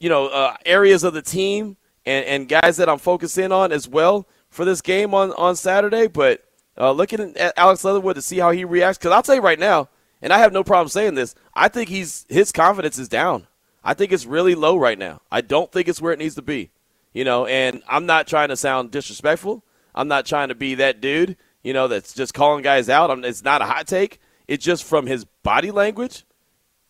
you 0.00 0.08
know, 0.08 0.26
uh, 0.26 0.56
areas 0.66 1.04
of 1.04 1.14
the 1.14 1.22
team 1.22 1.76
and, 2.04 2.24
and 2.26 2.48
guys 2.48 2.78
that 2.78 2.88
I'm 2.88 2.98
focusing 2.98 3.52
on 3.52 3.70
as 3.70 3.86
well 3.86 4.26
for 4.50 4.64
this 4.64 4.80
game 4.80 5.14
on, 5.14 5.30
on 5.34 5.54
Saturday, 5.54 6.08
but 6.08 6.42
uh, 6.78 6.92
looking 6.92 7.36
at 7.36 7.56
Alex 7.56 7.84
Leatherwood 7.84 8.16
to 8.16 8.22
see 8.22 8.38
how 8.38 8.50
he 8.50 8.64
reacts. 8.64 8.98
Because 8.98 9.12
I'll 9.12 9.22
tell 9.22 9.34
you 9.34 9.40
right 9.40 9.58
now, 9.58 9.88
and 10.22 10.32
I 10.32 10.38
have 10.38 10.52
no 10.52 10.64
problem 10.64 10.88
saying 10.88 11.14
this, 11.14 11.34
I 11.54 11.68
think 11.68 11.88
he's 11.88 12.26
his 12.28 12.52
confidence 12.52 12.98
is 12.98 13.08
down. 13.08 13.46
I 13.84 13.94
think 13.94 14.12
it's 14.12 14.26
really 14.26 14.54
low 14.54 14.76
right 14.76 14.98
now. 14.98 15.20
I 15.30 15.40
don't 15.40 15.70
think 15.70 15.88
it's 15.88 16.00
where 16.00 16.12
it 16.12 16.18
needs 16.18 16.34
to 16.34 16.42
be. 16.42 16.70
You 17.12 17.24
know, 17.24 17.46
and 17.46 17.82
I'm 17.88 18.04
not 18.04 18.26
trying 18.26 18.48
to 18.48 18.56
sound 18.56 18.90
disrespectful. 18.90 19.64
I'm 19.94 20.08
not 20.08 20.26
trying 20.26 20.48
to 20.48 20.54
be 20.54 20.74
that 20.74 21.00
dude, 21.00 21.36
you 21.62 21.72
know, 21.72 21.88
that's 21.88 22.12
just 22.12 22.34
calling 22.34 22.62
guys 22.62 22.88
out. 22.88 23.10
I'm, 23.10 23.24
it's 23.24 23.42
not 23.42 23.62
a 23.62 23.64
hot 23.64 23.86
take. 23.86 24.20
It's 24.46 24.64
just 24.64 24.84
from 24.84 25.06
his 25.06 25.24
body 25.24 25.70
language 25.70 26.24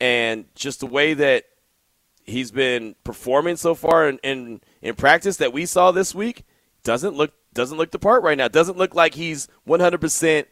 and 0.00 0.44
just 0.54 0.80
the 0.80 0.86
way 0.86 1.14
that 1.14 1.44
he's 2.24 2.50
been 2.50 2.96
performing 3.04 3.56
so 3.56 3.74
far 3.74 4.08
in, 4.08 4.18
in, 4.18 4.60
in 4.82 4.94
practice 4.94 5.36
that 5.38 5.52
we 5.52 5.64
saw 5.64 5.92
this 5.92 6.14
week 6.14 6.44
doesn't 6.82 7.14
look 7.14 7.32
doesn't 7.56 7.78
look 7.78 7.90
the 7.90 7.98
part 7.98 8.22
right 8.22 8.38
now. 8.38 8.48
Doesn't 8.48 8.78
look 8.78 8.94
like 8.94 9.14
he's 9.14 9.48
100% 9.66 10.44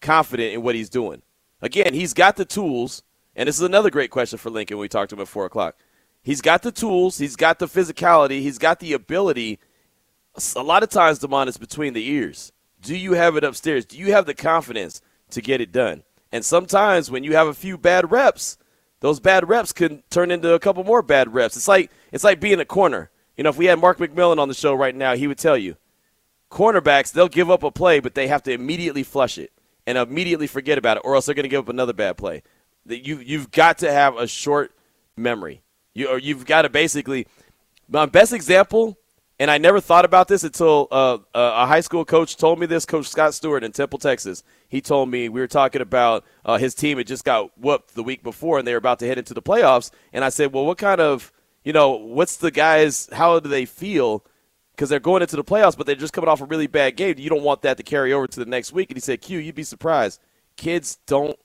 confident 0.00 0.54
in 0.54 0.62
what 0.62 0.74
he's 0.74 0.90
doing. 0.90 1.22
Again, 1.60 1.94
he's 1.94 2.14
got 2.14 2.36
the 2.36 2.44
tools, 2.44 3.02
and 3.36 3.46
this 3.48 3.56
is 3.56 3.62
another 3.62 3.90
great 3.90 4.10
question 4.10 4.38
for 4.38 4.50
Lincoln 4.50 4.76
when 4.76 4.82
we 4.82 4.88
talked 4.88 5.10
to 5.10 5.16
him 5.16 5.22
at 5.22 5.28
4 5.28 5.46
o'clock. 5.46 5.76
He's 6.22 6.40
got 6.40 6.62
the 6.62 6.72
tools, 6.72 7.18
he's 7.18 7.36
got 7.36 7.58
the 7.58 7.66
physicality, 7.66 8.40
he's 8.40 8.58
got 8.58 8.80
the 8.80 8.92
ability. 8.92 9.58
A 10.56 10.62
lot 10.62 10.82
of 10.82 10.88
times, 10.88 11.18
Damon, 11.18 11.48
is 11.48 11.56
between 11.56 11.94
the 11.94 12.08
ears. 12.08 12.52
Do 12.80 12.96
you 12.96 13.12
have 13.12 13.36
it 13.36 13.44
upstairs? 13.44 13.84
Do 13.84 13.98
you 13.98 14.12
have 14.12 14.26
the 14.26 14.34
confidence 14.34 15.00
to 15.30 15.40
get 15.40 15.60
it 15.60 15.72
done? 15.72 16.02
And 16.30 16.44
sometimes 16.44 17.10
when 17.10 17.24
you 17.24 17.34
have 17.34 17.48
a 17.48 17.54
few 17.54 17.78
bad 17.78 18.10
reps, 18.10 18.58
those 19.00 19.20
bad 19.20 19.48
reps 19.48 19.72
can 19.72 20.02
turn 20.10 20.30
into 20.30 20.52
a 20.52 20.58
couple 20.58 20.84
more 20.84 21.02
bad 21.02 21.32
reps. 21.32 21.56
It's 21.56 21.68
like 21.68 21.90
it's 22.12 22.24
like 22.24 22.40
being 22.40 22.60
a 22.60 22.64
corner. 22.64 23.10
You 23.36 23.44
know, 23.44 23.50
if 23.50 23.56
we 23.56 23.66
had 23.66 23.78
Mark 23.78 23.98
McMillan 23.98 24.38
on 24.38 24.48
the 24.48 24.54
show 24.54 24.74
right 24.74 24.94
now, 24.94 25.14
he 25.14 25.26
would 25.26 25.38
tell 25.38 25.56
you 25.56 25.76
cornerbacks, 26.50 27.12
they'll 27.12 27.28
give 27.28 27.50
up 27.50 27.62
a 27.62 27.70
play, 27.70 28.00
but 28.00 28.14
they 28.14 28.28
have 28.28 28.42
to 28.44 28.52
immediately 28.52 29.02
flush 29.02 29.38
it 29.38 29.52
and 29.86 29.98
immediately 29.98 30.46
forget 30.46 30.78
about 30.78 30.96
it, 30.96 31.02
or 31.04 31.14
else 31.14 31.26
they're 31.26 31.34
going 31.34 31.44
to 31.44 31.48
give 31.48 31.60
up 31.60 31.68
another 31.68 31.92
bad 31.92 32.16
play. 32.16 32.42
You, 32.86 33.18
you've 33.18 33.50
got 33.50 33.78
to 33.78 33.92
have 33.92 34.16
a 34.16 34.26
short 34.26 34.72
memory. 35.16 35.62
You, 35.94 36.08
or 36.08 36.18
you've 36.18 36.46
got 36.46 36.62
to 36.62 36.68
basically. 36.68 37.26
My 37.88 38.06
best 38.06 38.32
example, 38.32 38.98
and 39.38 39.50
I 39.50 39.58
never 39.58 39.80
thought 39.80 40.04
about 40.04 40.28
this 40.28 40.44
until 40.44 40.88
uh, 40.90 41.18
a 41.34 41.66
high 41.66 41.80
school 41.80 42.04
coach 42.04 42.36
told 42.36 42.58
me 42.58 42.66
this, 42.66 42.84
Coach 42.84 43.08
Scott 43.08 43.34
Stewart 43.34 43.64
in 43.64 43.72
Temple, 43.72 43.98
Texas. 43.98 44.42
He 44.68 44.80
told 44.80 45.10
me 45.10 45.28
we 45.28 45.40
were 45.40 45.46
talking 45.46 45.80
about 45.80 46.24
uh, 46.44 46.58
his 46.58 46.74
team 46.74 46.98
had 46.98 47.06
just 47.06 47.24
got 47.24 47.56
whooped 47.58 47.94
the 47.94 48.02
week 48.02 48.22
before, 48.22 48.58
and 48.58 48.68
they 48.68 48.72
were 48.72 48.78
about 48.78 48.98
to 48.98 49.06
head 49.06 49.18
into 49.18 49.32
the 49.32 49.42
playoffs. 49.42 49.90
And 50.12 50.24
I 50.24 50.28
said, 50.28 50.52
well, 50.52 50.66
what 50.66 50.76
kind 50.76 51.00
of, 51.00 51.32
you 51.64 51.72
know, 51.72 51.92
what's 51.92 52.36
the 52.36 52.50
guys, 52.50 53.08
how 53.12 53.40
do 53.40 53.48
they 53.48 53.64
feel– 53.64 54.24
because 54.78 54.88
they're 54.88 55.00
going 55.00 55.22
into 55.22 55.34
the 55.34 55.42
playoffs, 55.42 55.76
but 55.76 55.86
they're 55.86 55.96
just 55.96 56.12
coming 56.12 56.28
off 56.28 56.40
a 56.40 56.44
really 56.44 56.68
bad 56.68 56.94
game. 56.94 57.16
You 57.18 57.28
don't 57.28 57.42
want 57.42 57.62
that 57.62 57.78
to 57.78 57.82
carry 57.82 58.12
over 58.12 58.28
to 58.28 58.38
the 58.38 58.46
next 58.46 58.72
week. 58.72 58.90
And 58.90 58.96
he 58.96 59.00
said, 59.00 59.20
Q, 59.20 59.40
you'd 59.40 59.56
be 59.56 59.64
surprised. 59.64 60.20
Kids 60.56 61.00
don't 61.04 61.36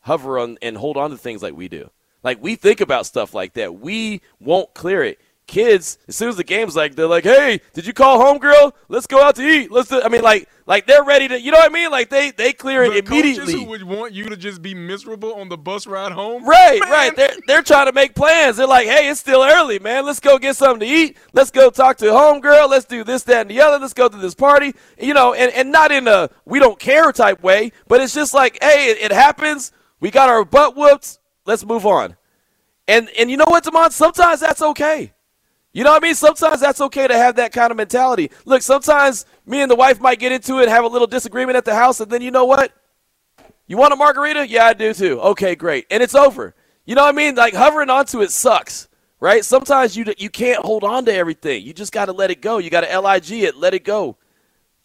hover 0.00 0.40
on 0.40 0.58
and 0.60 0.76
hold 0.76 0.96
on 0.96 1.10
to 1.10 1.16
things 1.16 1.40
like 1.40 1.54
we 1.54 1.68
do. 1.68 1.88
Like 2.24 2.42
we 2.42 2.56
think 2.56 2.80
about 2.80 3.06
stuff 3.06 3.32
like 3.32 3.52
that. 3.52 3.76
We 3.76 4.22
won't 4.40 4.74
clear 4.74 5.04
it 5.04 5.20
kids, 5.48 5.98
as 6.06 6.14
soon 6.14 6.28
as 6.28 6.36
the 6.36 6.44
game's 6.44 6.76
like, 6.76 6.94
they're 6.94 7.08
like, 7.08 7.24
"Hey, 7.24 7.60
did 7.72 7.86
you 7.86 7.92
call 7.92 8.20
home, 8.20 8.38
girl? 8.38 8.76
Let's 8.88 9.08
go 9.08 9.20
out 9.20 9.34
to 9.36 9.42
eat." 9.42 9.72
Let's. 9.72 9.88
Do, 9.88 10.00
I 10.00 10.08
mean, 10.08 10.22
like, 10.22 10.48
like 10.66 10.86
they're 10.86 11.02
ready 11.02 11.26
to. 11.26 11.40
You 11.40 11.50
know 11.50 11.58
what 11.58 11.70
I 11.70 11.74
mean? 11.74 11.90
Like 11.90 12.10
they 12.10 12.30
they 12.30 12.52
clear 12.52 12.84
it 12.84 12.90
the 12.90 12.98
immediately. 12.98 13.54
Coaches 13.54 13.64
who 13.64 13.64
would 13.64 13.82
want 13.82 14.12
you 14.12 14.26
to 14.28 14.36
just 14.36 14.62
be 14.62 14.74
miserable 14.74 15.34
on 15.34 15.48
the 15.48 15.56
bus 15.56 15.88
ride 15.88 16.12
home. 16.12 16.44
Right, 16.44 16.78
man. 16.80 16.90
right. 16.90 17.16
They're 17.16 17.34
they're 17.48 17.62
trying 17.62 17.86
to 17.86 17.92
make 17.92 18.14
plans. 18.14 18.58
They're 18.58 18.68
like, 18.68 18.86
"Hey, 18.86 19.08
it's 19.08 19.18
still 19.18 19.42
early, 19.42 19.80
man. 19.80 20.06
Let's 20.06 20.20
go 20.20 20.38
get 20.38 20.54
something 20.54 20.86
to 20.86 20.86
eat. 20.86 21.16
Let's 21.32 21.50
go 21.50 21.70
talk 21.70 21.96
to 21.98 22.12
home 22.12 22.40
girl. 22.40 22.68
Let's 22.68 22.84
do 22.84 23.02
this, 23.02 23.24
that, 23.24 23.42
and 23.42 23.50
the 23.50 23.60
other. 23.60 23.78
Let's 23.78 23.94
go 23.94 24.08
to 24.08 24.16
this 24.16 24.34
party." 24.34 24.74
You 25.00 25.14
know, 25.14 25.32
and 25.32 25.52
and 25.52 25.72
not 25.72 25.90
in 25.90 26.06
a 26.06 26.30
we 26.44 26.60
don't 26.60 26.78
care 26.78 27.10
type 27.10 27.42
way, 27.42 27.72
but 27.88 28.00
it's 28.00 28.14
just 28.14 28.34
like, 28.34 28.58
"Hey, 28.62 28.90
it, 28.90 28.98
it 28.98 29.12
happens. 29.12 29.72
We 29.98 30.10
got 30.10 30.28
our 30.28 30.44
butt 30.44 30.76
whooped. 30.76 31.18
Let's 31.46 31.64
move 31.64 31.86
on." 31.86 32.16
And 32.86 33.10
and 33.18 33.30
you 33.30 33.36
know 33.36 33.46
what, 33.48 33.64
Damon? 33.64 33.90
Sometimes 33.90 34.40
that's 34.40 34.62
okay. 34.62 35.12
You 35.78 35.84
know 35.84 35.92
what 35.92 36.02
I 36.02 36.06
mean? 36.06 36.16
Sometimes 36.16 36.58
that's 36.58 36.80
okay 36.80 37.06
to 37.06 37.16
have 37.16 37.36
that 37.36 37.52
kind 37.52 37.70
of 37.70 37.76
mentality. 37.76 38.32
Look, 38.44 38.62
sometimes 38.62 39.24
me 39.46 39.62
and 39.62 39.70
the 39.70 39.76
wife 39.76 40.00
might 40.00 40.18
get 40.18 40.32
into 40.32 40.58
it 40.58 40.62
and 40.62 40.70
have 40.70 40.82
a 40.82 40.88
little 40.88 41.06
disagreement 41.06 41.56
at 41.56 41.64
the 41.64 41.72
house, 41.76 42.00
and 42.00 42.10
then 42.10 42.20
you 42.20 42.32
know 42.32 42.46
what? 42.46 42.72
You 43.68 43.76
want 43.76 43.92
a 43.92 43.96
margarita? 43.96 44.48
Yeah, 44.48 44.64
I 44.64 44.72
do 44.72 44.92
too. 44.92 45.20
Okay, 45.20 45.54
great. 45.54 45.86
And 45.88 46.02
it's 46.02 46.16
over. 46.16 46.56
You 46.84 46.96
know 46.96 47.04
what 47.04 47.14
I 47.14 47.16
mean? 47.16 47.36
Like 47.36 47.54
hovering 47.54 47.90
onto 47.90 48.22
it 48.22 48.32
sucks, 48.32 48.88
right? 49.20 49.44
Sometimes 49.44 49.96
you 49.96 50.04
you 50.18 50.28
can't 50.30 50.64
hold 50.64 50.82
on 50.82 51.04
to 51.04 51.14
everything. 51.14 51.62
You 51.62 51.72
just 51.72 51.92
got 51.92 52.06
to 52.06 52.12
let 52.12 52.32
it 52.32 52.42
go. 52.42 52.58
You 52.58 52.70
got 52.70 52.80
to 52.80 53.00
lig 53.00 53.30
it, 53.30 53.56
let 53.56 53.72
it 53.72 53.84
go. 53.84 54.16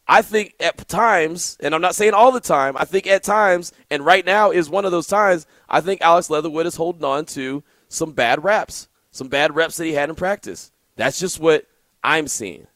I 0.07 0.21
think 0.21 0.53
at 0.59 0.87
times, 0.87 1.57
and 1.59 1.73
I'm 1.73 1.81
not 1.81 1.95
saying 1.95 2.13
all 2.13 2.31
the 2.31 2.39
time, 2.39 2.77
I 2.77 2.85
think 2.85 3.07
at 3.07 3.23
times, 3.23 3.73
and 3.89 4.05
right 4.05 4.23
now 4.23 4.51
is 4.51 4.69
one 4.69 4.85
of 4.85 4.91
those 4.91 5.07
times, 5.07 5.47
I 5.67 5.81
think 5.81 6.01
Alex 6.01 6.29
Leatherwood 6.29 6.67
is 6.67 6.75
holding 6.75 7.03
on 7.03 7.25
to 7.25 7.63
some 7.87 8.11
bad 8.11 8.43
reps, 8.43 8.89
some 9.09 9.27
bad 9.27 9.55
reps 9.55 9.77
that 9.77 9.85
he 9.85 9.93
had 9.93 10.09
in 10.09 10.15
practice. 10.15 10.69
That's 10.95 11.19
just 11.19 11.39
what 11.39 11.65
I'm 12.03 12.27
seeing. 12.27 12.67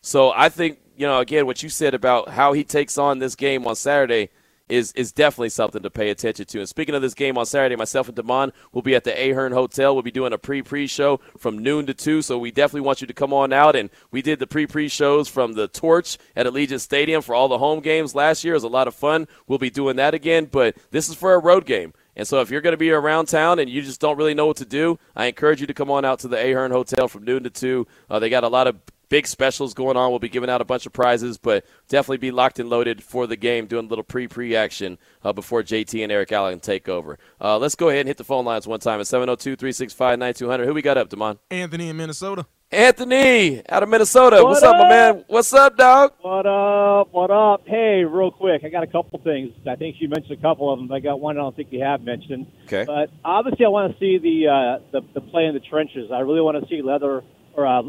So 0.00 0.32
I 0.34 0.48
think, 0.48 0.78
you 0.96 1.06
know, 1.06 1.20
again, 1.20 1.46
what 1.46 1.62
you 1.62 1.68
said 1.68 1.94
about 1.94 2.30
how 2.30 2.52
he 2.52 2.64
takes 2.64 2.98
on 2.98 3.18
this 3.18 3.34
game 3.34 3.66
on 3.66 3.76
Saturday, 3.76 4.30
is 4.72 4.92
is 4.92 5.12
definitely 5.12 5.50
something 5.50 5.82
to 5.82 5.90
pay 5.90 6.10
attention 6.10 6.46
to. 6.46 6.58
And 6.58 6.68
speaking 6.68 6.94
of 6.94 7.02
this 7.02 7.14
game 7.14 7.36
on 7.36 7.44
Saturday, 7.44 7.76
myself 7.76 8.08
and 8.08 8.16
Damon 8.16 8.52
will 8.72 8.80
be 8.80 8.94
at 8.94 9.04
the 9.04 9.12
Ahern 9.12 9.52
Hotel. 9.52 9.94
We'll 9.94 10.02
be 10.02 10.10
doing 10.10 10.32
a 10.32 10.38
pre-pre 10.38 10.86
show 10.86 11.20
from 11.36 11.58
noon 11.58 11.86
to 11.86 11.94
two. 11.94 12.22
So 12.22 12.38
we 12.38 12.50
definitely 12.50 12.80
want 12.82 13.00
you 13.02 13.06
to 13.06 13.12
come 13.12 13.34
on 13.34 13.52
out. 13.52 13.76
And 13.76 13.90
we 14.10 14.22
did 14.22 14.38
the 14.38 14.46
pre-pre 14.46 14.88
shows 14.88 15.28
from 15.28 15.52
the 15.52 15.68
Torch 15.68 16.16
at 16.34 16.46
Allegiant 16.46 16.80
Stadium 16.80 17.22
for 17.22 17.34
all 17.34 17.48
the 17.48 17.58
home 17.58 17.80
games 17.80 18.14
last 18.14 18.44
year. 18.44 18.54
It 18.54 18.56
was 18.56 18.64
a 18.64 18.68
lot 18.68 18.88
of 18.88 18.94
fun. 18.94 19.28
We'll 19.46 19.58
be 19.58 19.70
doing 19.70 19.96
that 19.96 20.14
again. 20.14 20.46
But 20.46 20.76
this 20.90 21.08
is 21.08 21.14
for 21.14 21.34
a 21.34 21.38
road 21.38 21.66
game. 21.66 21.92
And 22.14 22.28
so 22.28 22.40
if 22.40 22.50
you're 22.50 22.60
going 22.60 22.74
to 22.74 22.78
be 22.78 22.90
around 22.90 23.26
town 23.26 23.58
and 23.58 23.70
you 23.70 23.82
just 23.82 24.00
don't 24.00 24.18
really 24.18 24.34
know 24.34 24.46
what 24.46 24.58
to 24.58 24.66
do, 24.66 24.98
I 25.16 25.26
encourage 25.26 25.60
you 25.60 25.66
to 25.66 25.74
come 25.74 25.90
on 25.90 26.04
out 26.04 26.18
to 26.20 26.28
the 26.28 26.36
Ahern 26.36 26.70
Hotel 26.70 27.08
from 27.08 27.24
noon 27.24 27.42
to 27.44 27.50
2. 27.50 27.86
Uh, 28.10 28.18
they 28.18 28.28
got 28.28 28.44
a 28.44 28.48
lot 28.48 28.66
of 28.66 28.76
big 29.12 29.26
specials 29.26 29.74
going 29.74 29.94
on. 29.94 30.08
We'll 30.08 30.18
be 30.18 30.30
giving 30.30 30.48
out 30.48 30.62
a 30.62 30.64
bunch 30.64 30.86
of 30.86 30.92
prizes, 30.94 31.36
but 31.36 31.66
definitely 31.86 32.16
be 32.16 32.30
locked 32.30 32.58
and 32.58 32.70
loaded 32.70 33.04
for 33.04 33.26
the 33.26 33.36
game, 33.36 33.66
doing 33.66 33.84
a 33.84 33.88
little 33.88 34.02
pre 34.02 34.26
pre 34.26 34.56
action 34.56 34.96
uh, 35.22 35.34
before 35.34 35.62
JT 35.62 36.02
and 36.02 36.10
Eric 36.10 36.32
Allen 36.32 36.60
take 36.60 36.88
over. 36.88 37.18
Uh, 37.38 37.58
let's 37.58 37.74
go 37.74 37.90
ahead 37.90 38.00
and 38.00 38.08
hit 38.08 38.16
the 38.16 38.24
phone 38.24 38.46
lines 38.46 38.66
one 38.66 38.80
time 38.80 39.00
at 39.00 39.06
702 39.06 39.54
365 39.56 40.18
9200. 40.18 40.64
Who 40.64 40.72
we 40.72 40.80
got 40.80 40.96
up, 40.96 41.10
Damon? 41.10 41.38
Anthony 41.50 41.90
in 41.90 41.96
Minnesota. 41.98 42.46
Anthony 42.70 43.62
out 43.68 43.82
of 43.82 43.90
Minnesota. 43.90 44.36
What 44.36 44.46
What's 44.46 44.62
up, 44.62 44.76
my 44.78 44.88
man? 44.88 45.24
What's 45.28 45.52
up, 45.52 45.76
dog? 45.76 46.14
What 46.22 46.46
up? 46.46 47.12
What 47.12 47.30
up? 47.30 47.64
Hey, 47.66 48.04
real 48.04 48.30
quick, 48.30 48.62
I 48.64 48.70
got 48.70 48.82
a 48.82 48.86
couple 48.86 49.20
things. 49.22 49.52
I 49.68 49.76
think 49.76 49.96
you 49.98 50.08
mentioned 50.08 50.38
a 50.38 50.40
couple 50.40 50.72
of 50.72 50.78
them. 50.78 50.90
I 50.90 51.00
got 51.00 51.20
one 51.20 51.36
I 51.36 51.42
don't 51.42 51.54
think 51.54 51.68
you 51.70 51.84
have 51.84 52.00
mentioned. 52.00 52.46
Okay. 52.64 52.84
But 52.86 53.10
obviously, 53.22 53.66
I 53.66 53.68
want 53.68 53.92
to 53.92 53.98
see 53.98 54.16
the 54.16 54.48
uh, 54.48 54.78
the, 54.90 55.06
the 55.12 55.20
play 55.20 55.44
in 55.44 55.52
the 55.52 55.60
trenches. 55.60 56.10
I 56.10 56.20
really 56.20 56.40
want 56.40 56.62
to 56.62 56.66
see 56.66 56.80
Leather 56.80 57.22
or 57.54 57.66
uh, 57.66 57.82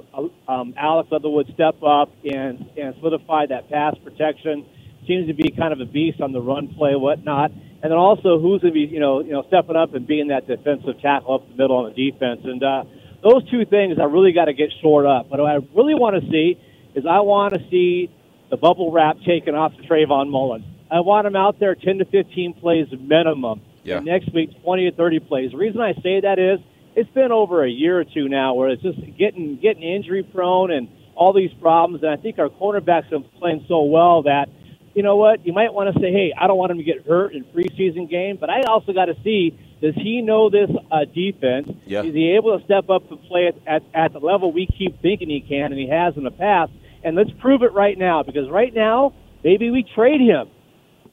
um, 0.48 0.74
Alex 0.78 1.10
Leatherwood 1.12 1.52
step 1.54 1.82
up 1.84 2.12
and 2.24 2.70
and 2.78 2.96
solidify 3.00 3.48
that 3.48 3.70
pass 3.70 3.96
protection. 4.04 4.66
Seems 5.08 5.28
to 5.28 5.34
be 5.34 5.52
kind 5.52 5.74
of 5.74 5.82
a 5.82 5.86
beast 5.86 6.22
on 6.22 6.32
the 6.32 6.42
run 6.42 6.74
play, 6.76 6.96
whatnot. 6.96 7.52
And 7.52 7.92
then 7.92 8.00
also, 8.00 8.40
who's 8.40 8.62
going 8.62 8.74
to 8.74 8.80
be 8.80 8.92
you 8.92 9.00
know 9.00 9.22
you 9.22 9.32
know 9.32 9.44
stepping 9.48 9.76
up 9.76 9.94
and 9.94 10.08
being 10.08 10.28
that 10.30 10.48
defensive 10.48 11.02
tackle 11.02 11.36
up 11.36 11.50
the 11.50 11.56
middle 11.56 11.78
on 11.78 11.94
the 11.94 12.12
defense. 12.12 12.42
And 12.44 12.64
uh, 12.64 12.84
those 13.24 13.50
two 13.50 13.66
things 13.66 13.98
I 14.00 14.06
really 14.06 14.34
got 14.34 14.46
to 14.46 14.54
get 14.54 14.70
shored 14.82 15.06
up. 15.06 15.30
But 15.30 15.40
what 15.40 15.50
I 15.50 15.56
really 15.76 15.96
want 15.96 16.22
to 16.22 16.30
see 16.30 16.60
is 16.96 17.06
I 17.10 17.20
want 17.22 17.54
to 17.54 17.60
see 17.70 18.10
the 18.50 18.58
bubble 18.58 18.92
wrap 18.92 19.18
taken 19.26 19.56
off 19.56 19.76
to 19.78 19.84
Trayvon 19.84 20.30
Mullen. 20.30 20.64
I 20.92 21.00
want 21.00 21.26
him 21.26 21.36
out 21.36 21.60
there 21.60 21.74
10 21.74 22.00
to 22.00 22.06
15 22.06 22.54
plays 22.54 22.88
minimum. 22.92 23.62
Yeah. 23.84 24.00
Next 24.00 24.32
week, 24.34 24.52
20 24.64 24.92
to 24.92 24.96
30 24.96 25.20
plays. 25.22 25.52
The 25.52 25.58
reason 25.58 25.82
I 25.82 25.94
say 26.04 26.22
that 26.22 26.38
is 26.40 26.60
it's 26.96 27.10
been 27.12 27.32
over 27.32 27.64
a 27.64 27.70
year 27.70 28.00
or 28.00 28.04
two 28.04 28.30
now 28.30 28.54
where 28.54 28.70
it's 28.70 28.82
just 28.82 29.00
getting 29.18 29.58
getting 29.58 29.84
injury 29.84 30.24
prone 30.24 30.72
and 30.72 30.88
all 31.16 31.34
these 31.34 31.52
problems. 31.62 32.04
And 32.04 32.12
I 32.12 32.18
think 32.18 32.40
our 32.40 32.50
cornerbacks 32.50 33.04
have 33.04 33.22
been 33.22 33.24
playing 33.40 33.66
so 33.68 33.84
well 33.84 34.24
that, 34.24 34.50
you 34.94 35.04
know 35.04 35.16
what, 35.16 35.46
you 35.46 35.54
might 35.54 35.74
want 35.74 35.94
to 35.94 36.00
say, 36.00 36.12
hey, 36.12 36.34
I 36.38 36.48
don't 36.48 36.58
want 36.58 36.72
him 36.72 36.78
to 36.78 36.84
get 36.84 37.06
hurt 37.06 37.34
in 37.34 37.44
preseason 37.46 38.10
game, 38.10 38.38
but 38.40 38.50
I 38.50 38.62
also 38.64 38.94
got 38.94 39.06
to 39.06 39.16
see 39.24 39.58
does 39.82 39.96
he 39.96 40.22
know 40.22 40.50
this 40.50 40.70
uh, 40.92 41.04
defense? 41.14 41.70
Yeah. 41.86 42.04
Is 42.04 42.14
he 42.14 42.36
able 42.38 42.58
to 42.58 42.64
step 42.64 42.90
up 42.90 43.12
and 43.12 43.22
play 43.24 43.48
at, 43.48 43.56
at, 43.68 43.84
at 43.94 44.14
the 44.14 44.20
level 44.20 44.54
we 44.54 44.66
keep 44.66 45.02
thinking 45.02 45.30
he 45.30 45.42
can 45.42 45.74
and 45.74 45.78
he 45.78 45.90
has 45.90 46.16
in 46.16 46.24
the 46.24 46.32
past? 46.32 46.72
And 47.04 47.18
let's 47.18 47.32
prove 47.42 47.64
it 47.64 47.74
right 47.74 47.98
now 47.98 48.24
because 48.24 48.50
right 48.50 48.74
now, 48.74 49.14
maybe 49.44 49.72
we 49.72 49.84
trade 49.84 50.22
him. 50.22 50.48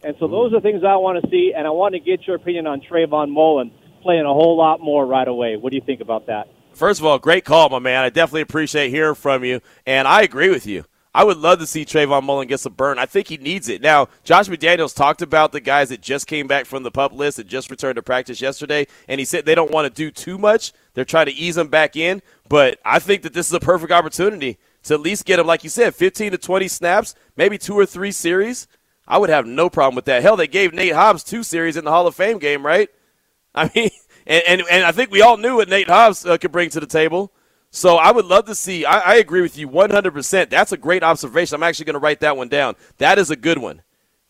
And 0.04 0.14
so 0.20 0.28
those 0.28 0.54
are 0.54 0.60
things 0.60 0.84
I 0.84 0.96
want 0.96 1.20
to 1.20 1.28
see, 1.30 1.52
and 1.54 1.66
I 1.66 1.70
want 1.70 1.94
to 1.94 2.00
get 2.00 2.28
your 2.28 2.36
opinion 2.36 2.68
on 2.68 2.80
Trayvon 2.80 3.30
Mullen 3.30 3.72
playing 4.00 4.24
a 4.24 4.32
whole 4.32 4.56
lot 4.56 4.80
more 4.80 5.06
right 5.06 5.28
away. 5.28 5.56
What 5.56 5.70
do 5.70 5.76
you 5.76 5.82
think 5.84 6.00
about 6.00 6.26
that? 6.26 6.48
First 6.72 7.00
of 7.00 7.06
all, 7.06 7.18
great 7.18 7.44
call, 7.44 7.68
my 7.68 7.78
man. 7.78 8.04
I 8.04 8.10
definitely 8.10 8.42
appreciate 8.42 8.90
hearing 8.90 9.14
from 9.14 9.44
you, 9.44 9.60
and 9.86 10.06
I 10.06 10.22
agree 10.22 10.50
with 10.50 10.66
you. 10.66 10.84
I 11.12 11.24
would 11.24 11.38
love 11.38 11.58
to 11.58 11.66
see 11.66 11.84
Trayvon 11.84 12.22
Mullen 12.22 12.46
get 12.46 12.60
some 12.60 12.74
burn. 12.74 12.98
I 12.98 13.04
think 13.04 13.26
he 13.26 13.36
needs 13.36 13.68
it. 13.68 13.82
Now, 13.82 14.08
Josh 14.22 14.48
McDaniels 14.48 14.94
talked 14.94 15.22
about 15.22 15.50
the 15.50 15.60
guys 15.60 15.88
that 15.88 16.00
just 16.00 16.28
came 16.28 16.46
back 16.46 16.66
from 16.66 16.84
the 16.84 16.90
pup 16.92 17.12
list 17.12 17.40
and 17.40 17.48
just 17.48 17.68
returned 17.68 17.96
to 17.96 18.02
practice 18.02 18.40
yesterday, 18.40 18.86
and 19.08 19.18
he 19.18 19.24
said 19.24 19.44
they 19.44 19.56
don't 19.56 19.72
want 19.72 19.92
to 19.92 20.02
do 20.02 20.12
too 20.12 20.38
much. 20.38 20.72
They're 20.94 21.04
trying 21.04 21.26
to 21.26 21.32
ease 21.32 21.56
them 21.56 21.68
back 21.68 21.96
in, 21.96 22.22
but 22.48 22.78
I 22.84 23.00
think 23.00 23.22
that 23.22 23.34
this 23.34 23.48
is 23.48 23.52
a 23.52 23.60
perfect 23.60 23.90
opportunity 23.90 24.58
to 24.84 24.94
at 24.94 25.00
least 25.00 25.24
get 25.24 25.38
them, 25.38 25.48
like 25.48 25.64
you 25.64 25.70
said, 25.70 25.96
15 25.96 26.32
to 26.32 26.38
20 26.38 26.68
snaps, 26.68 27.16
maybe 27.36 27.58
two 27.58 27.74
or 27.74 27.86
three 27.86 28.12
series. 28.12 28.68
I 29.08 29.18
would 29.18 29.30
have 29.30 29.46
no 29.46 29.68
problem 29.68 29.96
with 29.96 30.04
that. 30.04 30.22
Hell, 30.22 30.36
they 30.36 30.46
gave 30.46 30.72
Nate 30.72 30.94
Hobbs 30.94 31.24
two 31.24 31.42
series 31.42 31.76
in 31.76 31.84
the 31.84 31.90
Hall 31.90 32.06
of 32.06 32.14
Fame 32.14 32.38
game, 32.38 32.64
right? 32.64 32.88
I 33.54 33.70
mean, 33.74 33.90
and, 34.26 34.42
and, 34.46 34.62
and 34.70 34.84
I 34.84 34.92
think 34.92 35.10
we 35.10 35.22
all 35.22 35.36
knew 35.36 35.56
what 35.56 35.68
Nate 35.68 35.88
Hobbs 35.88 36.24
uh, 36.24 36.38
could 36.38 36.52
bring 36.52 36.70
to 36.70 36.80
the 36.80 36.86
table. 36.86 37.32
So 37.70 37.96
I 37.96 38.10
would 38.10 38.24
love 38.24 38.46
to 38.46 38.54
see. 38.54 38.84
I, 38.84 38.98
I 38.98 39.14
agree 39.16 39.42
with 39.42 39.56
you 39.56 39.68
100%. 39.68 40.50
That's 40.50 40.72
a 40.72 40.76
great 40.76 41.02
observation. 41.02 41.54
I'm 41.54 41.62
actually 41.62 41.84
going 41.84 41.94
to 41.94 42.00
write 42.00 42.20
that 42.20 42.36
one 42.36 42.48
down. 42.48 42.74
That 42.98 43.18
is 43.18 43.30
a 43.30 43.36
good 43.36 43.58
one. 43.58 43.82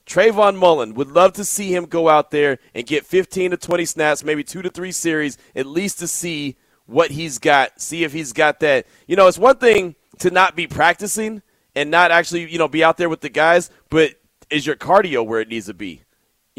Trayvon 0.07 0.57
Mullen 0.57 0.95
would 0.95 1.09
love 1.09 1.35
to 1.35 1.45
see 1.45 1.75
him 1.75 1.87
go 1.87 2.09
out 2.09 2.31
there 2.31 2.59
and 2.75 2.87
get 2.87 3.07
15 3.07 3.53
to 3.53 3.57
20 3.57 3.85
snaps, 3.85 4.25
maybe 4.25 4.43
two 4.43 4.61
to 4.61 4.69
three 4.69 4.93
series, 4.93 5.39
at 5.55 5.67
least 5.67 6.01
to 6.01 6.09
see 6.09 6.57
what 6.87 7.13
he's 7.13 7.39
got. 7.39 7.81
See 7.81 8.05
if 8.05 8.13
he's 8.13 8.33
got 8.33 8.61
that. 8.61 8.87
You 9.07 9.17
know, 9.17 9.29
it's 9.29 9.39
one 9.39 9.59
thing 9.59 9.95
to 10.19 10.31
not 10.31 10.57
be 10.57 10.67
practicing 10.67 11.43
and 11.75 11.91
not 11.91 12.11
actually, 12.11 12.51
you 12.51 12.59
know, 12.59 12.69
be 12.69 12.83
out 12.83 12.97
there 12.97 13.09
with 13.09 13.21
the 13.21 13.29
guys, 13.29 13.71
but 13.89 14.15
is 14.51 14.67
your 14.67 14.77
cardio 14.77 15.25
where 15.25 15.41
it 15.41 15.49
needs 15.49 15.67
to 15.67 15.75
be? 15.75 16.03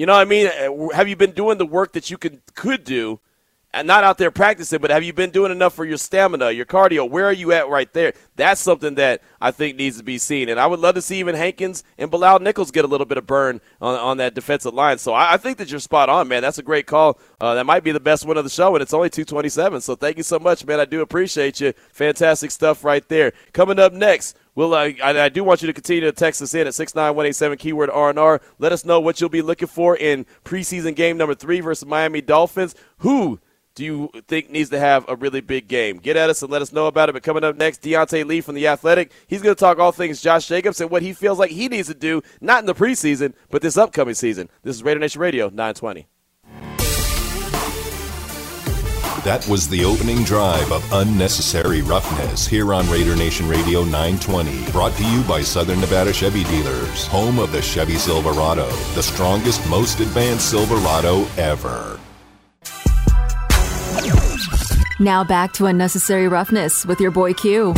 You 0.01 0.07
know 0.07 0.13
what 0.13 0.21
I 0.21 0.25
mean? 0.25 0.47
Uh, 0.47 0.95
Have 0.95 1.07
you 1.07 1.15
been 1.15 1.29
doing 1.29 1.59
the 1.59 1.65
work 1.67 1.91
that 1.91 2.09
you 2.09 2.17
could 2.17 2.41
could 2.55 2.83
do, 2.83 3.19
and 3.71 3.85
not 3.85 4.03
out 4.03 4.17
there 4.17 4.31
practicing? 4.31 4.79
But 4.79 4.89
have 4.89 5.03
you 5.03 5.13
been 5.13 5.29
doing 5.29 5.51
enough 5.51 5.75
for 5.75 5.85
your 5.85 5.97
stamina, 5.97 6.49
your 6.49 6.65
cardio? 6.65 7.07
Where 7.07 7.25
are 7.25 7.31
you 7.31 7.51
at 7.51 7.69
right 7.69 7.93
there? 7.93 8.13
That's 8.35 8.59
something 8.59 8.95
that 8.95 9.21
I 9.39 9.51
think 9.51 9.77
needs 9.77 9.99
to 9.99 10.03
be 10.03 10.17
seen. 10.17 10.49
And 10.49 10.59
I 10.59 10.65
would 10.65 10.79
love 10.79 10.95
to 10.95 11.03
see 11.03 11.19
even 11.19 11.35
Hankins 11.35 11.83
and 11.99 12.09
Bilal 12.09 12.39
Nichols 12.39 12.71
get 12.71 12.83
a 12.83 12.87
little 12.87 13.05
bit 13.05 13.19
of 13.19 13.27
burn 13.27 13.61
on, 13.79 13.93
on 13.93 14.17
that 14.17 14.33
defensive 14.33 14.73
line. 14.73 14.97
So 14.97 15.13
I, 15.13 15.33
I 15.33 15.37
think 15.37 15.59
that 15.59 15.69
you're 15.69 15.79
spot 15.79 16.09
on, 16.09 16.27
man. 16.27 16.41
That's 16.41 16.57
a 16.57 16.63
great 16.63 16.87
call. 16.87 17.19
Uh, 17.39 17.53
that 17.53 17.67
might 17.67 17.83
be 17.83 17.91
the 17.91 17.99
best 17.99 18.25
one 18.25 18.37
of 18.37 18.43
the 18.43 18.49
show, 18.49 18.73
and 18.73 18.81
it's 18.81 18.95
only 18.95 19.11
227. 19.11 19.81
So 19.81 19.95
thank 19.95 20.17
you 20.17 20.23
so 20.23 20.39
much, 20.39 20.65
man. 20.65 20.79
I 20.79 20.85
do 20.85 21.01
appreciate 21.01 21.61
you. 21.61 21.73
Fantastic 21.93 22.49
stuff 22.49 22.83
right 22.83 23.07
there. 23.07 23.33
Coming 23.53 23.77
up 23.77 23.93
next. 23.93 24.35
Well, 24.53 24.73
uh, 24.73 24.91
I, 25.01 25.25
I 25.25 25.29
do 25.29 25.43
want 25.43 25.61
you 25.61 25.67
to 25.67 25.73
continue 25.73 26.01
to 26.01 26.11
text 26.11 26.41
us 26.41 26.53
in 26.53 26.67
at 26.67 26.73
six 26.73 26.93
nine 26.93 27.15
one 27.15 27.25
eight 27.25 27.35
seven 27.35 27.57
keyword 27.57 27.89
R 27.89 28.09
and 28.09 28.19
R. 28.19 28.41
Let 28.59 28.71
us 28.71 28.83
know 28.83 28.99
what 28.99 29.21
you'll 29.21 29.29
be 29.29 29.41
looking 29.41 29.67
for 29.67 29.95
in 29.95 30.25
preseason 30.43 30.95
game 30.95 31.17
number 31.17 31.35
three 31.35 31.61
versus 31.61 31.87
Miami 31.87 32.21
Dolphins. 32.21 32.75
Who 32.97 33.39
do 33.75 33.85
you 33.85 34.11
think 34.27 34.49
needs 34.49 34.69
to 34.71 34.79
have 34.79 35.05
a 35.07 35.15
really 35.15 35.39
big 35.39 35.69
game? 35.69 35.97
Get 35.97 36.17
at 36.17 36.29
us 36.29 36.41
and 36.41 36.51
let 36.51 36.61
us 36.61 36.73
know 36.73 36.87
about 36.87 37.07
it. 37.07 37.13
But 37.13 37.23
coming 37.23 37.45
up 37.45 37.55
next, 37.55 37.81
Deontay 37.81 38.25
Lee 38.25 38.41
from 38.41 38.55
the 38.55 38.67
Athletic. 38.67 39.11
He's 39.27 39.41
going 39.41 39.55
to 39.55 39.59
talk 39.59 39.79
all 39.79 39.93
things 39.93 40.21
Josh 40.21 40.47
Jacobs 40.47 40.81
and 40.81 40.89
what 40.89 41.01
he 41.01 41.13
feels 41.13 41.39
like 41.39 41.51
he 41.51 41.69
needs 41.69 41.87
to 41.87 41.93
do, 41.93 42.21
not 42.41 42.59
in 42.59 42.65
the 42.65 42.75
preseason, 42.75 43.33
but 43.49 43.61
this 43.61 43.77
upcoming 43.77 44.15
season. 44.15 44.49
This 44.63 44.75
is 44.75 44.83
Raider 44.83 44.99
Nation 44.99 45.21
Radio 45.21 45.45
920. 45.45 46.07
That 49.23 49.47
was 49.47 49.69
the 49.69 49.86
opening 49.86 50.23
drive 50.23 50.71
of 50.71 50.84
Unnecessary 50.93 51.84
Roughness 51.84 52.47
here 52.47 52.73
on 52.73 52.89
Raider 52.89 53.15
Nation 53.15 53.47
Radio 53.47 53.84
920. 53.84 54.71
Brought 54.71 54.93
to 54.93 55.05
you 55.05 55.21
by 55.25 55.43
Southern 55.43 55.79
Nevada 55.79 56.12
Chevy 56.12 56.43
Dealers, 56.45 57.05
home 57.05 57.38
of 57.38 57.51
the 57.51 57.62
Chevy 57.62 57.97
Silverado, 57.97 58.67
the 58.95 59.03
strongest, 59.03 59.63
most 59.69 59.99
advanced 59.99 60.49
Silverado 60.49 61.27
ever. 61.38 61.99
Now 64.99 65.23
back 65.23 65.53
to 65.53 65.67
Unnecessary 65.67 66.27
Roughness 66.27 66.84
with 66.88 66.99
your 66.99 67.12
boy 67.12 67.36
Q. 67.36 67.75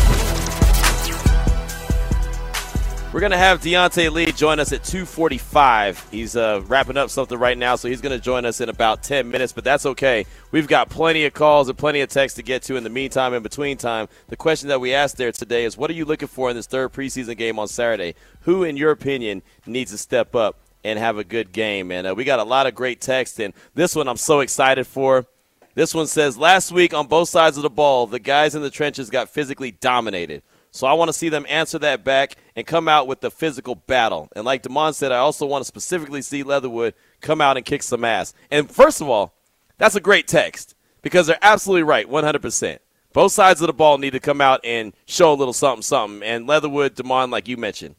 We're 3.13 3.19
going 3.19 3.32
to 3.32 3.38
have 3.38 3.62
Deontay 3.62 4.12
Lee 4.12 4.32
join 4.32 4.60
us 4.60 4.73
at 4.73 4.84
245. 4.84 6.08
He's 6.10 6.36
uh, 6.36 6.63
wrapping 6.65 6.97
up 6.97 7.12
something 7.12 7.38
right 7.38 7.56
now, 7.56 7.76
so 7.76 7.88
he's 7.88 8.02
going 8.02 8.17
to 8.17 8.23
join 8.23 8.43
us 8.43 8.60
in 8.60 8.69
about 8.69 9.04
10 9.04 9.30
minutes, 9.30 9.54
but 9.54 9.63
that's 9.63 9.86
okay. 9.86 10.26
We've 10.49 10.67
got 10.67 10.89
plenty 10.89 11.23
of 11.26 11.34
calls 11.36 11.69
and 11.69 11.78
plenty 11.78 12.02
of 12.02 12.10
texts 12.10 12.38
to 12.38 12.41
get 12.41 12.63
to 12.63 12.76
in 12.76 12.84
the 12.84 12.89
meantime, 12.89 13.36
in 13.36 13.43
between 13.43 13.78
time. 13.78 14.08
The 14.30 14.36
question 14.36 14.67
that 14.69 14.82
we 14.82 14.95
asked 14.95 15.17
there 15.17 15.32
today 15.32 15.63
is 15.63 15.78
what 15.78 15.91
are 15.91 15.93
you 15.93 16.06
looking 16.06 16.28
for 16.28 16.49
in 16.49 16.56
this 16.56 16.65
third 16.65 16.91
preseason 16.91 17.38
game 17.38 17.60
on 17.60 17.67
Saturday? 17.67 18.15
Who, 18.41 18.63
in 18.63 18.78
your 18.78 18.89
opinion, 18.89 19.43
needs 19.67 19.91
to 19.91 19.99
step 19.99 20.36
up 20.36 20.58
and 20.84 20.97
have 20.97 21.19
a 21.19 21.23
good 21.23 21.52
game? 21.52 21.91
And 21.91 22.08
uh, 22.08 22.15
we 22.17 22.23
got 22.23 22.39
a 22.39 22.43
lot 22.43 22.65
of 22.65 22.73
great 22.73 22.99
texts, 22.99 23.39
and 23.39 23.54
this 23.76 23.95
one 23.95 24.08
I'm 24.08 24.17
so 24.17 24.39
excited 24.39 24.88
for. 24.88 25.28
This 25.76 25.93
one 25.93 26.08
says, 26.08 26.36
Last 26.36 26.71
week 26.71 26.95
on 26.95 27.06
both 27.06 27.30
sides 27.30 27.58
of 27.58 27.63
the 27.63 27.69
ball, 27.69 28.08
the 28.08 28.17
guys 28.17 28.56
in 28.56 28.63
the 28.63 28.71
trenches 28.71 29.12
got 29.12 29.30
physically 29.30 29.69
dominated. 29.69 30.41
So 30.73 30.88
I 30.88 30.93
want 30.93 31.09
to 31.09 31.13
see 31.13 31.29
them 31.29 31.45
answer 31.47 31.77
that 31.79 32.03
back 32.03 32.36
and 32.55 32.65
come 32.65 32.88
out 32.88 33.05
with 33.07 33.21
the 33.21 33.29
physical 33.29 33.75
battle. 33.75 34.27
And 34.36 34.43
like 34.43 34.63
Demond 34.63 34.95
said, 34.95 35.12
I 35.12 35.17
also 35.17 35.45
want 35.45 35.62
to 35.62 35.67
specifically 35.67 36.23
see 36.23 36.41
Leatherwood 36.41 36.95
come 37.21 37.41
out 37.41 37.57
and 37.57 37.65
kick 37.65 37.83
some 37.83 38.03
ass. 38.03 38.33
And 38.49 38.71
first 38.71 38.99
of 38.99 39.07
all, 39.07 39.36
that's 39.77 39.95
a 39.95 40.01
great 40.01 40.27
text 40.27 40.73
because 41.03 41.27
they're 41.27 41.38
absolutely 41.43 41.83
right, 41.83 42.09
100%. 42.09 42.79
Both 43.13 43.33
sides 43.33 43.62
of 43.62 43.67
the 43.67 43.73
ball 43.73 43.99
need 43.99 44.13
to 44.13 44.19
come 44.19 44.41
out 44.41 44.62
and 44.63 44.93
show 45.05 45.31
a 45.31 45.36
little 45.36 45.53
something, 45.53 45.83
something. 45.83 46.27
And 46.27 46.47
Leatherwood, 46.47 46.95
Demond, 46.95 47.29
like 47.29 47.47
you 47.47 47.55
mentioned. 47.55 47.93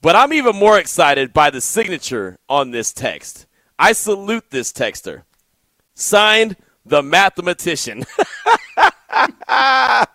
But 0.00 0.14
I'm 0.14 0.32
even 0.32 0.54
more 0.54 0.78
excited 0.78 1.32
by 1.32 1.50
the 1.50 1.60
signature 1.60 2.38
on 2.48 2.70
this 2.70 2.92
text. 2.92 3.46
I 3.80 3.94
salute 3.94 4.50
this 4.50 4.72
texter. 4.72 5.24
Signed, 5.94 6.56
the 6.86 7.02
mathematician. 7.02 8.04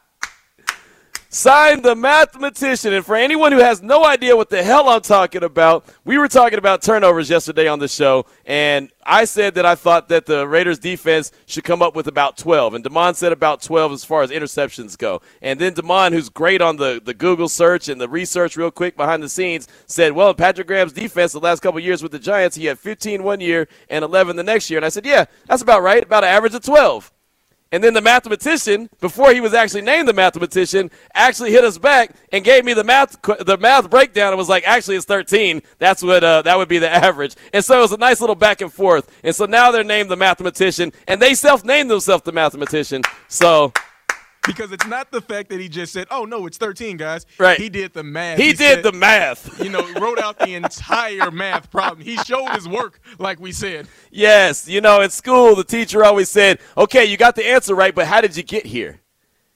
signed 1.36 1.84
the 1.84 1.96
mathematician. 1.96 2.94
And 2.94 3.06
for 3.06 3.16
anyone 3.16 3.52
who 3.52 3.60
has 3.60 3.82
no 3.82 4.06
idea 4.06 4.38
what 4.38 4.50
the 4.50 4.64
hell 4.64 4.88
I'm 4.88 5.02
talking 5.02 5.44
about, 5.44 5.86
we 6.06 6.18
were 6.18 6.30
talking 6.30 6.58
about 6.58 6.82
turnovers 6.82 7.30
yesterday 7.30 7.68
on 7.68 7.80
the 7.80 7.90
show, 7.90 8.26
and 8.46 8.90
I 9.06 9.26
said 9.26 9.56
that 9.56 9.66
I 9.66 9.76
thought 9.76 10.08
that 10.10 10.26
the 10.26 10.48
Raiders 10.48 10.80
defense 10.80 11.32
should 11.46 11.66
come 11.66 11.82
up 11.82 11.94
with 11.94 12.08
about 12.08 12.38
12, 12.38 12.76
and 12.76 12.84
Damon 12.84 13.16
said 13.16 13.34
about 13.34 13.62
12 13.62 13.92
as 13.92 14.06
far 14.06 14.24
as 14.24 14.32
interceptions 14.32 14.98
go. 14.98 15.22
And 15.42 15.60
then 15.60 15.74
Damon, 15.74 16.14
who's 16.14 16.30
great 16.30 16.62
on 16.62 16.78
the, 16.78 17.02
the 17.04 17.14
Google 17.14 17.50
search 17.50 17.90
and 17.90 18.00
the 18.00 18.10
research 18.10 18.56
real 18.56 18.72
quick 18.72 18.96
behind 18.96 19.22
the 19.22 19.30
scenes, 19.30 19.68
said, 19.88 20.14
well, 20.14 20.34
Patrick 20.34 20.68
Graham's 20.68 20.94
defense 20.94 21.34
the 21.34 21.40
last 21.40 21.62
couple 21.62 21.80
years 21.82 22.02
with 22.02 22.14
the 22.14 22.20
Giants, 22.20 22.56
he 22.56 22.66
had 22.66 22.80
15 22.80 23.24
one 23.24 23.42
year 23.42 23.68
and 23.90 24.06
11 24.06 24.38
the 24.38 24.44
next 24.44 24.70
year. 24.70 24.78
And 24.78 24.86
I 24.86 24.90
said, 24.90 25.06
yeah, 25.06 25.26
that's 25.48 25.62
about 25.62 25.84
right, 25.84 26.02
about 26.02 26.24
an 26.24 26.30
average 26.30 26.56
of 26.56 26.64
12. 26.64 27.12
And 27.76 27.84
then 27.84 27.94
the 27.94 28.00
mathematician, 28.00 28.90
before 29.02 29.34
he 29.34 29.42
was 29.42 29.54
actually 29.54 29.82
named 29.82 30.08
the 30.08 30.14
mathematician, 30.14 30.90
actually 31.14 31.52
hit 31.52 31.66
us 31.66 31.78
back 31.78 32.16
and 32.32 32.42
gave 32.42 32.64
me 32.64 32.74
the 32.74 32.86
math 32.86 33.22
the 33.22 33.58
math 33.60 33.90
breakdown. 33.90 34.32
It 34.32 34.38
was 34.38 34.48
like, 34.48 34.64
actually, 34.66 34.96
it's 34.96 35.06
13. 35.06 35.62
That's 35.78 36.02
what 36.02 36.24
uh, 36.24 36.42
that 36.44 36.58
would 36.58 36.70
be 36.70 36.78
the 36.78 36.90
average. 37.06 37.36
And 37.52 37.66
so 37.66 37.78
it 37.78 37.82
was 37.82 37.92
a 37.92 37.98
nice 37.98 38.22
little 38.22 38.34
back 38.34 38.62
and 38.62 38.72
forth. 38.72 39.12
And 39.26 39.36
so 39.36 39.46
now 39.46 39.72
they're 39.72 39.84
named 39.84 40.10
the 40.10 40.16
mathematician, 40.16 40.94
and 41.06 41.22
they 41.22 41.34
self-named 41.34 41.92
themselves 41.92 42.24
the 42.24 42.32
mathematician. 42.32 43.02
So 43.28 43.74
because 44.46 44.72
it's 44.72 44.86
not 44.88 45.12
the 45.12 45.22
fact 45.22 45.50
that 45.50 45.60
he 45.60 45.70
just 45.70 45.94
said, 45.94 46.08
"Oh 46.12 46.26
no, 46.26 46.46
it's 46.46 46.58
13 46.58 46.98
guys." 46.98 47.26
Right. 47.38 47.60
He 47.60 47.70
did 47.70 47.94
the 47.94 48.04
math. 48.04 48.38
He, 48.38 48.48
he 48.48 48.54
did 48.54 48.76
said, 48.76 48.84
the 48.84 48.92
math. 48.92 49.62
You 49.64 49.70
know, 49.70 49.82
wrote 50.00 50.20
out 50.20 50.40
the 50.40 50.56
entire 50.56 51.32
math 51.32 51.70
problem. 51.72 52.02
He 52.02 52.18
showed 52.18 52.50
his 52.50 52.68
work, 52.68 53.00
like 53.20 53.40
we 53.40 53.52
said. 53.52 53.88
Yes, 54.12 54.68
you 54.68 54.82
know, 54.82 55.02
in 55.02 55.10
school, 55.10 55.56
the 55.56 55.64
teacher 55.64 56.04
always 56.04 56.30
said, 56.30 56.60
"Okay, 56.78 57.06
you 57.06 57.18
got 57.18 57.36
the 57.36 57.48
answer 57.48 57.76
right, 57.76 57.94
but 57.94 58.08
how 58.08 58.22
did 58.22 58.36
you 58.38 58.44
get 58.44 58.66
here?" 58.66 59.02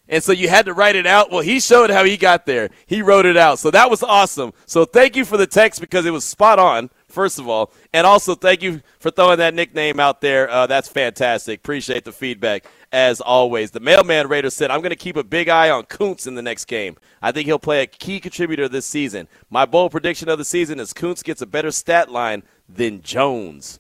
And 0.10 0.24
so 0.24 0.32
you 0.32 0.50
had 0.50 0.66
to 0.66 0.74
write 0.74 0.96
it 0.96 1.06
out. 1.06 1.32
Well, 1.32 1.42
he 1.42 1.60
showed 1.60 1.92
how 1.92 2.04
he 2.04 2.18
got 2.18 2.48
there. 2.48 2.72
He 2.88 3.04
wrote 3.04 3.28
it 3.28 3.38
out. 3.38 3.60
So 3.60 3.70
that 3.70 3.92
was 3.92 4.02
awesome. 4.02 4.54
So 4.66 4.84
thank 4.84 5.16
you 5.16 5.24
for 5.24 5.38
the 5.38 5.46
text 5.46 5.80
because 5.80 6.06
it 6.08 6.12
was 6.12 6.26
spot 6.26 6.58
on 6.58 6.90
first 7.10 7.40
of 7.40 7.48
all. 7.48 7.72
And 7.94 8.08
also, 8.08 8.36
thank 8.36 8.62
you 8.62 8.82
for 9.00 9.12
throwing 9.12 9.38
that 9.40 9.54
nickname 9.54 10.00
out 10.00 10.22
there. 10.22 10.50
Uh, 10.50 10.68
that's 10.68 10.88
fantastic. 10.88 11.60
Appreciate 11.60 12.06
the 12.06 12.12
feedback, 12.12 12.66
as 12.92 13.22
always. 13.22 13.72
The 13.72 13.80
Mailman 13.80 14.28
Raider 14.28 14.50
said, 14.50 14.72
I'm 14.72 14.82
going 14.82 14.92
to 14.92 14.96
keep 14.96 15.18
a 15.18 15.24
big 15.24 15.50
eye 15.50 15.70
on 15.70 15.84
Koonce 15.84 16.28
in 16.28 16.36
the 16.36 16.42
next 16.42 16.66
game. 16.66 16.98
I 17.22 17.32
think 17.32 17.46
he'll 17.46 17.60
play 17.60 17.82
a 17.82 17.88
key 17.88 18.20
contributor 18.20 18.68
this 18.68 18.86
season. 18.86 19.28
My 19.50 19.66
bold 19.66 19.92
prediction 19.92 20.30
of 20.30 20.38
the 20.38 20.46
season 20.46 20.80
is 20.80 20.94
Koonce 20.94 21.24
gets 21.24 21.42
a 21.42 21.48
better 21.48 21.72
stat 21.72 22.12
line 22.12 22.44
than 22.68 23.02
Jones. 23.02 23.80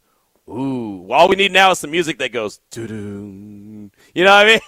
Ooh, 0.49 1.11
all 1.11 1.29
we 1.29 1.35
need 1.35 1.51
now 1.51 1.71
is 1.71 1.79
some 1.79 1.91
music 1.91 2.17
that 2.17 2.31
goes 2.31 2.59
doo 2.71 3.91
You 4.15 4.23
know 4.23 4.35
what 4.35 4.47
I 4.47 4.59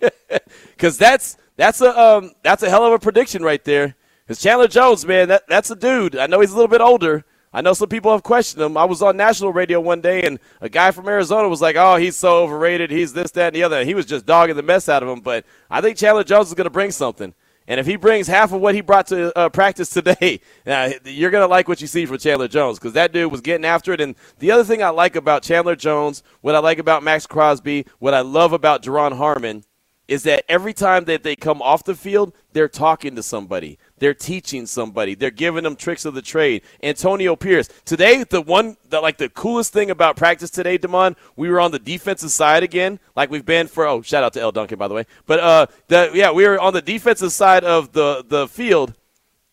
mean? 0.00 0.10
Because 0.76 0.98
that's 0.98 1.36
that's 1.56 1.80
a 1.80 1.96
um, 1.98 2.32
that's 2.42 2.62
a 2.62 2.70
hell 2.70 2.84
of 2.84 2.92
a 2.92 2.98
prediction 2.98 3.42
right 3.42 3.62
there. 3.64 3.94
Because 4.26 4.40
Chandler 4.42 4.68
Jones, 4.68 5.06
man, 5.06 5.28
that 5.28 5.46
that's 5.46 5.70
a 5.70 5.76
dude. 5.76 6.16
I 6.16 6.26
know 6.26 6.40
he's 6.40 6.50
a 6.50 6.54
little 6.54 6.68
bit 6.68 6.80
older, 6.80 7.24
I 7.54 7.60
know 7.60 7.74
some 7.74 7.88
people 7.88 8.12
have 8.12 8.22
questioned 8.22 8.62
him. 8.62 8.76
I 8.76 8.84
was 8.84 9.02
on 9.02 9.16
national 9.16 9.52
radio 9.52 9.80
one 9.80 10.00
day, 10.00 10.22
and 10.22 10.38
a 10.60 10.68
guy 10.68 10.90
from 10.90 11.08
Arizona 11.08 11.48
was 11.48 11.60
like, 11.60 11.76
"Oh, 11.76 11.96
he's 11.96 12.16
so 12.16 12.42
overrated. 12.42 12.90
He's 12.90 13.12
this, 13.12 13.30
that, 13.32 13.48
and 13.48 13.56
the 13.56 13.62
other." 13.62 13.84
He 13.84 13.94
was 13.94 14.06
just 14.06 14.24
dogging 14.24 14.56
the 14.56 14.62
mess 14.62 14.88
out 14.88 15.02
of 15.02 15.08
him. 15.08 15.20
But 15.20 15.44
I 15.70 15.80
think 15.80 15.98
Chandler 15.98 16.24
Jones 16.24 16.48
is 16.48 16.54
going 16.54 16.64
to 16.64 16.70
bring 16.70 16.90
something. 16.90 17.34
And 17.68 17.78
if 17.78 17.86
he 17.86 17.96
brings 17.96 18.26
half 18.26 18.52
of 18.52 18.60
what 18.60 18.74
he 18.74 18.80
brought 18.80 19.06
to 19.08 19.36
uh, 19.38 19.48
practice 19.48 19.90
today, 19.90 20.40
uh, 20.66 20.90
you're 21.04 21.30
going 21.30 21.44
to 21.44 21.48
like 21.48 21.68
what 21.68 21.80
you 21.80 21.86
see 21.86 22.06
from 22.06 22.18
Chandler 22.18 22.48
Jones 22.48 22.78
because 22.78 22.94
that 22.94 23.12
dude 23.12 23.30
was 23.30 23.40
getting 23.40 23.64
after 23.64 23.92
it. 23.92 24.00
And 24.00 24.16
the 24.38 24.50
other 24.50 24.64
thing 24.64 24.82
I 24.82 24.88
like 24.88 25.14
about 25.14 25.42
Chandler 25.42 25.76
Jones, 25.76 26.22
what 26.40 26.54
I 26.54 26.58
like 26.58 26.78
about 26.78 27.02
Maxx 27.02 27.26
Crosby, 27.26 27.86
what 27.98 28.14
I 28.14 28.20
love 28.20 28.52
about 28.52 28.82
Duron 28.82 29.16
Harmon 29.16 29.64
is 30.08 30.24
that 30.24 30.44
every 30.48 30.74
time 30.74 31.04
that 31.04 31.22
they 31.22 31.36
come 31.36 31.62
off 31.62 31.84
the 31.84 31.94
field, 31.94 32.34
they're 32.52 32.68
talking 32.68 33.14
to 33.16 33.22
somebody. 33.22 33.78
They're 34.02 34.14
teaching 34.14 34.66
somebody. 34.66 35.14
They're 35.14 35.30
giving 35.30 35.62
them 35.62 35.76
tricks 35.76 36.04
of 36.04 36.14
the 36.14 36.22
trade. 36.22 36.62
Antonio 36.82 37.36
Pierce. 37.36 37.68
Today, 37.84 38.24
the 38.24 38.42
one 38.42 38.76
that 38.90 39.00
like 39.00 39.16
the 39.16 39.28
coolest 39.28 39.72
thing 39.72 39.92
about 39.92 40.16
practice 40.16 40.50
today, 40.50 40.76
Damon, 40.76 41.14
we 41.36 41.48
were 41.48 41.60
on 41.60 41.70
the 41.70 41.78
defensive 41.78 42.32
side 42.32 42.64
again, 42.64 42.98
like 43.14 43.30
we've 43.30 43.44
been 43.44 43.68
for 43.68 43.86
oh, 43.86 44.02
shout 44.02 44.24
out 44.24 44.32
to 44.32 44.40
L. 44.40 44.50
Duncan, 44.50 44.76
by 44.76 44.88
the 44.88 44.94
way. 44.94 45.06
But 45.24 45.38
uh 45.38 45.66
the 45.86 46.10
yeah, 46.14 46.32
we 46.32 46.44
were 46.48 46.58
on 46.58 46.72
the 46.72 46.82
defensive 46.82 47.30
side 47.30 47.62
of 47.62 47.92
the 47.92 48.24
the 48.26 48.48
field. 48.48 48.92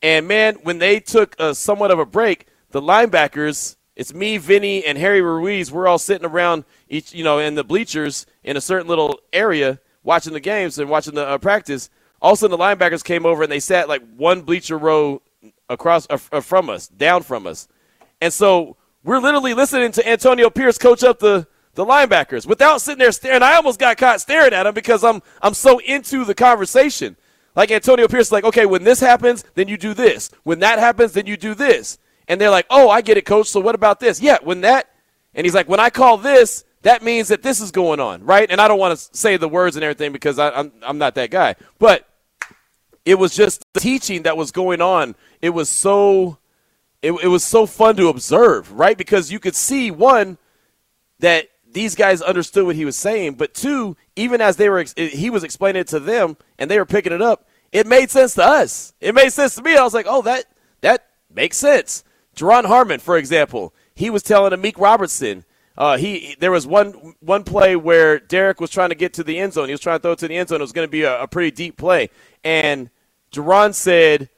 And 0.02 0.28
man, 0.28 0.56
when 0.64 0.80
they 0.80 1.00
took 1.00 1.40
a, 1.40 1.54
somewhat 1.54 1.92
of 1.92 2.00
a 2.00 2.06
break, 2.08 2.48
the 2.72 2.82
linebackers, 2.82 3.76
it's 3.96 4.16
me, 4.16 4.40
Vinny, 4.40 4.84
and 4.84 4.98
Harry 4.98 5.22
Ruiz, 5.22 5.72
we're 5.72 5.88
all 5.88 6.00
sitting 6.00 6.26
around 6.26 6.66
each, 6.90 7.14
you 7.14 7.24
know, 7.24 7.38
in 7.38 7.54
the 7.54 7.64
bleachers 7.64 8.26
in 8.44 8.58
a 8.58 8.62
certain 8.62 8.88
little 8.88 9.20
area 9.32 9.80
watching 10.02 10.34
the 10.34 10.40
games 10.40 10.80
and 10.80 10.90
watching 10.90 11.14
the 11.14 11.28
uh, 11.28 11.38
practice 11.38 11.92
all 12.22 12.34
of 12.34 12.38
a 12.38 12.40
sudden, 12.40 12.58
the 12.58 12.64
linebackers 12.64 13.04
came 13.04 13.26
over 13.26 13.44
and 13.44 13.52
they 13.52 13.60
sat 13.60 13.88
like 13.88 14.02
one 14.16 14.42
bleacher 14.42 14.78
row 14.78 15.22
across 15.70 16.08
uh, 16.10 16.18
uh, 16.32 16.42
from 16.42 16.70
us, 16.70 16.88
down 16.88 17.24
from 17.24 17.48
us. 17.48 17.68
And 18.22 18.34
so 18.34 18.76
we're 19.04 19.20
literally 19.20 19.54
listening 19.54 19.92
to 19.94 20.08
Antonio 20.08 20.50
Pierce 20.50 20.78
coach 20.78 21.04
up 21.04 21.20
the, 21.20 21.48
the 21.76 21.86
linebackers 21.86 22.46
without 22.46 22.82
sitting 22.82 23.00
there 23.00 23.12
staring. 23.12 23.44
I 23.44 23.54
almost 23.54 23.80
got 23.80 23.98
caught 23.98 24.20
staring 24.20 24.54
at 24.54 24.66
him 24.66 24.74
because 24.74 25.04
I'm 25.04 25.22
I'm 25.42 25.54
so 25.54 25.80
into 25.80 26.26
the 26.26 26.36
conversation. 26.36 27.16
Like 27.56 27.72
Antonio 27.72 28.08
Pierce 28.08 28.28
is 28.28 28.32
like, 28.32 28.44
okay, 28.44 28.66
when 28.66 28.84
this 28.84 29.00
happens, 29.00 29.44
then 29.56 29.68
you 29.68 29.78
do 29.78 29.94
this. 29.94 30.30
When 30.44 30.60
that 30.60 30.80
happens, 30.80 31.14
then 31.14 31.26
you 31.26 31.38
do 31.38 31.54
this. 31.54 31.98
And 32.28 32.40
they're 32.40 32.50
like, 32.50 32.68
oh, 32.70 32.90
I 32.90 33.02
get 33.02 33.18
it, 33.18 33.26
coach. 33.26 33.48
So 33.48 33.60
what 33.60 33.76
about 33.76 34.00
this? 34.00 34.22
Yeah, 34.22 34.38
when 34.44 34.62
that. 34.62 34.90
And 35.34 35.46
he's 35.46 35.56
like, 35.56 35.68
when 35.70 35.80
I 35.80 35.90
call 35.90 36.18
this, 36.18 36.64
that 36.82 37.04
means 37.04 37.28
that 37.30 37.42
this 37.42 37.60
is 37.60 37.72
going 37.72 38.00
on, 38.00 38.24
right? 38.24 38.50
And 38.50 38.62
I 38.62 38.68
don't 38.68 38.80
want 38.80 38.98
to 38.98 39.18
say 39.18 39.38
the 39.38 39.50
words 39.50 39.76
and 39.76 39.84
everything 39.84 40.12
because 40.12 40.40
I, 40.40 40.50
I'm 40.52 40.72
I'm 40.82 40.98
not 40.98 41.16
that 41.16 41.32
guy, 41.32 41.56
but 41.78 42.08
it 43.10 43.18
was 43.18 43.36
just 43.36 43.64
the 43.74 43.80
teaching 43.80 44.22
that 44.22 44.38
was 44.38 44.52
going 44.52 44.82
on. 44.82 45.16
It 45.42 45.50
was 45.50 45.68
so 45.68 46.38
it, 47.02 47.12
it 47.12 47.28
was 47.28 47.44
so 47.44 47.66
fun 47.66 47.96
to 47.96 48.08
observe, 48.08 48.72
right? 48.72 48.96
Because 48.96 49.32
you 49.32 49.40
could 49.40 49.56
see 49.56 49.90
one 49.90 50.38
that 51.18 51.48
these 51.72 51.96
guys 51.96 52.22
understood 52.22 52.68
what 52.68 52.76
he 52.76 52.86
was 52.86 52.96
saying, 52.96 53.34
but 53.34 53.56
two, 53.56 53.98
even 54.16 54.42
as 54.42 54.58
they 54.58 54.70
were 54.70 54.86
he 54.96 55.32
was 55.32 55.44
explaining 55.44 55.82
it 55.82 55.88
to 55.88 56.00
them 56.00 56.38
and 56.60 56.70
they 56.70 56.78
were 56.78 56.86
picking 56.86 57.12
it 57.12 57.22
up, 57.22 57.48
it 57.72 57.88
made 57.88 58.12
sense 58.12 58.36
to 58.36 58.44
us. 58.44 58.94
It 59.02 59.16
made 59.16 59.34
sense 59.34 59.56
to 59.56 59.64
me. 59.64 59.76
I 59.76 59.82
was 59.82 59.96
like, 59.96 60.06
"Oh, 60.08 60.22
that 60.22 60.46
that 60.82 61.08
makes 61.34 61.58
sense." 61.58 62.04
Duron 62.36 62.66
Harmon, 62.66 63.00
for 63.00 63.18
example, 63.18 63.74
he 63.96 64.12
was 64.12 64.22
telling 64.22 64.54
Amik 64.54 64.78
Robertson 64.78 65.46
uh, 65.80 65.96
he 65.96 66.36
there 66.40 66.52
was 66.52 66.68
one 66.68 67.16
one 67.22 67.46
play 67.46 67.78
where 67.78 68.20
Derek 68.20 68.60
was 68.60 68.70
trying 68.70 68.90
to 68.90 68.96
get 68.96 69.14
to 69.14 69.24
the 69.24 69.40
end 69.40 69.54
zone. 69.54 69.70
He 69.70 69.74
was 69.74 69.80
trying 69.80 69.98
to 69.98 70.02
throw 70.02 70.12
it 70.12 70.20
to 70.20 70.28
the 70.28 70.36
end 70.36 70.50
zone. 70.50 70.60
It 70.60 70.64
was 70.64 70.74
going 70.74 70.88
to 70.88 70.92
be 70.92 71.04
a, 71.04 71.24
a, 71.24 71.28
pretty 71.28 71.52
deep 71.52 71.78
play, 71.78 72.10
and 72.44 72.90
Duron 73.32 73.74
said, 73.74 74.30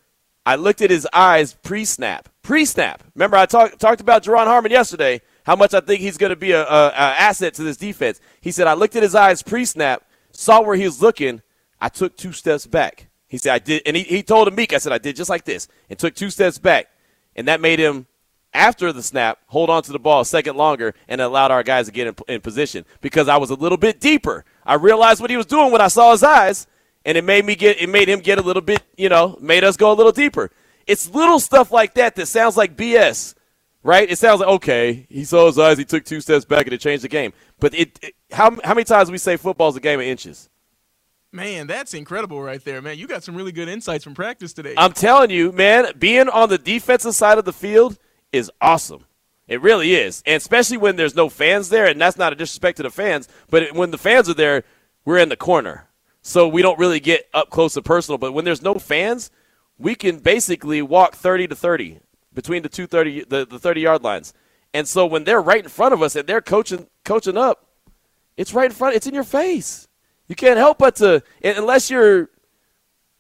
"I 0.46 0.56
looked 0.56 0.82
at 0.82 0.90
his 0.90 1.08
eyes 1.14 1.54
pre-snap. 1.54 2.30
Pre-snap. 2.42 3.04
Remember, 3.16 3.38
I 3.38 3.46
talked 3.46 3.80
talked 3.80 4.02
about 4.02 4.24
Duron 4.24 4.46
Harmon 4.46 4.72
yesterday. 4.72 5.22
How 5.46 5.56
much 5.56 5.74
I 5.74 5.80
think 5.80 6.02
he's 6.02 6.18
going 6.18 6.30
to 6.30 6.36
be 6.36 6.52
a, 6.52 6.64
a, 6.64 6.88
a 6.88 6.92
asset 6.94 7.56
to 7.56 7.64
this 7.64 7.78
defense. 7.78 8.20
He 8.42 8.52
said, 8.52 8.68
I 8.68 8.74
looked 8.74 8.96
at 8.96 9.02
his 9.02 9.16
eyes 9.16 9.42
pre-snap, 9.42 10.04
saw 10.32 10.62
where 10.62 10.76
he 10.76 10.84
was 10.84 11.02
looking. 11.02 11.42
I 11.80 11.90
took 11.90 12.16
two 12.16 12.32
steps 12.32 12.68
back. 12.68 13.08
He 13.28 13.38
said, 13.38 13.54
I 13.54 13.60
did, 13.60 13.82
and 13.86 13.96
he, 13.96 14.04
he 14.04 14.24
told 14.24 14.48
Amik, 14.50 14.74
I 14.74 14.78
said, 14.78 14.92
I 14.92 14.98
did 14.98 15.16
just 15.16 15.30
like 15.30 15.46
this, 15.46 15.68
and 15.90 15.98
took 15.98 16.14
two 16.14 16.30
steps 16.30 16.60
back, 16.60 16.88
and 17.36 17.48
that 17.48 17.62
made 17.62 17.80
him 17.80 18.06
after 18.54 18.92
the 18.92 19.02
snap, 19.02 19.40
hold 19.48 19.70
on 19.70 19.82
to 19.84 19.92
the 19.92 20.00
ball 20.00 20.22
a 20.22 20.26
second 20.26 20.58
longer 20.58 20.94
and 21.08 21.22
allowed 21.22 21.52
our 21.52 21.64
guys 21.64 21.86
to 21.86 21.92
get 21.92 22.08
in, 22.08 22.16
in, 22.28 22.42
position 22.42 22.86
because 23.00 23.28
I 23.28 23.38
was 23.38 23.50
a 23.50 23.56
little 23.56 23.78
bit 23.78 24.02
deeper. 24.02 24.44
I 24.66 24.74
realized 24.74 25.22
what 25.22 25.30
he 25.30 25.38
was 25.38 25.46
doing 25.46 25.72
when 25.72 25.82
I 25.82 25.88
saw 25.88 26.12
his 26.12 26.24
eyes, 26.24 26.68
and 27.06 27.18
it 27.18 27.24
made 27.24 27.46
me 27.46 27.56
get 27.56 27.82
it 27.82 27.90
made 27.90 28.10
him 28.10 28.20
get 28.20 28.38
a 28.38 28.42
little 28.42 28.62
bit, 28.62 28.84
you 28.98 29.10
know, 29.10 29.38
made 29.42 29.64
us 29.64 29.78
go 29.78 29.92
a 29.92 29.96
little 29.96 30.12
deeper. 30.12 30.52
It's 30.88 31.10
little 31.10 31.40
stuff 31.40 31.72
like 31.72 31.94
that 31.96 32.16
that 32.16 32.28
sounds 32.28 32.58
like 32.58 32.76
BS, 32.76 33.36
right? 33.84 34.10
It 34.10 34.18
sounds 34.18 34.40
like 34.40 34.50
okay, 34.50 35.06
he 35.10 35.24
saw 35.24 35.48
his 35.48 35.60
eyes, 35.60 35.78
he 35.78 35.86
took 35.86 36.06
two 36.06 36.22
steps 36.22 36.46
back, 36.46 36.66
and 36.66 36.74
it 36.74 36.82
changed 36.82 37.04
the 37.04 37.10
game. 37.10 37.34
But 37.60 37.74
it, 37.74 38.00
it 38.02 38.16
how 38.32 38.58
how 38.64 38.74
many 38.74 38.84
times 38.86 39.12
we 39.12 39.18
say 39.18 39.38
football's 39.38 39.76
a 39.76 39.82
game 39.82 40.00
of 40.00 40.06
inches? 40.06 40.50
Man, 41.34 41.66
that's 41.66 41.94
incredible 41.94 42.42
right 42.42 42.62
there, 42.64 42.82
man. 42.82 42.98
You 42.98 43.08
got 43.08 43.24
some 43.24 43.36
really 43.36 43.54
good 43.54 43.70
insights 43.70 44.04
from 44.04 44.14
practice 44.14 44.52
today. 44.52 44.74
I'm 44.78 44.92
telling 44.92 45.30
you, 45.30 45.54
man, 45.54 45.94
being 45.98 46.28
on 46.28 46.50
the 46.50 46.58
defensive 46.58 47.16
side 47.16 47.38
of 47.38 47.46
the 47.46 47.54
field– 47.54 47.98
is 48.32 48.52
awesome. 48.62 49.06
It 49.48 49.62
really 49.62 49.94
is. 49.94 50.24
And 50.26 50.38
especially 50.38 50.78
when 50.78 50.96
there's 50.96 51.16
no 51.16 51.30
fans 51.30 51.70
there, 51.70 51.88
and 51.88 52.00
that's 52.00 52.18
not 52.18 52.32
a 52.32 52.36
disrespect 52.36 52.78
to 52.78 52.84
the 52.84 52.90
fans, 52.90 53.28
but 53.50 53.74
when 53.74 53.92
the 53.92 53.98
fans 53.98 54.30
are 54.30 54.34
there, 54.34 54.64
we're 55.04 55.18
in 55.18 55.30
the 55.30 55.36
corner. 55.36 55.88
So 56.22 56.48
we 56.48 56.62
don't 56.62 56.80
really 56.80 57.00
get 57.00 57.28
up 57.34 57.50
close 57.50 57.76
and 57.76 57.86
personal. 57.86 58.18
But 58.18 58.34
when 58.34 58.46
there's 58.46 58.62
no 58.62 58.76
fans, 58.76 59.32
we 59.78 59.96
can 59.96 60.20
basically 60.20 60.82
walk 60.82 61.16
30 61.16 61.48
to 61.48 61.56
30 61.56 62.00
between 62.34 62.64
the 62.64 62.70
two 62.70 62.88
30, 62.88 63.26
the, 63.26 63.46
the 63.46 63.60
30 63.60 63.82
yard 63.82 64.04
lines. 64.04 64.34
And 64.74 64.88
so 64.88 65.06
when 65.06 65.24
they're 65.24 65.42
right 65.42 65.64
in 65.64 65.70
front 65.70 65.94
of 65.94 66.02
us 66.02 66.16
and 66.16 66.28
they're 66.28 66.42
coaching 66.42 66.88
coaching 67.04 67.38
up, 67.38 67.68
it's 68.38 68.54
right 68.54 68.66
in 68.66 68.72
front. 68.72 68.96
It's 68.96 69.08
in 69.08 69.14
your 69.14 69.24
face. 69.24 69.88
You 70.28 70.36
can't 70.36 70.58
help 70.58 70.78
but 70.78 70.96
to 70.98 71.24
unless 71.44 71.90
you're 71.90 72.30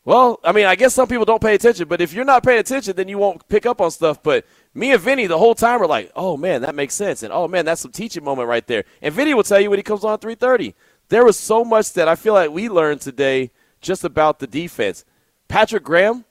well, 0.03 0.39
I 0.43 0.51
mean, 0.51 0.65
I 0.65 0.75
guess 0.75 0.95
some 0.95 1.07
people 1.07 1.25
don't 1.25 1.41
pay 1.41 1.53
attention, 1.53 1.87
but 1.87 2.01
if 2.01 2.11
you're 2.11 2.25
not 2.25 2.43
paying 2.43 2.59
attention, 2.59 2.95
then 2.95 3.07
you 3.07 3.19
won't 3.19 3.47
pick 3.47 3.67
up 3.67 3.79
on 3.79 3.91
stuff. 3.91 4.23
But 4.23 4.45
me 4.73 4.91
and 4.91 5.01
Vinny 5.01 5.27
the 5.27 5.37
whole 5.37 5.53
time 5.53 5.79
were 5.79 5.87
like, 5.87 6.11
oh 6.15 6.37
man, 6.37 6.61
that 6.61 6.73
makes 6.73 6.95
sense. 6.95 7.21
And 7.21 7.31
oh 7.31 7.47
man, 7.47 7.65
that's 7.65 7.81
some 7.81 7.91
teaching 7.91 8.23
moment 8.23 8.47
right 8.47 8.65
there. 8.65 8.83
And 9.01 9.13
Vinny 9.13 9.33
will 9.33 9.43
tell 9.43 9.59
you 9.59 9.69
when 9.69 9.77
he 9.77 9.83
comes 9.83 10.03
on 10.03 10.17
330. 10.17 10.73
There 11.11 11.25
was 11.25 11.37
so 11.37 11.65
much 11.65 11.91
that 11.93 12.07
I 12.07 12.15
feel 12.15 12.33
like 12.33 12.51
we 12.51 12.69
learned 12.69 13.01
today 13.01 13.51
just 13.81 14.05
about 14.05 14.39
the 14.39 14.47
defense. 14.47 15.03
Patrick 15.49 15.83
Graham, 15.83 16.23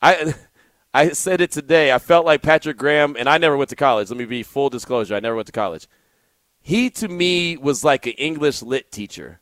I 0.00 0.34
I 0.94 1.10
said 1.10 1.42
it 1.42 1.52
today. 1.52 1.92
I 1.92 1.98
felt 1.98 2.24
like 2.24 2.40
Patrick 2.40 2.78
Graham, 2.78 3.16
and 3.18 3.28
I 3.28 3.36
never 3.36 3.54
went 3.54 3.68
to 3.68 3.76
college. 3.76 4.08
Let 4.08 4.16
me 4.16 4.24
be 4.24 4.42
full 4.42 4.70
disclosure. 4.70 5.14
I 5.14 5.20
never 5.20 5.36
went 5.36 5.44
to 5.48 5.52
college. 5.52 5.86
He 6.62 6.88
to 6.88 7.06
me 7.06 7.58
was 7.58 7.84
like 7.84 8.06
an 8.06 8.14
English 8.14 8.62
lit 8.62 8.90
teacher, 8.90 9.40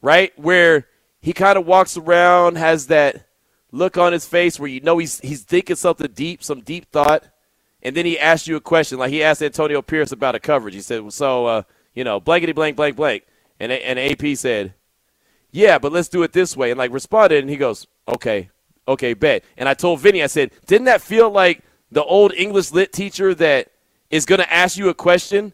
right? 0.00 0.32
Where 0.38 0.86
he 1.20 1.32
kind 1.32 1.58
of 1.58 1.66
walks 1.66 1.96
around, 1.96 2.56
has 2.56 2.86
that 2.86 3.26
look 3.72 3.98
on 3.98 4.12
his 4.12 4.26
face 4.26 4.60
where 4.60 4.68
you 4.68 4.80
know 4.80 4.98
he's 4.98 5.18
he's 5.18 5.42
thinking 5.42 5.74
something 5.74 6.12
deep, 6.12 6.44
some 6.44 6.60
deep 6.60 6.88
thought, 6.92 7.24
and 7.82 7.96
then 7.96 8.06
he 8.06 8.16
asks 8.16 8.46
you 8.46 8.54
a 8.54 8.60
question. 8.60 8.96
Like 8.96 9.10
he 9.10 9.24
asked 9.24 9.42
Antonio 9.42 9.82
Pierce 9.82 10.12
about 10.12 10.36
a 10.36 10.40
coverage. 10.40 10.74
He 10.74 10.82
said, 10.82 11.12
"So, 11.12 11.46
uh, 11.46 11.62
you 11.94 12.04
know, 12.04 12.20
blankety 12.20 12.52
blank 12.52 12.76
blank 12.76 12.94
blank," 12.94 13.24
and 13.64 13.98
and 13.98 13.98
AP 13.98 14.36
said, 14.36 14.74
"Yeah, 15.50 15.78
but 15.78 15.92
let's 15.92 16.08
do 16.08 16.22
it 16.22 16.32
this 16.32 16.56
way," 16.56 16.70
and 16.70 16.78
like 16.78 16.92
responded, 16.92 17.40
and 17.40 17.50
he 17.50 17.56
goes, 17.56 17.86
"Okay, 18.08 18.50
okay, 18.86 19.14
bet." 19.14 19.44
And 19.56 19.68
I 19.68 19.74
told 19.74 20.00
Vinny, 20.00 20.22
I 20.22 20.26
said, 20.26 20.52
"Didn't 20.66 20.86
that 20.86 21.00
feel 21.00 21.30
like 21.30 21.62
the 21.90 22.04
old 22.04 22.32
English 22.34 22.72
lit 22.72 22.92
teacher 22.92 23.34
that 23.34 23.70
is 24.10 24.26
going 24.26 24.40
to 24.40 24.52
ask 24.52 24.76
you 24.76 24.88
a 24.88 24.94
question?" 24.94 25.52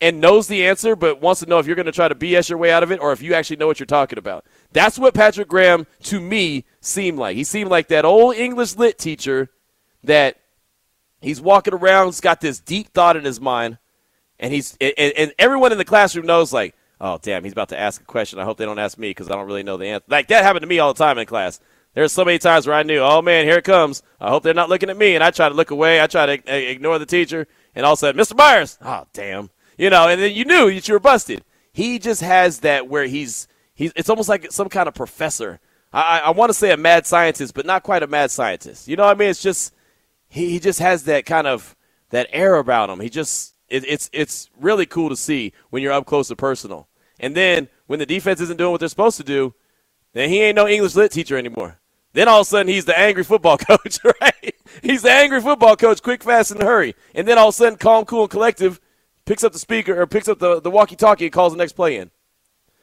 and 0.00 0.20
knows 0.20 0.48
the 0.48 0.66
answer, 0.66 0.96
but 0.96 1.20
wants 1.20 1.40
to 1.40 1.46
know 1.46 1.58
if 1.58 1.66
you're 1.66 1.76
going 1.76 1.86
to 1.86 1.92
try 1.92 2.08
to 2.08 2.14
BS 2.14 2.48
your 2.48 2.58
way 2.58 2.72
out 2.72 2.82
of 2.82 2.90
it 2.90 3.00
or 3.00 3.12
if 3.12 3.20
you 3.20 3.34
actually 3.34 3.56
know 3.56 3.66
what 3.66 3.78
you're 3.78 3.86
talking 3.86 4.18
about. 4.18 4.46
That's 4.72 4.98
what 4.98 5.12
Patrick 5.12 5.48
Graham, 5.48 5.86
to 6.04 6.20
me, 6.20 6.64
seemed 6.80 7.18
like. 7.18 7.36
He 7.36 7.44
seemed 7.44 7.70
like 7.70 7.88
that 7.88 8.04
old 8.04 8.34
English 8.36 8.76
lit 8.76 8.98
teacher 8.98 9.50
that 10.04 10.40
he's 11.20 11.40
walking 11.40 11.74
around, 11.74 12.06
he's 12.06 12.20
got 12.20 12.40
this 12.40 12.60
deep 12.60 12.94
thought 12.94 13.16
in 13.16 13.24
his 13.24 13.40
mind, 13.40 13.78
and 14.38 14.52
he's 14.52 14.76
and, 14.80 14.94
and 14.98 15.34
everyone 15.38 15.72
in 15.72 15.78
the 15.78 15.84
classroom 15.84 16.26
knows 16.26 16.52
like, 16.52 16.74
oh 17.00 17.18
damn, 17.20 17.44
he's 17.44 17.52
about 17.52 17.70
to 17.70 17.78
ask 17.78 18.00
a 18.00 18.04
question. 18.04 18.38
I 18.38 18.44
hope 18.44 18.58
they 18.58 18.64
don't 18.64 18.78
ask 18.78 18.98
me 18.98 19.10
because 19.10 19.30
I 19.30 19.34
don't 19.34 19.46
really 19.46 19.62
know 19.62 19.76
the 19.76 19.86
answer. 19.86 20.04
Like 20.08 20.28
that 20.28 20.42
happened 20.42 20.62
to 20.62 20.68
me 20.68 20.78
all 20.78 20.92
the 20.92 20.98
time 21.02 21.18
in 21.18 21.26
class. 21.26 21.60
There's 21.94 22.12
so 22.12 22.24
many 22.24 22.38
times 22.38 22.66
where 22.66 22.76
I 22.76 22.84
knew, 22.84 23.00
oh 23.00 23.20
man, 23.20 23.46
here 23.46 23.58
it 23.58 23.64
comes. 23.64 24.02
I 24.20 24.30
hope 24.30 24.42
they're 24.42 24.54
not 24.54 24.68
looking 24.68 24.90
at 24.90 24.96
me, 24.96 25.14
and 25.14 25.24
I 25.24 25.30
try 25.30 25.48
to 25.48 25.54
look 25.54 25.70
away. 25.70 26.00
I 26.00 26.06
try 26.06 26.36
to 26.36 26.52
uh, 26.52 26.54
ignore 26.54 26.98
the 26.98 27.06
teacher, 27.06 27.48
and 27.74 27.84
all 27.84 27.94
of 27.94 27.98
a 27.98 28.00
sudden, 28.00 28.20
Mr. 28.20 28.36
Myers, 28.36 28.78
oh 28.82 29.06
damn, 29.12 29.50
you 29.76 29.90
know, 29.90 30.08
and 30.08 30.20
then 30.20 30.34
you 30.34 30.44
knew 30.44 30.72
that 30.72 30.86
you 30.86 30.94
were 30.94 31.00
busted. 31.00 31.44
He 31.72 31.98
just 31.98 32.20
has 32.20 32.60
that 32.60 32.88
where 32.88 33.06
he's 33.06 33.48
he's 33.74 33.92
it's 33.96 34.10
almost 34.10 34.28
like 34.28 34.52
some 34.52 34.68
kind 34.68 34.88
of 34.88 34.94
professor. 34.94 35.60
I, 35.92 36.20
I 36.20 36.30
want 36.30 36.50
to 36.50 36.54
say 36.54 36.70
a 36.70 36.76
mad 36.76 37.06
scientist, 37.06 37.54
but 37.54 37.66
not 37.66 37.82
quite 37.82 38.04
a 38.04 38.06
mad 38.06 38.30
scientist. 38.30 38.86
You 38.86 38.96
know 38.96 39.04
what 39.04 39.16
I 39.16 39.18
mean? 39.18 39.30
It's 39.30 39.42
just 39.42 39.74
he, 40.28 40.50
he 40.50 40.60
just 40.60 40.78
has 40.78 41.04
that 41.04 41.26
kind 41.26 41.46
of 41.46 41.74
that 42.10 42.28
air 42.30 42.54
about 42.56 42.90
him. 42.90 43.00
He 43.00 43.08
just 43.08 43.54
it, 43.68 43.84
it's 43.86 44.08
it's 44.12 44.50
really 44.58 44.86
cool 44.86 45.08
to 45.08 45.16
see 45.16 45.52
when 45.70 45.82
you're 45.82 45.92
up 45.92 46.06
close 46.06 46.30
and 46.30 46.38
personal. 46.38 46.88
And 47.20 47.36
then 47.36 47.68
when 47.86 47.98
the 47.98 48.06
defense 48.06 48.40
isn't 48.40 48.56
doing 48.56 48.72
what 48.72 48.80
they're 48.80 48.88
supposed 48.88 49.18
to 49.18 49.24
do, 49.24 49.54
then 50.12 50.28
he 50.28 50.40
ain't 50.40 50.56
no 50.56 50.66
English 50.66 50.96
lit 50.96 51.12
teacher 51.12 51.36
anymore. 51.36 51.78
Then 52.12 52.26
all 52.26 52.40
of 52.40 52.46
a 52.46 52.50
sudden 52.50 52.66
he's 52.66 52.86
the 52.86 52.98
angry 52.98 53.22
football 53.22 53.58
coach, 53.58 53.98
right? 54.20 54.54
He's 54.82 55.02
the 55.02 55.12
angry 55.12 55.40
football 55.40 55.76
coach, 55.76 56.02
quick, 56.02 56.24
fast, 56.24 56.50
and 56.50 56.62
hurry. 56.62 56.96
And 57.14 57.28
then 57.28 57.38
all 57.38 57.48
of 57.48 57.54
a 57.54 57.56
sudden, 57.56 57.78
calm, 57.78 58.04
cool, 58.04 58.22
and 58.22 58.30
collective 58.30 58.80
picks 59.26 59.44
up 59.44 59.52
the 59.52 59.58
speaker 59.58 60.00
or 60.00 60.06
picks 60.06 60.28
up 60.28 60.40
the, 60.40 60.60
the 60.60 60.70
walkie-talkie 60.70 61.26
and 61.26 61.32
calls 61.32 61.52
the 61.52 61.58
next 61.58 61.74
play 61.74 61.96
in 61.96 62.10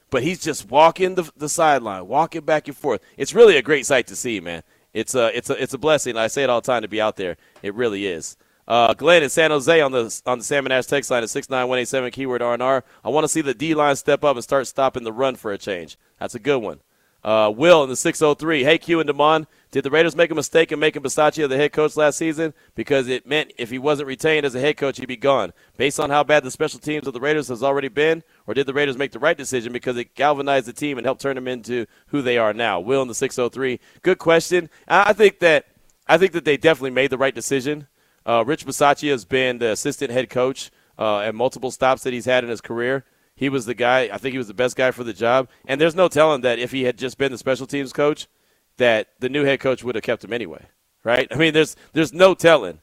but 0.10 0.24
he's 0.24 0.40
just 0.40 0.70
walking 0.70 1.16
the, 1.16 1.30
the 1.36 1.50
sideline, 1.50 2.08
walking 2.08 2.42
back 2.42 2.68
and 2.68 2.78
forth. 2.78 3.02
It's 3.18 3.34
really 3.34 3.58
a 3.58 3.62
great 3.62 3.86
sight 3.86 4.08
to 4.08 4.16
see, 4.16 4.40
man. 4.40 4.64
It's 4.94 5.16
a 5.16 5.36
it's 5.38 5.50
a 5.50 5.62
it's 5.62 5.74
a 5.74 5.78
blessing. 5.78 6.18
I 6.18 6.28
say 6.28 6.44
it 6.44 6.50
all 6.50 6.62
the 6.62 6.66
time 6.66 6.82
to 6.82 6.88
be 6.88 7.02
out 7.02 7.18
there. 7.18 7.38
It 7.62 7.76
really 7.76 8.08
is. 8.08 8.38
Uh, 8.68 8.94
Glenn 8.94 9.24
in 9.24 9.30
San 9.30 9.52
Jose 9.52 9.80
on 9.82 9.92
the 9.92 10.22
on 10.26 10.40
the 10.40 10.44
Salmon 10.44 10.72
Ash 10.72 10.86
text 10.86 11.10
line 11.10 11.24
at 11.24 11.30
six 11.30 11.50
nine 11.50 11.68
one 11.68 11.80
eight 11.80 11.88
seven 11.88 12.12
keyword 12.12 12.42
RNR. 12.42 12.84
I 13.04 13.10
want 13.10 13.24
to 13.24 13.30
see 13.30 13.42
the 13.42 13.54
D 13.54 13.74
line 13.74 13.96
step 13.96 14.24
up 14.24 14.36
and 14.36 14.44
start 14.44 14.68
stopping 14.68 15.04
the 15.04 15.14
run 15.14 15.36
for 15.36 15.52
a 15.52 15.58
change. 15.58 15.98
That's 16.20 16.36
a 16.36 16.40
good 16.40 16.58
one. 16.58 16.80
Uh, 17.24 17.52
Will 17.54 17.84
in 17.84 17.90
the 17.90 17.96
603. 17.96 18.64
Hey, 18.64 18.78
Q 18.78 19.02
and 19.02 19.10
Demond, 19.10 19.48
did 19.72 19.84
the 19.84 19.90
Raiders 19.90 20.16
make 20.16 20.32
a 20.32 20.36
mistake 20.36 20.72
in 20.72 20.80
making 20.80 21.02
Bisaccia 21.02 21.50
the 21.50 21.58
head 21.58 21.74
coach 21.74 21.98
last 21.98 22.18
season? 22.18 22.54
Because 22.74 23.10
it 23.10 23.28
meant 23.28 23.52
if 23.58 23.70
he 23.70 23.78
wasn't 23.78 24.08
retained 24.08 24.46
as 24.46 24.56
a 24.56 24.62
head 24.62 24.78
coach, 24.78 24.98
he'd 24.98 25.08
be 25.08 25.18
gone. 25.18 25.52
Based 25.76 26.00
on 26.00 26.10
how 26.10 26.24
bad 26.24 26.44
the 26.44 26.52
special 26.52 26.80
teams 26.80 27.06
of 27.06 27.14
the 27.14 27.20
Raiders 27.20 27.50
has 27.50 27.64
already 27.64 27.90
been, 27.90 28.24
or 28.46 28.54
did 28.54 28.66
the 28.66 28.74
Raiders 28.74 28.98
make 28.98 29.12
the 29.12 29.20
right 29.20 29.38
decision 29.38 29.74
because 29.74 29.98
it 29.98 30.16
galvanized 30.16 30.68
the 30.68 30.74
team 30.74 30.98
and 30.98 31.06
helped 31.06 31.22
turn 31.22 31.36
them 31.36 31.50
into 31.50 31.86
who 32.08 32.22
they 32.22 32.38
are 32.38 32.54
now? 32.54 32.80
Will 32.80 33.02
in 33.02 33.10
the 33.10 33.16
603. 33.16 33.80
Good 34.04 34.20
question. 34.20 34.70
I 34.88 35.12
think 35.12 35.40
that 35.40 35.66
I 36.08 36.18
think 36.18 36.32
that 36.32 36.46
they 36.46 36.56
definitely 36.56 36.92
made 36.92 37.10
the 37.10 37.18
right 37.18 37.36
decision. 37.36 37.88
Uh, 38.28 38.44
Rich 38.46 38.66
Bisaccia 38.66 39.10
has 39.10 39.24
been 39.24 39.60
the 39.60 39.72
assistant 39.72 40.12
head 40.12 40.30
coach 40.30 40.70
uh, 41.00 41.20
at 41.20 41.34
multiple 41.34 41.72
stops 41.72 42.04
that 42.04 42.12
he's 42.12 42.26
had 42.26 42.44
in 42.44 42.50
his 42.50 42.60
career. 42.60 43.06
He 43.36 43.48
was 43.48 43.66
the 43.66 43.74
guy. 43.74 44.10
I 44.12 44.18
think 44.18 44.34
he 44.34 44.38
was 44.38 44.50
the 44.50 44.54
best 44.54 44.76
guy 44.76 44.92
for 44.92 45.06
the 45.06 45.14
job. 45.14 45.48
And 45.66 45.80
there's 45.80 45.96
no 45.96 46.10
telling 46.10 46.42
that 46.42 46.60
if 46.60 46.72
he 46.72 46.84
had 46.84 46.98
just 46.98 47.18
been 47.18 47.32
the 47.32 47.38
special 47.38 47.68
teams 47.68 47.94
coach, 47.94 48.28
that 48.76 49.08
the 49.20 49.30
new 49.30 49.46
head 49.46 49.62
coach 49.62 49.84
would 49.84 49.96
have 49.96 50.04
kept 50.04 50.24
him 50.24 50.34
anyway, 50.34 50.66
right? 51.04 51.28
I 51.32 51.36
mean, 51.36 51.54
there's 51.54 51.78
there's 51.94 52.14
no 52.14 52.34
telling. 52.34 52.82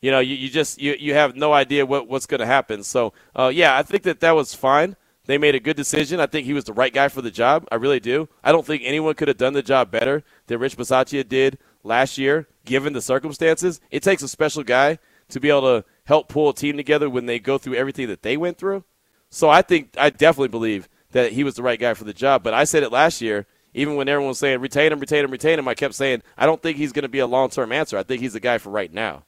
You 0.00 0.10
know, 0.10 0.20
you, 0.20 0.34
you 0.34 0.48
just 0.48 0.80
you, 0.80 0.96
you 0.98 1.14
have 1.14 1.36
no 1.36 1.52
idea 1.52 1.84
what, 1.84 2.08
what's 2.08 2.26
going 2.26 2.40
to 2.40 2.46
happen. 2.46 2.82
So, 2.82 3.12
uh, 3.34 3.50
yeah, 3.52 3.76
I 3.76 3.82
think 3.82 4.02
that 4.04 4.20
that 4.20 4.34
was 4.34 4.54
fine. 4.54 4.96
They 5.26 5.38
made 5.38 5.56
a 5.56 5.60
good 5.60 5.76
decision. 5.76 6.20
I 6.20 6.26
think 6.26 6.46
he 6.46 6.52
was 6.52 6.64
the 6.64 6.72
right 6.72 6.94
guy 6.94 7.08
for 7.08 7.20
the 7.20 7.32
job. 7.32 7.66
I 7.72 7.74
really 7.74 7.98
do. 7.98 8.28
I 8.44 8.52
don't 8.52 8.64
think 8.64 8.82
anyone 8.84 9.14
could 9.14 9.28
have 9.28 9.36
done 9.36 9.54
the 9.54 9.62
job 9.62 9.90
better 9.90 10.22
than 10.46 10.60
Rich 10.60 10.76
Bisaccia 10.76 11.28
did 11.28 11.58
last 11.86 12.18
year, 12.18 12.48
given 12.64 12.92
the 12.92 13.00
circumstances. 13.00 13.80
It 13.90 14.02
takes 14.02 14.22
a 14.22 14.28
special 14.28 14.62
guy 14.62 14.98
to 15.28 15.40
be 15.40 15.48
able 15.48 15.62
to 15.62 15.84
help 16.04 16.28
pull 16.28 16.50
a 16.50 16.54
team 16.54 16.76
together 16.76 17.08
when 17.08 17.26
they 17.26 17.38
go 17.38 17.58
through 17.58 17.74
everything 17.74 18.08
that 18.08 18.22
they 18.22 18.36
went 18.36 18.58
through. 18.58 18.84
So 19.30 19.48
I 19.48 19.62
think 19.62 19.94
I 19.98 20.10
definitely 20.10 20.48
believe 20.48 20.88
that 21.12 21.32
he 21.32 21.44
was 21.44 21.54
the 21.54 21.62
right 21.62 21.78
guy 21.78 21.94
for 21.94 22.04
the 22.04 22.12
job. 22.12 22.42
But 22.42 22.54
I 22.54 22.64
said 22.64 22.82
it 22.82 22.92
last 22.92 23.20
year, 23.20 23.46
even 23.74 23.96
when 23.96 24.08
everyone 24.08 24.28
was 24.28 24.38
saying 24.38 24.60
retain 24.60 24.92
him, 24.92 25.00
retain 25.00 25.24
him, 25.24 25.30
retain 25.30 25.58
him. 25.58 25.68
I 25.68 25.74
kept 25.74 25.94
saying 25.94 26.22
I 26.36 26.46
don't 26.46 26.62
think 26.62 26.76
he's 26.76 26.92
going 26.92 27.02
to 27.02 27.08
be 27.08 27.18
a 27.18 27.26
long 27.26 27.50
term 27.50 27.72
answer. 27.72 27.98
I 27.98 28.02
think 28.02 28.22
he's 28.22 28.32
the 28.32 28.40
guy 28.40 28.58
for 28.58 28.70
right 28.70 28.92
now. 28.92 29.24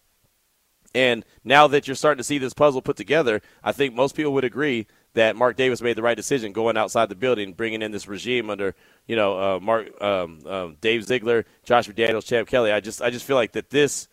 And 0.95 1.25
now 1.45 1.67
that 1.69 1.87
you're 1.87 1.95
starting 1.95 2.19
to 2.19 2.25
see 2.25 2.39
this 2.39 2.55
puzzle 2.55 2.81
put 2.81 2.97
together, 2.97 3.43
I 3.63 3.73
think 3.73 3.95
most 3.95 4.17
people 4.17 4.33
would 4.33 4.45
agree 4.45 4.87
that 5.19 5.35
Mark 5.35 5.57
Davis 5.57 5.83
made 5.83 5.97
the 5.97 6.03
right 6.03 6.17
decision 6.17 6.53
going 6.53 6.77
outside 6.77 7.09
the 7.09 7.17
building, 7.17 7.53
bringing 7.53 7.83
in 7.83 7.91
this 7.91 8.07
regime 8.07 8.51
under 8.51 8.77
you 9.09 9.17
know 9.17 9.57
uh, 9.57 9.61
Mark 9.61 10.01
um, 10.01 10.39
um, 10.47 10.77
Dave 10.81 11.05
Ziegler, 11.05 11.45
Josh 11.65 11.89
McDaniels, 11.89 12.25
Champ 12.25 12.49
Kelly. 12.49 12.71
I 12.71 12.79
just 12.79 13.03
I 13.03 13.11
just 13.11 13.25
feel 13.25 13.35
like 13.37 13.53
that 13.53 13.71
this 13.71 14.07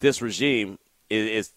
this 0.00 0.22
regime 0.22 0.78
is, 1.10 1.52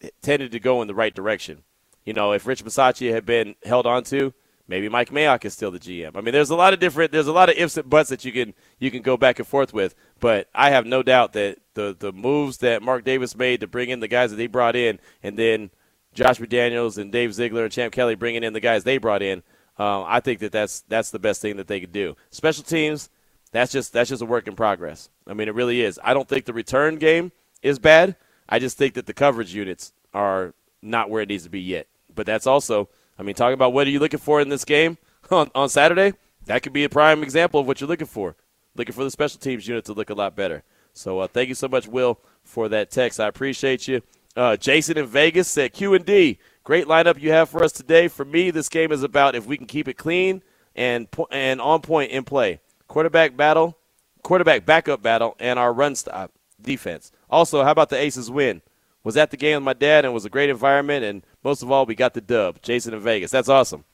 is 0.00 0.10
tended 0.20 0.52
to 0.52 0.60
go 0.60 0.82
in 0.82 0.88
the 0.88 0.94
right 0.94 1.14
direction. 1.14 1.62
You 2.04 2.12
know, 2.12 2.32
if 2.32 2.46
Rich 2.46 2.62
Bisaccia 2.62 3.10
had 3.10 3.24
been 3.24 3.54
held 3.64 3.86
on 3.86 4.04
to, 4.04 4.34
maybe 4.68 4.90
Mike 4.90 5.10
Mayock 5.10 5.46
is 5.46 5.54
still 5.54 5.70
the 5.70 5.78
GM. 5.78 6.14
I 6.14 6.20
mean, 6.20 6.32
there's 6.32 6.50
a 6.50 6.56
lot 6.56 6.74
of 6.74 6.80
different, 6.80 7.12
there's 7.12 7.26
a 7.26 7.32
lot 7.32 7.48
of 7.48 7.56
ifs 7.56 7.78
and 7.78 7.88
buts 7.88 8.10
that 8.10 8.24
you 8.26 8.32
can 8.32 8.52
you 8.78 8.90
can 8.90 9.00
go 9.00 9.16
back 9.16 9.38
and 9.38 9.48
forth 9.48 9.72
with. 9.72 9.94
But 10.20 10.50
I 10.54 10.70
have 10.70 10.84
no 10.84 11.02
doubt 11.02 11.32
that 11.32 11.58
the 11.72 11.96
the 11.98 12.12
moves 12.12 12.58
that 12.58 12.82
Mark 12.82 13.02
Davis 13.02 13.34
made 13.34 13.60
to 13.60 13.66
bring 13.66 13.88
in 13.88 14.00
the 14.00 14.08
guys 14.08 14.28
that 14.28 14.36
they 14.36 14.46
brought 14.46 14.76
in, 14.76 14.98
and 15.22 15.38
then 15.38 15.70
Josh 16.14 16.38
McDaniels 16.38 16.98
and 16.98 17.12
Dave 17.12 17.34
Ziegler 17.34 17.64
and 17.64 17.72
Champ 17.72 17.92
Kelly 17.92 18.14
bringing 18.14 18.42
in 18.42 18.52
the 18.52 18.60
guys 18.60 18.84
they 18.84 18.98
brought 18.98 19.22
in, 19.22 19.42
um, 19.78 20.04
I 20.06 20.20
think 20.20 20.40
that 20.40 20.52
that's 20.52 20.82
that's 20.82 21.10
the 21.10 21.18
best 21.18 21.40
thing 21.40 21.56
that 21.56 21.68
they 21.68 21.80
could 21.80 21.92
do. 21.92 22.16
Special 22.30 22.64
teams, 22.64 23.08
that's 23.52 23.72
just 23.72 23.92
that's 23.92 24.10
just 24.10 24.22
a 24.22 24.26
work 24.26 24.46
in 24.46 24.56
progress. 24.56 25.08
I 25.26 25.34
mean, 25.34 25.48
it 25.48 25.54
really 25.54 25.82
is. 25.82 25.98
I 26.02 26.14
don't 26.14 26.28
think 26.28 26.44
the 26.44 26.52
return 26.52 26.96
game 26.96 27.32
is 27.62 27.78
bad. 27.78 28.16
I 28.48 28.58
just 28.58 28.76
think 28.76 28.94
that 28.94 29.06
the 29.06 29.14
coverage 29.14 29.54
units 29.54 29.92
are 30.12 30.54
not 30.82 31.10
where 31.10 31.22
it 31.22 31.28
needs 31.28 31.44
to 31.44 31.50
be 31.50 31.60
yet. 31.60 31.86
But 32.14 32.26
that's 32.26 32.46
also, 32.46 32.88
I 33.18 33.22
mean, 33.22 33.34
talking 33.34 33.54
about 33.54 33.72
what 33.72 33.86
are 33.86 33.90
you 33.90 34.00
looking 34.00 34.20
for 34.20 34.40
in 34.40 34.48
this 34.48 34.64
game 34.64 34.98
on, 35.30 35.50
on 35.54 35.68
Saturday, 35.68 36.14
that 36.46 36.62
could 36.62 36.72
be 36.72 36.84
a 36.84 36.88
prime 36.88 37.22
example 37.22 37.60
of 37.60 37.66
what 37.66 37.80
you're 37.80 37.88
looking 37.88 38.06
for. 38.06 38.36
Looking 38.76 38.94
for 38.94 39.04
the 39.04 39.10
special 39.10 39.40
teams 39.40 39.66
unit 39.66 39.84
to 39.86 39.92
look 39.92 40.10
a 40.10 40.14
lot 40.14 40.36
better. 40.36 40.62
So 40.92 41.20
uh, 41.20 41.26
thank 41.28 41.48
you 41.48 41.54
so 41.54 41.68
much, 41.68 41.86
Will, 41.86 42.18
for 42.42 42.68
that 42.68 42.90
text. 42.90 43.20
I 43.20 43.28
appreciate 43.28 43.86
you. 43.88 44.02
Uh, 44.40 44.56
Jason 44.56 44.96
in 44.96 45.04
Vegas 45.04 45.48
said 45.48 45.74
Q 45.74 45.92
and 45.92 46.06
D. 46.06 46.38
Great 46.64 46.86
lineup 46.86 47.20
you 47.20 47.30
have 47.30 47.50
for 47.50 47.62
us 47.62 47.72
today. 47.72 48.08
For 48.08 48.24
me, 48.24 48.50
this 48.50 48.70
game 48.70 48.90
is 48.90 49.02
about 49.02 49.34
if 49.34 49.44
we 49.44 49.58
can 49.58 49.66
keep 49.66 49.86
it 49.86 49.98
clean 49.98 50.42
and 50.74 51.08
and 51.30 51.60
on 51.60 51.82
point 51.82 52.10
in 52.10 52.24
play. 52.24 52.58
Quarterback 52.88 53.36
battle, 53.36 53.76
quarterback 54.22 54.64
backup 54.64 55.02
battle, 55.02 55.36
and 55.38 55.58
our 55.58 55.74
run 55.74 55.94
stop 55.94 56.32
defense. 56.58 57.12
Also, 57.28 57.62
how 57.62 57.70
about 57.70 57.90
the 57.90 57.98
Aces 57.98 58.30
win? 58.30 58.62
Was 59.04 59.18
at 59.18 59.30
the 59.30 59.36
game 59.36 59.56
with 59.56 59.64
my 59.64 59.74
dad 59.74 60.06
and 60.06 60.14
was 60.14 60.24
a 60.24 60.30
great 60.30 60.48
environment. 60.48 61.04
And 61.04 61.22
most 61.44 61.62
of 61.62 61.70
all, 61.70 61.84
we 61.84 61.94
got 61.94 62.14
the 62.14 62.22
dub. 62.22 62.62
Jason 62.62 62.94
in 62.94 63.00
Vegas. 63.00 63.30
That's 63.30 63.50
awesome. 63.50 63.84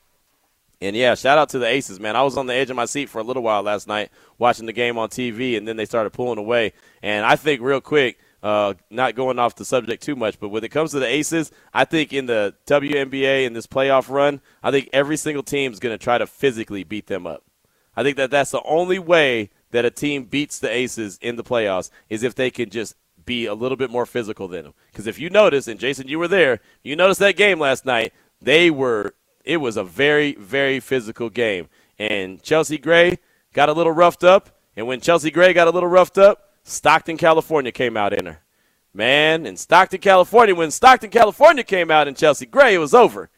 And 0.80 0.94
yeah, 0.94 1.16
shout 1.16 1.38
out 1.38 1.48
to 1.50 1.58
the 1.58 1.66
Aces, 1.66 1.98
man. 1.98 2.14
I 2.14 2.22
was 2.22 2.36
on 2.36 2.46
the 2.46 2.54
edge 2.54 2.70
of 2.70 2.76
my 2.76 2.84
seat 2.84 3.08
for 3.08 3.18
a 3.18 3.24
little 3.24 3.42
while 3.42 3.62
last 3.62 3.88
night 3.88 4.10
watching 4.38 4.66
the 4.66 4.72
game 4.72 4.96
on 4.96 5.08
TV, 5.08 5.56
and 5.56 5.66
then 5.66 5.76
they 5.76 5.86
started 5.86 6.10
pulling 6.10 6.38
away. 6.38 6.72
And 7.02 7.26
I 7.26 7.34
think, 7.34 7.62
real 7.62 7.80
quick, 7.80 8.20
uh, 8.46 8.74
not 8.90 9.16
going 9.16 9.40
off 9.40 9.56
the 9.56 9.64
subject 9.64 10.04
too 10.04 10.14
much, 10.14 10.38
but 10.38 10.50
when 10.50 10.62
it 10.62 10.68
comes 10.68 10.92
to 10.92 11.00
the 11.00 11.06
Aces, 11.06 11.50
I 11.74 11.84
think 11.84 12.12
in 12.12 12.26
the 12.26 12.54
WNBA 12.68 13.44
in 13.44 13.54
this 13.54 13.66
playoff 13.66 14.08
run, 14.08 14.40
I 14.62 14.70
think 14.70 14.88
every 14.92 15.16
single 15.16 15.42
team 15.42 15.72
is 15.72 15.80
going 15.80 15.92
to 15.92 15.98
try 15.98 16.16
to 16.16 16.28
physically 16.28 16.84
beat 16.84 17.08
them 17.08 17.26
up. 17.26 17.42
I 17.96 18.04
think 18.04 18.16
that 18.18 18.30
that's 18.30 18.52
the 18.52 18.62
only 18.62 19.00
way 19.00 19.50
that 19.72 19.84
a 19.84 19.90
team 19.90 20.26
beats 20.26 20.60
the 20.60 20.70
Aces 20.70 21.18
in 21.20 21.34
the 21.34 21.42
playoffs 21.42 21.90
is 22.08 22.22
if 22.22 22.36
they 22.36 22.52
can 22.52 22.70
just 22.70 22.94
be 23.24 23.46
a 23.46 23.54
little 23.54 23.76
bit 23.76 23.90
more 23.90 24.06
physical 24.06 24.46
than 24.46 24.62
them. 24.62 24.74
Because 24.92 25.08
if 25.08 25.18
you 25.18 25.28
notice, 25.28 25.66
and 25.66 25.80
Jason, 25.80 26.06
you 26.06 26.20
were 26.20 26.28
there, 26.28 26.60
you 26.84 26.94
noticed 26.94 27.18
that 27.18 27.36
game 27.36 27.58
last 27.58 27.84
night. 27.84 28.12
They 28.40 28.70
were. 28.70 29.16
It 29.44 29.56
was 29.56 29.76
a 29.76 29.82
very, 29.82 30.36
very 30.36 30.78
physical 30.78 31.30
game, 31.30 31.68
and 31.98 32.40
Chelsea 32.44 32.78
Gray 32.78 33.18
got 33.52 33.68
a 33.68 33.72
little 33.72 33.92
roughed 33.92 34.22
up, 34.22 34.56
And 34.76 34.86
when 34.86 35.00
Chelsea 35.00 35.32
Gray 35.32 35.52
got 35.52 35.66
a 35.66 35.72
little 35.72 35.88
roughed 35.88 36.16
up, 36.16 36.45
Stockton, 36.68 37.16
California 37.16 37.70
came 37.70 37.96
out 37.96 38.12
in 38.12 38.26
her. 38.26 38.40
Man, 38.92 39.46
in 39.46 39.56
Stockton, 39.56 40.00
California, 40.00 40.54
when 40.54 40.70
Stockton, 40.70 41.10
California 41.10 41.62
came 41.62 41.90
out 41.90 42.08
in 42.08 42.14
Chelsea 42.14 42.46
Gray, 42.46 42.74
it 42.74 42.78
was 42.78 42.94
over. 42.94 43.30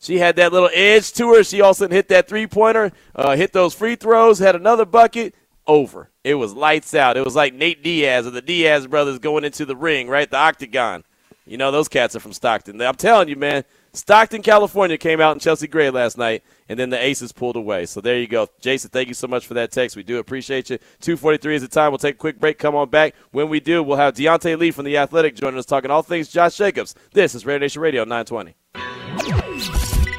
She 0.00 0.18
had 0.18 0.36
that 0.36 0.52
little 0.52 0.70
edge 0.74 1.12
to 1.12 1.32
her. 1.34 1.44
She 1.44 1.60
also 1.60 1.88
hit 1.88 2.08
that 2.08 2.28
three 2.28 2.46
pointer, 2.46 2.92
uh, 3.14 3.36
hit 3.36 3.52
those 3.52 3.72
free 3.72 3.94
throws, 3.94 4.38
had 4.38 4.56
another 4.56 4.84
bucket. 4.84 5.34
Over. 5.68 6.10
It 6.22 6.34
was 6.34 6.54
lights 6.54 6.94
out. 6.94 7.16
It 7.16 7.24
was 7.24 7.34
like 7.34 7.52
Nate 7.52 7.82
Diaz 7.82 8.24
or 8.24 8.30
the 8.30 8.40
Diaz 8.40 8.86
brothers 8.86 9.18
going 9.18 9.42
into 9.42 9.64
the 9.64 9.74
ring, 9.74 10.08
right? 10.08 10.30
The 10.30 10.36
octagon. 10.36 11.02
You 11.44 11.56
know, 11.56 11.72
those 11.72 11.88
cats 11.88 12.14
are 12.14 12.20
from 12.20 12.32
Stockton. 12.32 12.80
I'm 12.80 12.94
telling 12.94 13.28
you, 13.28 13.34
man, 13.34 13.64
Stockton, 13.96 14.42
California 14.42 14.98
came 14.98 15.22
out 15.22 15.34
in 15.34 15.40
Chelsea 15.40 15.66
Gray 15.66 15.88
last 15.88 16.18
night, 16.18 16.44
and 16.68 16.78
then 16.78 16.90
the 16.90 17.02
Aces 17.02 17.32
pulled 17.32 17.56
away. 17.56 17.86
So 17.86 18.02
there 18.02 18.18
you 18.18 18.26
go. 18.26 18.46
Jason, 18.60 18.90
thank 18.90 19.08
you 19.08 19.14
so 19.14 19.26
much 19.26 19.46
for 19.46 19.54
that 19.54 19.72
text. 19.72 19.96
We 19.96 20.02
do 20.02 20.18
appreciate 20.18 20.68
you. 20.68 20.76
243 21.00 21.56
is 21.56 21.62
the 21.62 21.68
time. 21.68 21.92
We'll 21.92 21.98
take 21.98 22.16
a 22.16 22.18
quick 22.18 22.38
break. 22.38 22.58
Come 22.58 22.74
on 22.74 22.90
back. 22.90 23.14
When 23.30 23.48
we 23.48 23.58
do, 23.58 23.82
we'll 23.82 23.96
have 23.96 24.14
Deontay 24.14 24.58
Lee 24.58 24.70
from 24.70 24.84
The 24.84 24.98
Athletic 24.98 25.34
joining 25.34 25.58
us 25.58 25.64
talking 25.64 25.90
all 25.90 26.02
things 26.02 26.28
Josh 26.28 26.56
Jacobs. 26.56 26.94
This 27.12 27.34
is 27.34 27.46
Raider 27.46 27.60
Nation 27.60 27.80
Radio 27.80 28.04
920. 28.04 28.54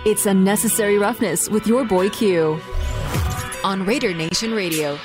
It's 0.06 0.26
Unnecessary 0.26 0.98
Roughness 0.98 1.48
with 1.48 1.68
your 1.68 1.86
boy 1.86 2.10
Q 2.10 2.60
on 3.64 3.86
Raider 3.86 4.14
Nation 4.14 4.54
Radio. 4.54 4.98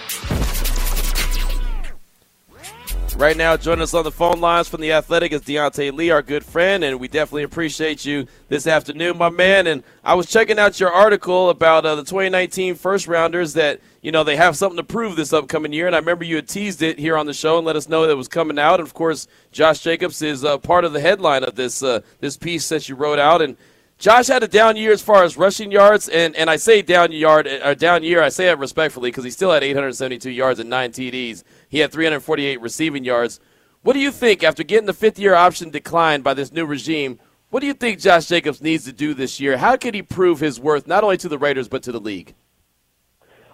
Right 3.22 3.36
now, 3.36 3.56
joining 3.56 3.82
us 3.82 3.94
on 3.94 4.02
the 4.02 4.10
phone 4.10 4.40
lines 4.40 4.66
from 4.66 4.80
the 4.80 4.90
Athletic 4.90 5.30
is 5.30 5.42
Deontay 5.42 5.92
Lee, 5.92 6.10
our 6.10 6.22
good 6.22 6.44
friend, 6.44 6.82
and 6.82 6.98
we 6.98 7.06
definitely 7.06 7.44
appreciate 7.44 8.04
you 8.04 8.26
this 8.48 8.66
afternoon, 8.66 9.16
my 9.16 9.30
man. 9.30 9.68
And 9.68 9.84
I 10.02 10.14
was 10.14 10.26
checking 10.26 10.58
out 10.58 10.80
your 10.80 10.90
article 10.90 11.48
about 11.48 11.86
uh, 11.86 11.94
the 11.94 12.02
2019 12.02 12.74
first 12.74 13.06
rounders 13.06 13.52
that 13.52 13.78
you 14.00 14.10
know 14.10 14.24
they 14.24 14.34
have 14.34 14.56
something 14.56 14.76
to 14.76 14.82
prove 14.82 15.14
this 15.14 15.32
upcoming 15.32 15.72
year. 15.72 15.86
And 15.86 15.94
I 15.94 16.00
remember 16.00 16.24
you 16.24 16.34
had 16.34 16.48
teased 16.48 16.82
it 16.82 16.98
here 16.98 17.16
on 17.16 17.26
the 17.26 17.32
show 17.32 17.58
and 17.58 17.64
let 17.64 17.76
us 17.76 17.88
know 17.88 18.02
that 18.02 18.10
it 18.10 18.16
was 18.16 18.26
coming 18.26 18.58
out. 18.58 18.80
And 18.80 18.88
of 18.88 18.92
course, 18.92 19.28
Josh 19.52 19.78
Jacobs 19.78 20.20
is 20.20 20.44
uh, 20.44 20.58
part 20.58 20.84
of 20.84 20.92
the 20.92 21.00
headline 21.00 21.44
of 21.44 21.54
this 21.54 21.80
uh, 21.80 22.00
this 22.18 22.36
piece 22.36 22.68
that 22.70 22.88
you 22.88 22.96
wrote 22.96 23.20
out. 23.20 23.40
And 23.40 23.56
Josh 24.02 24.26
had 24.26 24.42
a 24.42 24.48
down 24.48 24.74
year 24.74 24.90
as 24.90 25.00
far 25.00 25.22
as 25.22 25.36
rushing 25.36 25.70
yards, 25.70 26.08
and, 26.08 26.34
and 26.34 26.50
I 26.50 26.56
say 26.56 26.82
down 26.82 27.12
yard 27.12 27.46
or 27.46 27.76
down 27.76 28.02
year. 28.02 28.20
I 28.20 28.30
say 28.30 28.48
it 28.48 28.58
respectfully 28.58 29.12
because 29.12 29.22
he 29.22 29.30
still 29.30 29.52
had 29.52 29.62
872 29.62 30.28
yards 30.28 30.58
and 30.58 30.68
nine 30.68 30.90
TDs. 30.90 31.44
He 31.72 31.78
had 31.78 31.90
348 31.90 32.60
receiving 32.60 33.02
yards. 33.02 33.40
What 33.80 33.94
do 33.94 33.98
you 33.98 34.10
think 34.10 34.44
after 34.44 34.62
getting 34.62 34.84
the 34.84 34.92
fifth 34.92 35.18
year 35.18 35.34
option 35.34 35.70
declined 35.70 36.22
by 36.22 36.34
this 36.34 36.52
new 36.52 36.66
regime? 36.66 37.18
What 37.48 37.60
do 37.60 37.66
you 37.66 37.72
think 37.72 37.98
Josh 37.98 38.26
Jacobs 38.26 38.60
needs 38.60 38.84
to 38.84 38.92
do 38.92 39.14
this 39.14 39.40
year? 39.40 39.56
How 39.56 39.78
can 39.78 39.94
he 39.94 40.02
prove 40.02 40.38
his 40.38 40.60
worth 40.60 40.86
not 40.86 41.02
only 41.02 41.16
to 41.16 41.30
the 41.30 41.38
Raiders 41.38 41.68
but 41.68 41.82
to 41.84 41.90
the 41.90 41.98
league? 41.98 42.34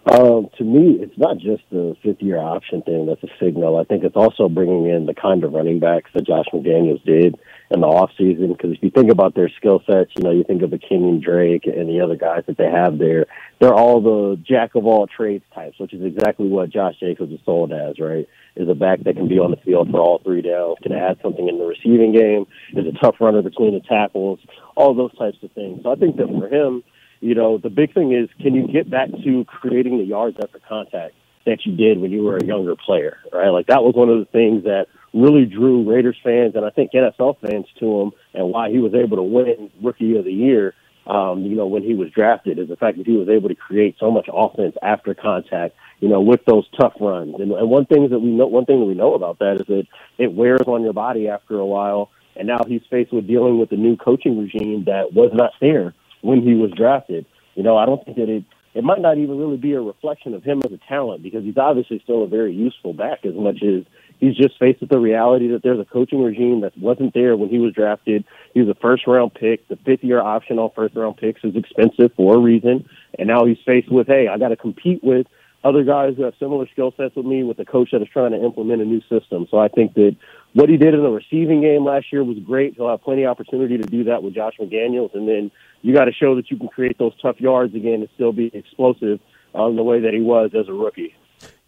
Um, 0.09 0.49
to 0.57 0.65
me, 0.65 0.97
it's 1.01 1.19
not 1.19 1.37
just 1.37 1.63
the 1.71 1.95
fifth 2.03 2.23
year 2.23 2.39
option 2.39 2.81
thing 2.81 3.05
that's 3.05 3.23
a 3.23 3.29
signal. 3.39 3.77
I 3.77 3.85
think 3.85 4.05
it's 4.05 4.17
also 4.17 4.49
bringing 4.49 4.87
in 4.87 5.05
the 5.05 5.13
kind 5.13 5.45
of 5.45 5.53
running 5.53 5.81
backs 5.81 6.11
that 6.15 6.27
Josh 6.27 6.47
McDaniels 6.51 7.05
did 7.05 7.35
in 7.71 7.81
the 7.81 7.87
off 7.87 8.11
season. 8.17 8.53
Because 8.53 8.73
if 8.73 8.83
you 8.83 8.91
think 8.91 9.11
about 9.11 9.35
their 9.35 9.51
skill 9.51 9.83
sets, 9.85 10.11
you 10.17 10.23
know, 10.23 10.31
you 10.31 10.45
think 10.45 10.63
of 10.63 10.71
the 10.71 10.79
Kenyan 10.79 11.23
Drake 11.23 11.67
and 11.67 11.91
the 11.91 12.01
other 12.01 12.17
guys 12.17 12.45
that 12.47 12.57
they 12.57 12.71
have 12.71 12.97
there. 12.97 13.27
They're 13.61 13.75
all 13.75 14.01
the 14.01 14.41
jack 14.43 14.77
of 14.77 14.87
all 14.87 15.07
trades 15.07 15.45
types, 15.55 15.79
which 15.79 15.93
is 15.93 16.03
exactly 16.03 16.49
what 16.49 16.71
Josh 16.71 16.95
Jacobs 16.99 17.33
is 17.33 17.41
sold 17.45 17.73
as, 17.73 17.99
right? 17.99 18.27
Is 18.57 18.69
a 18.69 18.75
back 18.75 19.05
that 19.05 19.17
can 19.17 19.29
be 19.29 19.39
on 19.39 19.51
the 19.51 19.59
field 19.59 19.91
for 19.91 20.01
all 20.01 20.21
three 20.25 20.41
downs, 20.41 20.79
can 20.83 20.93
add 20.93 21.19
something 21.23 21.47
in 21.47 21.59
the 21.59 21.67
receiving 21.67 22.13
game, 22.13 22.47
is 22.73 22.87
a 22.87 22.99
tough 22.99 23.17
runner 23.21 23.43
between 23.43 23.75
the 23.75 23.81
tackles, 23.81 24.39
all 24.75 24.95
those 24.95 25.15
types 25.19 25.37
of 25.43 25.53
things. 25.53 25.83
So 25.83 25.93
I 25.93 25.97
think 25.97 26.17
that 26.17 26.29
for 26.29 26.49
him, 26.49 26.83
you 27.21 27.35
know, 27.35 27.59
the 27.59 27.71
big 27.71 27.95
thing 27.95 28.13
is 28.13 28.29
can 28.41 28.55
you 28.55 28.67
get 28.69 28.91
back 28.91 29.11
to 29.25 29.45
creating 29.47 29.99
the 29.99 30.05
yards 30.05 30.37
after 30.43 30.61
contact 30.69 31.15
that 31.47 31.65
you 31.65 31.75
did 31.75 32.01
when 32.01 32.11
you 32.11 32.23
were 32.23 32.37
a 32.37 32.45
younger 32.45 32.77
player, 32.77 33.19
right? 33.33 33.49
Like 33.49 33.67
that 33.67 33.83
was 33.83 33.95
one 33.95 34.09
of 34.09 34.19
the 34.19 34.27
things 34.27 34.65
that 34.65 34.87
really 35.15 35.47
drew 35.47 35.89
Raiders 35.91 36.17
fans 36.23 36.55
and 36.55 36.65
I 36.65 36.71
think 36.71 36.93
NFL 36.93 37.41
fans 37.41 37.67
to 37.81 38.01
him 38.01 38.13
and 38.35 38.51
why 38.51 38.71
he 38.71 38.79
was 38.79 38.95
able 38.95 39.17
to 39.17 39.23
win 39.23 39.71
Rookie 39.83 40.17
of 40.17 40.25
the 40.25 40.33
Year. 40.33 40.75
Um, 41.07 41.45
you 41.45 41.57
know, 41.57 41.67
when 41.67 41.83
he 41.83 41.95
was 41.95 42.11
drafted, 42.11 42.59
is 42.59 42.69
the 42.69 42.77
fact 42.77 42.99
that 42.99 43.07
he 43.07 43.17
was 43.17 43.31
able 43.31 43.49
to 43.49 43.55
create 43.55 43.97
so 43.99 44.11
much 44.11 44.29
offense 44.31 44.77
after 44.83 45.15
contact, 45.15 45.75
you 46.01 46.09
know, 46.09 46.21
with 46.21 46.45
those 46.45 46.69
tough 46.79 46.93
runs. 47.01 47.35
And, 47.41 47.51
and 47.51 47.71
one 47.71 47.87
thing 47.87 48.11
that 48.11 48.19
we 48.19 48.29
know, 48.29 48.47
one 48.47 48.67
thing 48.67 48.81
that 48.81 48.85
we 48.85 48.93
know 48.93 49.15
about 49.15 49.39
that 49.39 49.59
is 49.59 49.67
that 49.69 49.87
it 50.19 50.35
wears 50.35 50.65
on 50.67 50.83
your 50.83 50.93
body 50.93 51.27
after 51.29 51.59
a 51.59 51.65
while. 51.65 52.11
And 52.37 52.47
now 52.47 52.63
he's 52.69 52.83
faced 52.91 53.11
with 53.11 53.27
dealing 53.27 53.59
with 53.59 53.73
a 53.73 53.77
new 53.77 53.97
coaching 53.97 54.39
regime 54.39 54.85
that 54.85 55.15
was 55.15 55.31
not 55.33 55.53
there 55.63 55.95
when 56.23 56.43
he 56.43 56.55
was 56.55 56.71
drafted. 56.71 57.27
You 57.55 57.63
know, 57.63 57.77
I 57.77 57.87
don't 57.87 58.05
think 58.05 58.17
that 58.17 58.29
it 58.29 58.45
it 58.75 58.85
might 58.85 59.01
not 59.01 59.19
even 59.19 59.39
really 59.39 59.57
be 59.57 59.73
a 59.73 59.81
reflection 59.81 60.35
of 60.35 60.45
him 60.45 60.63
as 60.65 60.71
a 60.71 60.79
talent 60.89 61.23
because 61.23 61.43
he's 61.43 61.57
obviously 61.57 62.01
still 62.05 62.23
a 62.23 62.29
very 62.29 62.55
useful 62.55 62.93
back 62.93 63.25
as 63.25 63.35
much 63.35 63.63
as 63.63 63.83
he's 64.21 64.37
just 64.37 64.59
faced 64.59 64.81
with 64.81 64.91
the 64.91 65.01
reality 65.01 65.49
that 65.49 65.63
there's 65.63 65.81
a 65.81 65.85
coaching 65.85 66.23
regime 66.23 66.61
that 66.61 66.77
wasn't 66.79 67.15
there 67.15 67.37
when 67.37 67.49
he 67.49 67.59
was 67.59 67.73
drafted. 67.73 68.25
He 68.55 68.61
was 68.61 68.69
a 68.69 68.79
first 68.79 69.07
round 69.07 69.35
pick. 69.35 69.67
The 69.69 69.77
fifth 69.77 70.05
year 70.05 70.21
option 70.21 70.59
on 70.59 70.71
first 70.77 70.95
round 70.95 71.17
picks 71.17 71.43
is 71.43 71.57
expensive 71.57 72.13
for 72.17 72.37
a 72.37 72.39
reason. 72.39 72.89
And 73.19 73.27
now 73.27 73.47
he's 73.47 73.59
faced 73.65 73.91
with, 73.91 74.07
hey, 74.07 74.29
I 74.29 74.39
got 74.39 74.49
to 74.49 74.57
compete 74.57 75.03
with 75.03 75.27
other 75.65 75.83
guys 75.83 76.15
who 76.17 76.23
have 76.23 76.35
similar 76.39 76.67
skill 76.69 76.93
sets 76.97 77.17
with 77.17 77.27
me 77.27 77.43
with 77.43 77.59
a 77.59 77.65
coach 77.65 77.91
that 77.93 78.03
is 78.03 78.09
trying 78.13 78.31
to 78.31 78.43
implement 78.43 78.81
a 78.81 78.85
new 78.85 79.01
system. 79.09 79.47
So 79.51 79.59
I 79.59 79.69
think 79.69 79.95
that 79.95 80.17
what 80.55 80.69
he 80.69 80.77
did 80.77 80.95
in 80.95 81.03
the 81.03 81.11
receiving 81.11 81.61
game 81.61 81.85
last 81.85 82.13
year 82.13 82.23
was 82.23 82.39
great. 82.39 82.75
He'll 82.77 82.89
have 82.89 83.03
plenty 83.03 83.25
of 83.25 83.31
opportunity 83.31 83.77
to 83.77 83.83
do 83.83 84.05
that 84.05 84.23
with 84.23 84.35
Josh 84.35 84.55
McDaniels. 84.61 85.15
And 85.15 85.29
then 85.29 85.51
you 85.83 85.95
got 85.95 86.05
to 86.05 86.13
show 86.13 86.37
that 86.37 86.51
you 86.51 86.57
can 86.57 86.69
create 86.69 86.97
those 86.99 87.13
tough 87.21 87.41
yards 87.41 87.75
again 87.75 87.95
and 87.95 88.09
still 88.15 88.33
be 88.33 88.51
explosive 88.55 89.21
um, 89.55 89.77
the 89.77 89.83
way 89.83 90.01
that 90.01 90.15
he 90.15 90.21
was 90.21 90.51
as 90.59 90.69
a 90.69 90.73
rookie. 90.73 91.15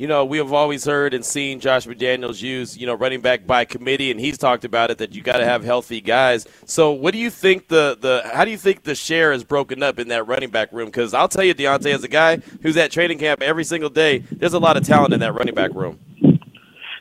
You 0.00 0.06
know, 0.06 0.24
we 0.24 0.38
have 0.38 0.50
always 0.50 0.86
heard 0.86 1.12
and 1.12 1.22
seen 1.22 1.60
Josh 1.60 1.86
McDaniels 1.86 2.40
use, 2.40 2.74
you 2.74 2.86
know, 2.86 2.94
running 2.94 3.20
back 3.20 3.46
by 3.46 3.66
committee, 3.66 4.10
and 4.10 4.18
he's 4.18 4.38
talked 4.38 4.64
about 4.64 4.90
it 4.90 4.96
that 4.96 5.14
you 5.14 5.20
got 5.20 5.36
to 5.36 5.44
have 5.44 5.62
healthy 5.62 6.00
guys. 6.00 6.46
So, 6.64 6.90
what 6.90 7.12
do 7.12 7.18
you 7.18 7.28
think 7.28 7.68
the 7.68 7.98
the 8.00 8.22
how 8.32 8.46
do 8.46 8.50
you 8.50 8.56
think 8.56 8.84
the 8.84 8.94
share 8.94 9.30
is 9.30 9.44
broken 9.44 9.82
up 9.82 9.98
in 9.98 10.08
that 10.08 10.26
running 10.26 10.48
back 10.48 10.72
room? 10.72 10.86
Because 10.86 11.12
I'll 11.12 11.28
tell 11.28 11.44
you, 11.44 11.54
Deontay, 11.54 11.92
as 11.92 12.02
a 12.02 12.08
guy 12.08 12.38
who's 12.62 12.78
at 12.78 12.90
training 12.90 13.18
camp 13.18 13.42
every 13.42 13.62
single 13.62 13.90
day, 13.90 14.20
there's 14.32 14.54
a 14.54 14.58
lot 14.58 14.78
of 14.78 14.86
talent 14.86 15.12
in 15.12 15.20
that 15.20 15.34
running 15.34 15.54
back 15.54 15.74
room. 15.74 15.98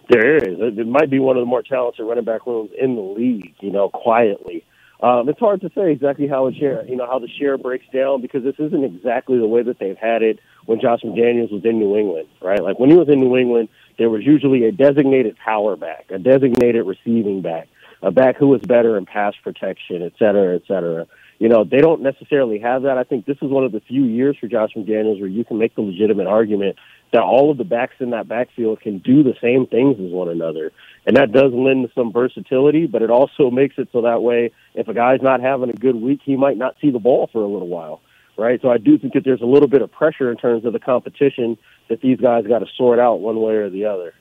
There 0.09 0.35
is. 0.35 0.57
It 0.59 0.85
might 0.85 1.09
be 1.09 1.19
one 1.19 1.37
of 1.37 1.41
the 1.41 1.45
more 1.45 1.63
talented 1.63 2.05
running 2.05 2.25
back 2.25 2.45
rooms 2.45 2.71
in 2.77 2.95
the 2.97 3.01
league. 3.01 3.55
You 3.61 3.71
know, 3.71 3.87
quietly. 3.87 4.65
Um, 5.01 5.29
it's 5.29 5.39
hard 5.39 5.61
to 5.61 5.69
say 5.73 5.93
exactly 5.93 6.27
how 6.27 6.47
it 6.47 6.55
share, 6.59 6.85
you 6.85 6.97
know, 6.97 7.07
how 7.07 7.19
the 7.19 7.29
share 7.39 7.57
breaks 7.57 7.85
down 7.93 8.21
because 8.21 8.43
this 8.43 8.55
isn't 8.59 8.83
exactly 8.83 9.37
the 9.37 9.47
way 9.47 9.63
that 9.63 9.79
they've 9.79 9.95
had 9.95 10.21
it 10.21 10.39
when 10.69 10.79
Josh 10.79 10.99
McDaniels 11.01 11.51
was 11.51 11.65
in 11.65 11.79
New 11.79 11.97
England, 11.97 12.27
right? 12.43 12.61
Like 12.61 12.77
when 12.77 12.91
he 12.91 12.95
was 12.95 13.09
in 13.09 13.19
New 13.19 13.35
England, 13.35 13.69
there 13.97 14.07
was 14.07 14.23
usually 14.23 14.65
a 14.65 14.71
designated 14.71 15.35
power 15.35 15.75
back, 15.75 16.05
a 16.11 16.19
designated 16.19 16.85
receiving 16.85 17.41
back, 17.41 17.67
a 18.03 18.11
back 18.11 18.37
who 18.37 18.49
was 18.49 18.61
better 18.61 18.95
in 18.95 19.07
pass 19.07 19.33
protection, 19.43 20.03
et 20.03 20.13
cetera, 20.19 20.55
et 20.55 20.61
cetera. 20.67 21.07
You 21.39 21.49
know, 21.49 21.63
they 21.63 21.79
don't 21.79 22.03
necessarily 22.03 22.59
have 22.59 22.83
that. 22.83 22.99
I 22.99 23.03
think 23.03 23.25
this 23.25 23.37
is 23.41 23.49
one 23.49 23.63
of 23.63 23.71
the 23.71 23.79
few 23.79 24.03
years 24.03 24.37
for 24.39 24.45
Josh 24.45 24.69
McDaniels 24.77 25.19
where 25.19 25.27
you 25.27 25.43
can 25.43 25.57
make 25.57 25.73
the 25.73 25.81
legitimate 25.81 26.27
argument 26.27 26.75
that 27.13 27.23
all 27.23 27.49
of 27.49 27.57
the 27.57 27.63
backs 27.63 27.95
in 27.99 28.11
that 28.11 28.27
backfield 28.27 28.79
can 28.79 28.99
do 28.99 29.23
the 29.23 29.33
same 29.41 29.65
things 29.65 29.95
as 29.99 30.11
one 30.11 30.29
another. 30.29 30.71
And 31.07 31.17
that 31.17 31.31
does 31.31 31.51
lend 31.51 31.89
some 31.95 32.13
versatility, 32.13 32.85
but 32.85 33.01
it 33.01 33.09
also 33.09 33.49
makes 33.49 33.79
it 33.79 33.89
so 33.91 34.03
that 34.03 34.21
way 34.21 34.51
if 34.75 34.87
a 34.87 34.93
guy's 34.93 35.23
not 35.23 35.41
having 35.41 35.71
a 35.71 35.73
good 35.73 35.95
week, 35.95 36.19
he 36.23 36.35
might 36.35 36.57
not 36.57 36.75
see 36.79 36.91
the 36.91 36.99
ball 36.99 37.27
for 37.33 37.41
a 37.41 37.47
little 37.47 37.67
while. 37.67 38.01
Right. 38.39 38.61
So 38.61 38.69
I 38.69 38.77
do 38.77 38.97
think 38.97 39.13
that 39.13 39.25
there's 39.25 39.41
a 39.41 39.45
little 39.45 39.67
bit 39.67 39.81
of 39.81 39.91
pressure 39.91 40.31
in 40.31 40.37
terms 40.37 40.63
of 40.63 40.71
the 40.71 40.79
competition 40.79 41.57
that 41.89 41.99
these 41.99 42.19
guys 42.19 42.47
got 42.47 42.59
to 42.59 42.67
sort 42.77 42.97
out 42.97 43.15
one 43.15 43.41
way 43.41 43.55
or 43.55 43.69
the 43.69 43.85
other. 43.85 44.13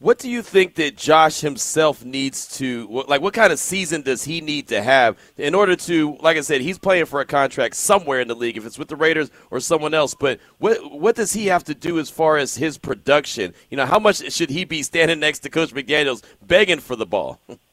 What 0.00 0.18
do 0.18 0.30
you 0.30 0.42
think 0.42 0.76
that 0.76 0.96
Josh 0.96 1.40
himself 1.40 2.04
needs 2.04 2.56
to 2.58 3.04
like? 3.08 3.20
What 3.20 3.34
kind 3.34 3.52
of 3.52 3.58
season 3.58 4.02
does 4.02 4.22
he 4.24 4.40
need 4.40 4.68
to 4.68 4.80
have 4.80 5.18
in 5.36 5.54
order 5.54 5.74
to, 5.74 6.16
like 6.20 6.36
I 6.36 6.40
said, 6.40 6.60
he's 6.60 6.78
playing 6.78 7.06
for 7.06 7.20
a 7.20 7.26
contract 7.26 7.74
somewhere 7.74 8.20
in 8.20 8.28
the 8.28 8.36
league, 8.36 8.56
if 8.56 8.64
it's 8.64 8.78
with 8.78 8.88
the 8.88 8.96
Raiders 8.96 9.30
or 9.50 9.58
someone 9.58 9.94
else. 9.94 10.14
But 10.14 10.38
what 10.58 10.78
what 10.92 11.16
does 11.16 11.32
he 11.32 11.46
have 11.46 11.64
to 11.64 11.74
do 11.74 11.98
as 11.98 12.08
far 12.08 12.38
as 12.38 12.56
his 12.56 12.78
production? 12.78 13.52
You 13.70 13.76
know, 13.76 13.86
how 13.86 13.98
much 13.98 14.32
should 14.32 14.50
he 14.50 14.64
be 14.64 14.84
standing 14.84 15.18
next 15.18 15.40
to 15.40 15.50
Coach 15.50 15.74
McDaniels 15.74 16.22
begging 16.46 16.78
for 16.78 16.94
the 16.94 17.06
ball? 17.06 17.40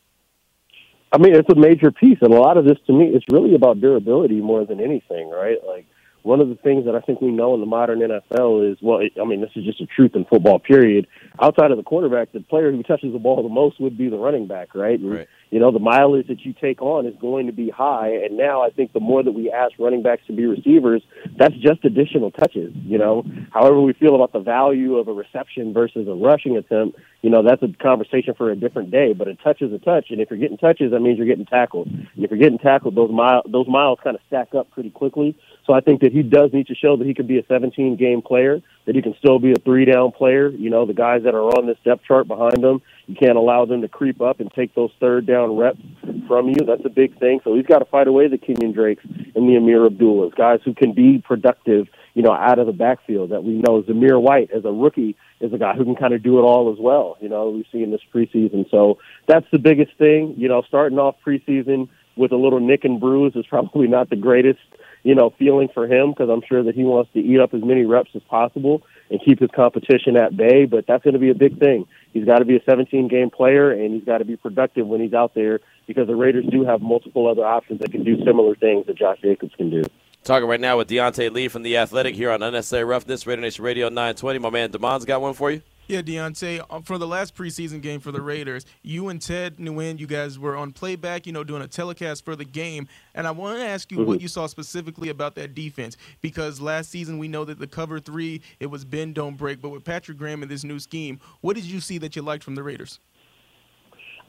I 1.15 1.17
mean, 1.17 1.33
it's 1.33 1.49
a 1.49 1.55
major 1.55 1.91
piece, 1.91 2.17
and 2.21 2.33
a 2.33 2.37
lot 2.37 2.57
of 2.57 2.65
this 2.65 2.77
to 2.87 2.93
me, 2.93 3.05
it's 3.07 3.23
really 3.31 3.55
about 3.55 3.79
durability 3.79 4.41
more 4.41 4.65
than 4.65 4.81
anything, 4.81 5.29
right? 5.29 5.57
Like 5.65 5.85
one 6.23 6.41
of 6.41 6.49
the 6.49 6.55
things 6.55 6.85
that 6.85 6.95
I 6.95 6.99
think 6.99 7.21
we 7.21 7.29
know 7.29 7.53
in 7.53 7.59
the 7.61 7.65
modern 7.67 7.99
NFL 7.99 8.69
is, 8.69 8.79
well, 8.81 8.97
it, 8.97 9.13
I 9.21 9.25
mean, 9.25 9.41
this 9.41 9.51
is 9.55 9.63
just 9.63 9.79
a 9.79 9.85
truth 9.85 10.15
in 10.15 10.25
football, 10.25 10.59
period. 10.59 11.07
Outside 11.39 11.69
of 11.69 11.77
the 11.77 11.83
quarterback, 11.83 12.33
the 12.33 12.41
player 12.41 12.71
who 12.71 12.81
touches 12.83 13.13
the 13.13 13.19
ball 13.19 13.43
the 13.43 13.47
most 13.47 13.79
would 13.79 13.95
be 13.95 14.09
the 14.09 14.17
running 14.17 14.47
back, 14.47 14.73
right? 14.73 14.99
And 14.99 15.13
right. 15.13 15.27
you 15.51 15.59
know, 15.59 15.71
the 15.71 15.79
mileage 15.79 16.27
that 16.27 16.43
you 16.43 16.53
take 16.59 16.81
on 16.81 17.05
is 17.05 17.13
going 17.21 17.45
to 17.45 17.53
be 17.53 17.69
high. 17.69 18.09
And 18.09 18.37
now 18.37 18.63
I 18.63 18.71
think 18.71 18.91
the 18.91 18.99
more 18.99 19.23
that 19.23 19.33
we 19.33 19.51
ask 19.51 19.73
running 19.77 20.01
backs 20.01 20.23
to 20.25 20.33
be 20.33 20.47
receivers, 20.47 21.03
that's 21.37 21.55
just 21.55 21.85
additional 21.85 22.31
touches. 22.31 22.73
You 22.75 22.97
know, 22.97 23.23
however 23.53 23.79
we 23.79 23.93
feel 23.93 24.15
about 24.15 24.33
the 24.33 24.39
value 24.39 24.97
of 24.97 25.07
a 25.07 25.13
reception 25.13 25.73
versus 25.73 26.07
a 26.07 26.13
rushing 26.13 26.57
attempt, 26.57 26.97
you 27.25 27.31
know, 27.31 27.41
that's 27.41 27.63
a 27.63 27.69
conversation 27.81 28.35
for 28.35 28.51
a 28.51 28.55
different 28.55 28.91
day. 28.91 29.11
But 29.13 29.27
a 29.27 29.33
touch 29.33 29.63
is 29.63 29.73
a 29.73 29.79
touch, 29.79 30.11
and 30.11 30.21
if 30.21 30.29
you're 30.29 30.37
getting 30.37 30.59
touches, 30.59 30.91
that 30.91 30.99
means 30.99 31.17
you're 31.17 31.25
getting 31.25 31.47
tackled. 31.47 31.87
And 31.87 32.07
if 32.17 32.29
you're 32.29 32.39
getting 32.39 32.59
tackled, 32.59 32.93
those 32.93 33.09
mile 33.09 33.41
those 33.49 33.67
miles 33.67 33.97
kind 34.03 34.15
of 34.15 34.21
stack 34.27 34.53
up 34.53 34.69
pretty 34.69 34.91
quickly. 34.91 35.35
So 35.65 35.73
I 35.73 35.81
think 35.81 36.01
that 36.01 36.11
he 36.11 36.21
does 36.21 36.53
need 36.53 36.67
to 36.67 36.75
show 36.75 36.95
that 36.97 37.07
he 37.07 37.15
can 37.15 37.25
be 37.25 37.39
a 37.39 37.45
17 37.47 37.95
game 37.95 38.21
player, 38.21 38.61
that 38.85 38.93
he 38.93 39.01
can 39.01 39.15
still 39.17 39.39
be 39.39 39.53
a 39.53 39.55
three 39.55 39.85
down 39.85 40.11
player. 40.11 40.49
You 40.49 40.69
know, 40.69 40.85
the 40.85 40.93
guys 40.93 41.23
that 41.23 41.33
are 41.33 41.41
on 41.41 41.65
this 41.65 41.77
depth 41.83 42.03
chart 42.03 42.27
behind 42.27 42.63
him, 42.63 42.83
you 43.07 43.15
can't 43.15 43.37
allow 43.37 43.65
them 43.65 43.81
to 43.81 43.87
creep 43.87 44.21
up 44.21 44.39
and 44.39 44.51
take 44.53 44.75
those 44.75 44.91
third 44.99 45.25
down 45.25 45.57
reps 45.57 45.81
from 46.27 46.49
you. 46.49 46.63
That's 46.63 46.85
a 46.85 46.89
big 46.89 47.17
thing. 47.19 47.39
So 47.43 47.55
he's 47.55 47.65
got 47.65 47.79
to 47.79 47.85
fight 47.85 48.07
away 48.07 48.27
the 48.27 48.37
Kenyan 48.37 48.75
Drakes 48.75 49.03
and 49.03 49.49
the 49.49 49.55
Ameer 49.55 49.87
Abdullahs, 49.87 50.35
guys 50.37 50.59
who 50.63 50.75
can 50.75 50.93
be 50.93 51.23
productive, 51.25 51.87
you 52.15 52.23
know, 52.23 52.31
out 52.31 52.57
of 52.57 52.65
the 52.65 52.73
backfield 52.73 53.29
that 53.29 53.43
we 53.43 53.53
know 53.53 53.83
Zamir 53.83 54.19
White 54.19 54.49
as 54.51 54.65
a 54.65 54.71
rookie 54.71 55.15
is 55.39 55.53
a 55.53 55.57
guy 55.57 55.75
who 55.75 55.83
can 55.83 55.95
kind 55.95 56.13
of 56.13 56.23
do 56.23 56.39
it 56.39 56.41
all 56.41 56.73
as 56.73 56.79
well. 56.79 57.17
You 57.21 57.29
know, 57.29 57.49
we've 57.49 57.65
seen 57.71 57.91
this 57.91 58.01
preseason. 58.13 58.69
So 58.71 58.97
that's 59.27 59.45
the 59.51 59.59
biggest 59.59 59.95
thing. 59.97 60.33
You 60.37 60.47
know, 60.47 60.63
starting 60.67 60.97
off 60.97 61.15
preseason 61.25 61.89
with 62.15 62.31
a 62.31 62.37
little 62.37 62.59
nick 62.59 62.85
and 62.85 62.99
bruise 62.99 63.35
is 63.35 63.45
probably 63.49 63.87
not 63.87 64.09
the 64.09 64.15
greatest 64.15 64.59
you 65.05 65.13
know, 65.13 65.31
feeling 65.37 65.69
for 65.71 65.85
him 65.85 66.09
because 66.09 66.29
I'm 66.31 66.41
sure 66.49 66.63
that 66.63 66.73
he 66.73 66.83
wants 66.83 67.13
to 67.13 67.19
eat 67.19 67.39
up 67.39 67.53
as 67.53 67.63
many 67.63 67.85
reps 67.85 68.09
as 68.15 68.23
possible 68.23 68.81
and 69.11 69.21
keep 69.23 69.39
his 69.39 69.51
competition 69.55 70.17
at 70.17 70.35
bay. 70.35 70.65
But 70.65 70.87
that's 70.87 71.03
going 71.03 71.13
to 71.13 71.19
be 71.19 71.29
a 71.29 71.35
big 71.35 71.59
thing. 71.59 71.85
He's 72.11 72.25
got 72.25 72.39
to 72.39 72.45
be 72.45 72.55
a 72.55 72.63
17 72.67 73.07
game 73.07 73.29
player 73.29 73.71
and 73.71 73.93
he's 73.93 74.03
got 74.03 74.17
to 74.17 74.25
be 74.25 74.35
productive 74.35 74.87
when 74.87 75.01
he's 75.01 75.13
out 75.13 75.35
there 75.35 75.59
because 75.85 76.07
the 76.07 76.15
Raiders 76.15 76.45
do 76.49 76.65
have 76.65 76.81
multiple 76.81 77.29
other 77.29 77.45
options 77.45 77.81
that 77.81 77.91
can 77.91 78.03
do 78.03 78.17
similar 78.25 78.55
things 78.55 78.87
that 78.87 78.97
Josh 78.97 79.19
Jacobs 79.21 79.53
can 79.55 79.69
do. 79.69 79.83
Talking 80.25 80.49
right 80.49 80.59
now 80.59 80.75
with 80.77 80.89
Deontay 80.89 81.31
Lee 81.31 81.47
from 81.49 81.61
The 81.61 81.77
Athletic 81.77 82.15
here 82.15 82.31
on 82.31 82.41
Unnecessary 82.41 82.83
Roughness, 82.83 83.27
Raider 83.27 83.43
Nation 83.43 83.63
Radio 83.63 83.89
920. 83.89 84.39
My 84.39 84.49
man 84.49 84.71
Damon's 84.71 85.05
got 85.05 85.21
one 85.21 85.35
for 85.35 85.51
you. 85.51 85.61
Yeah, 85.85 86.01
Deontay, 86.01 86.65
uh, 86.67 86.81
for 86.81 86.97
the 86.97 87.05
last 87.05 87.35
preseason 87.35 87.79
game 87.79 87.99
for 87.99 88.11
the 88.11 88.21
Raiders, 88.21 88.65
you 88.81 89.09
and 89.09 89.21
Ted 89.21 89.57
Nguyen, 89.57 89.99
you 89.99 90.07
guys 90.07 90.39
were 90.39 90.55
on 90.55 90.71
playback, 90.71 91.27
you 91.27 91.31
know, 91.31 91.43
doing 91.43 91.61
a 91.61 91.67
telecast 91.67 92.25
for 92.25 92.35
the 92.35 92.43
game. 92.43 92.87
And 93.13 93.27
I 93.27 93.31
want 93.31 93.59
to 93.59 93.65
ask 93.67 93.91
you 93.91 93.99
mm-hmm. 93.99 94.07
what 94.07 94.19
you 94.19 94.27
saw 94.27 94.47
specifically 94.47 95.09
about 95.09 95.35
that 95.35 95.53
defense 95.53 95.95
because 96.21 96.59
last 96.59 96.89
season 96.89 97.19
we 97.19 97.27
know 97.27 97.45
that 97.45 97.59
the 97.59 97.67
cover 97.67 97.99
three, 97.99 98.41
it 98.59 98.65
was 98.65 98.83
bend, 98.83 99.13
don't 99.13 99.37
break. 99.37 99.61
But 99.61 99.69
with 99.69 99.83
Patrick 99.83 100.17
Graham 100.17 100.41
and 100.41 100.49
this 100.49 100.63
new 100.63 100.79
scheme, 100.79 101.19
what 101.41 101.55
did 101.55 101.65
you 101.65 101.79
see 101.79 101.99
that 101.99 102.15
you 102.15 102.23
liked 102.23 102.43
from 102.43 102.55
the 102.55 102.63
Raiders? 102.63 102.99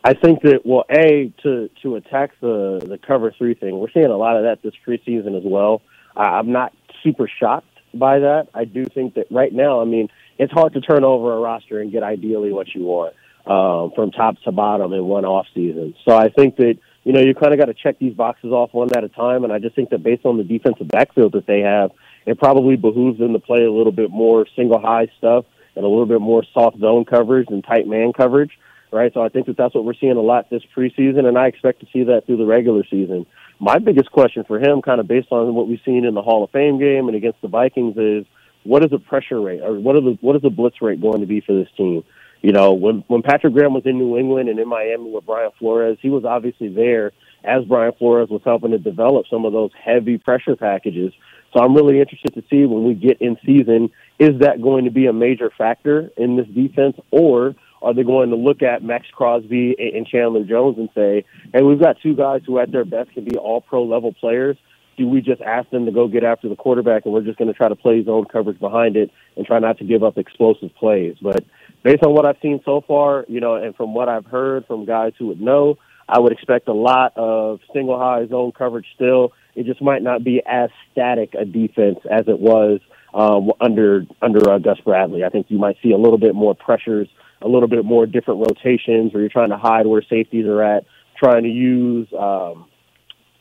I 0.07 0.14
think 0.14 0.42
that 0.42 0.61
well, 0.64 0.84
a 0.88 1.32
to 1.42 1.68
to 1.82 1.96
attack 1.96 2.30
the 2.40 2.78
the 2.78 2.96
cover 2.96 3.34
three 3.36 3.54
thing, 3.54 3.76
we're 3.76 3.90
seeing 3.90 4.07
a 4.07 4.16
lot 4.16 4.36
of 4.36 4.44
that 4.44 4.62
this 4.62 4.72
preseason 4.86 5.36
as 5.36 5.42
well. 5.44 5.82
I'm 6.16 6.52
not 6.52 6.72
super 7.02 7.28
shocked 7.40 7.66
by 7.92 8.20
that. 8.20 8.46
I 8.54 8.66
do 8.66 8.84
think 8.84 9.14
that 9.14 9.26
right 9.32 9.52
now, 9.52 9.80
I 9.80 9.84
mean, 9.84 10.09
it's 10.38 10.52
hard 10.52 10.74
to 10.74 10.80
turn 10.80 11.02
over 11.02 11.32
a 11.32 11.40
roster 11.40 11.80
and 11.80 11.90
get 11.90 12.04
ideally 12.04 12.52
what 12.52 12.72
you 12.72 12.84
want 12.84 13.14
um, 13.48 13.90
from 13.96 14.12
top 14.12 14.40
to 14.44 14.52
bottom 14.52 14.92
in 14.92 15.04
one 15.07 15.24
off 15.24 15.46
season. 15.52 15.96
So 16.07 16.16
I 16.16 16.28
think 16.28 16.54
that 16.59 16.78
you 17.02 17.12
know 17.12 17.20
you 17.20 17.34
kind 17.34 17.52
of 17.52 17.59
got 17.59 17.66
to 17.66 17.74
check 17.74 17.98
these 17.98 18.14
boxes 18.14 18.52
off 18.52 18.72
one 18.72 18.96
at 18.96 19.02
a 19.02 19.09
time. 19.09 19.42
And 19.42 19.52
I 19.52 19.59
just 19.59 19.74
think 19.74 19.90
that 19.90 20.04
based 20.04 20.24
on 20.24 20.36
the 20.36 20.44
defensive 20.44 20.86
backfield 20.86 21.32
that 21.32 21.48
they 21.48 21.62
have, 21.62 21.90
it 22.26 22.38
probably 22.38 22.76
behooves 22.76 23.18
them 23.18 23.32
to 23.32 23.40
play 23.40 23.64
a 23.64 23.72
little 23.72 23.90
bit 23.90 24.12
more 24.12 24.46
single 24.54 24.80
high 24.80 25.09
stuff 25.18 25.46
and 25.74 25.84
a 25.84 25.88
little 25.88 26.07
bit 26.07 26.20
more 26.20 26.44
soft 26.54 26.78
zone 26.78 27.04
coverage 27.04 27.48
and 27.50 27.64
tight 27.64 27.88
man 27.88 28.12
coverage. 28.12 28.52
Right, 28.97 29.12
so 29.12 29.20
I 29.20 29.28
think 29.28 29.44
that 29.47 29.59
that's 29.59 29.74
what 29.74 29.84
we're 29.84 29.92
seeing 29.92 30.16
a 30.16 30.22
lot 30.22 30.49
this 30.49 30.62
preseason, 30.74 31.26
and 31.26 31.36
I 31.36 31.49
expect 31.49 31.80
to 31.80 31.86
see 31.92 32.05
that 32.05 32.24
through 32.24 32.38
the 32.38 32.47
regular 32.47 32.82
season. 32.88 33.26
My 33.61 33.78
biggest 33.78 34.11
question 34.11 34.42
for 34.44 34.59
him, 34.59 34.80
kind 34.80 35.01
of 35.01 35.07
based 35.07 35.28
on 35.30 35.55
what 35.55 35.68
we've 35.68 35.82
seen 35.84 36.07
in 36.07 36.14
the 36.14 36.22
Hall 36.22 36.42
of 36.42 36.51
Fame 36.51 36.78
game 36.78 37.07
and 37.07 37.14
against 37.14 37.42
the 37.42 37.49
Vikings, 37.49 37.99
is 37.99 38.24
what 38.64 38.82
is 38.82 38.90
the 38.90 38.99
pressure 38.99 39.38
rate 39.38 39.61
or 39.61 39.78
what 39.78 39.97
are 39.97 40.01
the 40.01 40.16
what 40.22 40.34
is 40.34 40.40
the 40.40 40.49
blitz 40.49 40.80
rate 40.80 40.99
going 40.99 41.20
to 41.20 41.26
be 41.26 41.42
for 41.42 41.53
this 41.53 41.68
team? 41.76 42.05
You 42.40 42.53
know, 42.53 42.72
when 42.72 43.05
when 43.09 43.20
Patrick 43.20 43.53
Graham 43.53 43.74
was 43.74 43.84
in 43.84 43.99
New 43.99 44.16
England 44.16 44.49
and 44.49 44.59
in 44.59 44.66
Miami 44.66 45.11
with 45.11 45.26
Brian 45.26 45.51
Flores, 45.59 45.99
he 46.01 46.09
was 46.09 46.24
obviously 46.24 46.68
there 46.68 47.12
as 47.44 47.64
Brian 47.64 47.92
Flores 47.99 48.30
was 48.30 48.40
helping 48.47 48.70
to 48.70 48.78
develop 48.78 49.26
some 49.28 49.44
of 49.44 49.53
those 49.53 49.72
heavy 49.78 50.16
pressure 50.16 50.57
packages. 50.57 51.12
So 51.53 51.61
I'm 51.62 51.74
really 51.74 52.01
interested 52.01 52.32
to 52.32 52.42
see 52.49 52.64
when 52.64 52.84
we 52.84 52.94
get 52.94 53.20
in 53.20 53.36
season, 53.44 53.90
is 54.18 54.40
that 54.40 54.62
going 54.62 54.86
to 54.86 54.90
be 54.90 55.05
a 55.05 55.12
major 55.12 55.51
factor 55.57 56.11
in 56.16 56.36
this 56.36 56.47
defense, 56.49 56.97
or 57.11 57.55
are 57.87 57.95
they 57.95 58.03
going 58.03 58.30
to 58.30 58.37
look 58.37 58.62
at 58.62 58.82
Maxx 58.82 59.07
Crosby 59.12 59.76
and 59.78 60.05
Chandler 60.05 60.43
Jones 60.43 60.76
and 60.76 60.89
say, 60.93 61.24
hey, 61.55 61.62
we've 61.62 61.78
got 61.78 61.97
two 62.03 62.16
guys 62.16 62.41
who 62.45 62.59
at 62.59 62.72
their 62.72 62.84
best 62.84 63.12
can 63.12 63.24
be 63.24 63.37
all 63.37 63.61
pro 63.61 63.84
level 63.84 64.12
players, 64.12 64.57
do 64.97 65.07
we 65.07 65.20
just 65.20 65.41
ask 65.41 65.70
them 65.70 65.87
to 65.87 65.93
go 65.93 66.09
get 66.09 66.24
after 66.24 66.49
the 66.49 66.57
quarterback 66.57 67.05
and 67.05 67.14
we're 67.14 67.22
just 67.22 67.39
going 67.39 67.47
to 67.47 67.55
try 67.55 67.68
to 67.68 67.76
play 67.76 68.03
zone 68.03 68.24
coverage 68.24 68.59
behind 68.59 68.97
it 68.97 69.12
and 69.37 69.47
try 69.47 69.61
not 69.61 69.78
to 69.78 69.84
give 69.84 70.03
up 70.03 70.18
explosive 70.18 70.74
plays? 70.74 71.14
But 71.22 71.45
based 71.84 72.03
on 72.03 72.12
what 72.12 72.26
I've 72.26 72.39
seen 72.43 72.61
so 72.64 72.80
far, 72.80 73.24
you 73.28 73.39
know, 73.39 73.55
and 73.55 73.76
from 73.76 73.95
what 73.95 74.09
I've 74.09 74.26
heard 74.26 74.66
from 74.66 74.84
guys 74.84 75.12
who 75.16 75.28
would 75.28 75.41
know, 75.41 75.78
I 76.09 76.18
would 76.18 76.32
expect 76.32 76.66
a 76.66 76.72
lot 76.72 77.12
of 77.16 77.61
single 77.72 78.01
high 78.01 78.26
zone 78.26 78.51
coverage 78.51 78.87
still. 78.97 79.32
It 79.55 79.66
just 79.66 79.80
might 79.80 80.03
not 80.03 80.24
be 80.24 80.43
as 80.45 80.70
static 80.91 81.34
a 81.39 81.45
defense 81.45 81.99
as 82.11 82.26
it 82.26 82.41
was 82.41 82.80
um, 83.14 83.53
under 83.61 84.07
under 84.20 84.51
uh, 84.51 84.59
Gus 84.59 84.78
Bradley. 84.80 85.24
I 85.24 85.28
think 85.28 85.47
you 85.51 85.59
might 85.59 85.76
see 85.82 85.93
a 85.93 85.97
little 85.97 86.18
bit 86.18 86.34
more 86.34 86.55
pressures, 86.55 87.09
a 87.43 87.49
little 87.49 87.68
bit 87.68 87.84
more 87.84 88.07
different 88.07 88.41
rotations, 88.41 89.12
where 89.12 89.20
you're 89.20 89.30
trying 89.30 89.51
to 89.51 89.59
hide 89.59 89.87
where 89.87 90.03
safeties 90.03 90.47
are 90.47 90.62
at, 90.62 90.84
trying 91.16 91.43
to 91.43 91.49
use 91.49 92.09
um, 92.12 92.66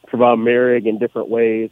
Tre'von 0.08 0.40
Moehrig 0.40 0.86
in 0.86 1.00
different 1.00 1.30
ways, 1.30 1.70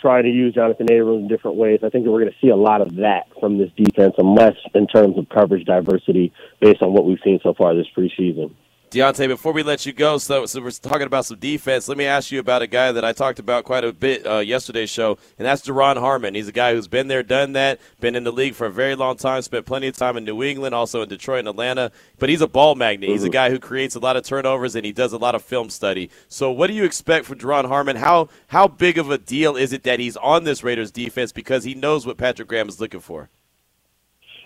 trying 0.00 0.24
to 0.24 0.30
use 0.30 0.54
Jonathan 0.54 0.90
Abrams 0.90 1.22
in 1.22 1.28
different 1.28 1.56
ways. 1.56 1.80
I 1.82 1.88
think 1.88 2.04
that 2.04 2.10
we're 2.10 2.20
going 2.20 2.32
to 2.32 2.38
see 2.40 2.50
a 2.50 2.56
lot 2.56 2.80
of 2.80 2.96
that 2.96 3.24
from 3.40 3.58
this 3.58 3.70
defense, 3.76 4.14
unless 4.18 4.56
in 4.74 4.86
terms 4.86 5.18
of 5.18 5.28
coverage 5.28 5.66
diversity 5.66 6.32
based 6.60 6.82
on 6.82 6.92
what 6.92 7.04
we've 7.04 7.18
seen 7.24 7.40
so 7.42 7.54
far 7.54 7.74
this 7.74 7.86
preseason. 7.96 8.52
Deontay, 8.90 9.28
before 9.28 9.52
we 9.52 9.62
let 9.62 9.84
you 9.84 9.92
go, 9.92 10.16
so, 10.16 10.46
so 10.46 10.62
we're 10.62 10.70
talking 10.70 11.06
about 11.06 11.26
some 11.26 11.38
defense. 11.38 11.88
Let 11.88 11.98
me 11.98 12.06
ask 12.06 12.32
you 12.32 12.40
about 12.40 12.62
a 12.62 12.66
guy 12.66 12.90
that 12.90 13.04
I 13.04 13.12
talked 13.12 13.38
about 13.38 13.64
quite 13.64 13.84
a 13.84 13.92
bit 13.92 14.26
uh, 14.26 14.38
yesterday's 14.38 14.88
show, 14.88 15.18
and 15.38 15.44
that's 15.44 15.60
Duron 15.60 15.98
Harmon. 15.98 16.34
He's 16.34 16.48
a 16.48 16.52
guy 16.52 16.72
who's 16.72 16.88
been 16.88 17.08
there, 17.08 17.22
done 17.22 17.52
that, 17.52 17.80
been 18.00 18.16
in 18.16 18.24
the 18.24 18.32
league 18.32 18.54
for 18.54 18.66
a 18.66 18.70
very 18.70 18.94
long 18.94 19.18
time, 19.18 19.42
spent 19.42 19.66
plenty 19.66 19.88
of 19.88 19.96
time 19.96 20.16
in 20.16 20.24
New 20.24 20.42
England, 20.42 20.74
also 20.74 21.02
in 21.02 21.08
Detroit 21.10 21.40
and 21.40 21.48
Atlanta. 21.48 21.92
But 22.18 22.30
he's 22.30 22.40
a 22.40 22.48
ball 22.48 22.76
magnet. 22.76 23.10
He's 23.10 23.24
a 23.24 23.26
mm-hmm. 23.26 23.32
guy 23.32 23.50
who 23.50 23.58
creates 23.58 23.94
a 23.94 24.00
lot 24.00 24.16
of 24.16 24.24
turnovers, 24.24 24.74
and 24.74 24.86
he 24.86 24.92
does 24.92 25.12
a 25.12 25.18
lot 25.18 25.34
of 25.34 25.42
film 25.42 25.68
study. 25.68 26.08
So, 26.28 26.50
what 26.50 26.68
do 26.68 26.72
you 26.72 26.84
expect 26.84 27.26
from 27.26 27.38
Duron 27.38 27.68
Harmon? 27.68 27.96
How 27.96 28.30
how 28.46 28.68
big 28.68 28.96
of 28.96 29.10
a 29.10 29.18
deal 29.18 29.54
is 29.54 29.74
it 29.74 29.82
that 29.82 30.00
he's 30.00 30.16
on 30.16 30.44
this 30.44 30.64
Raiders 30.64 30.90
defense 30.90 31.30
because 31.30 31.64
he 31.64 31.74
knows 31.74 32.06
what 32.06 32.16
Patrick 32.16 32.48
Graham 32.48 32.70
is 32.70 32.80
looking 32.80 33.00
for? 33.00 33.28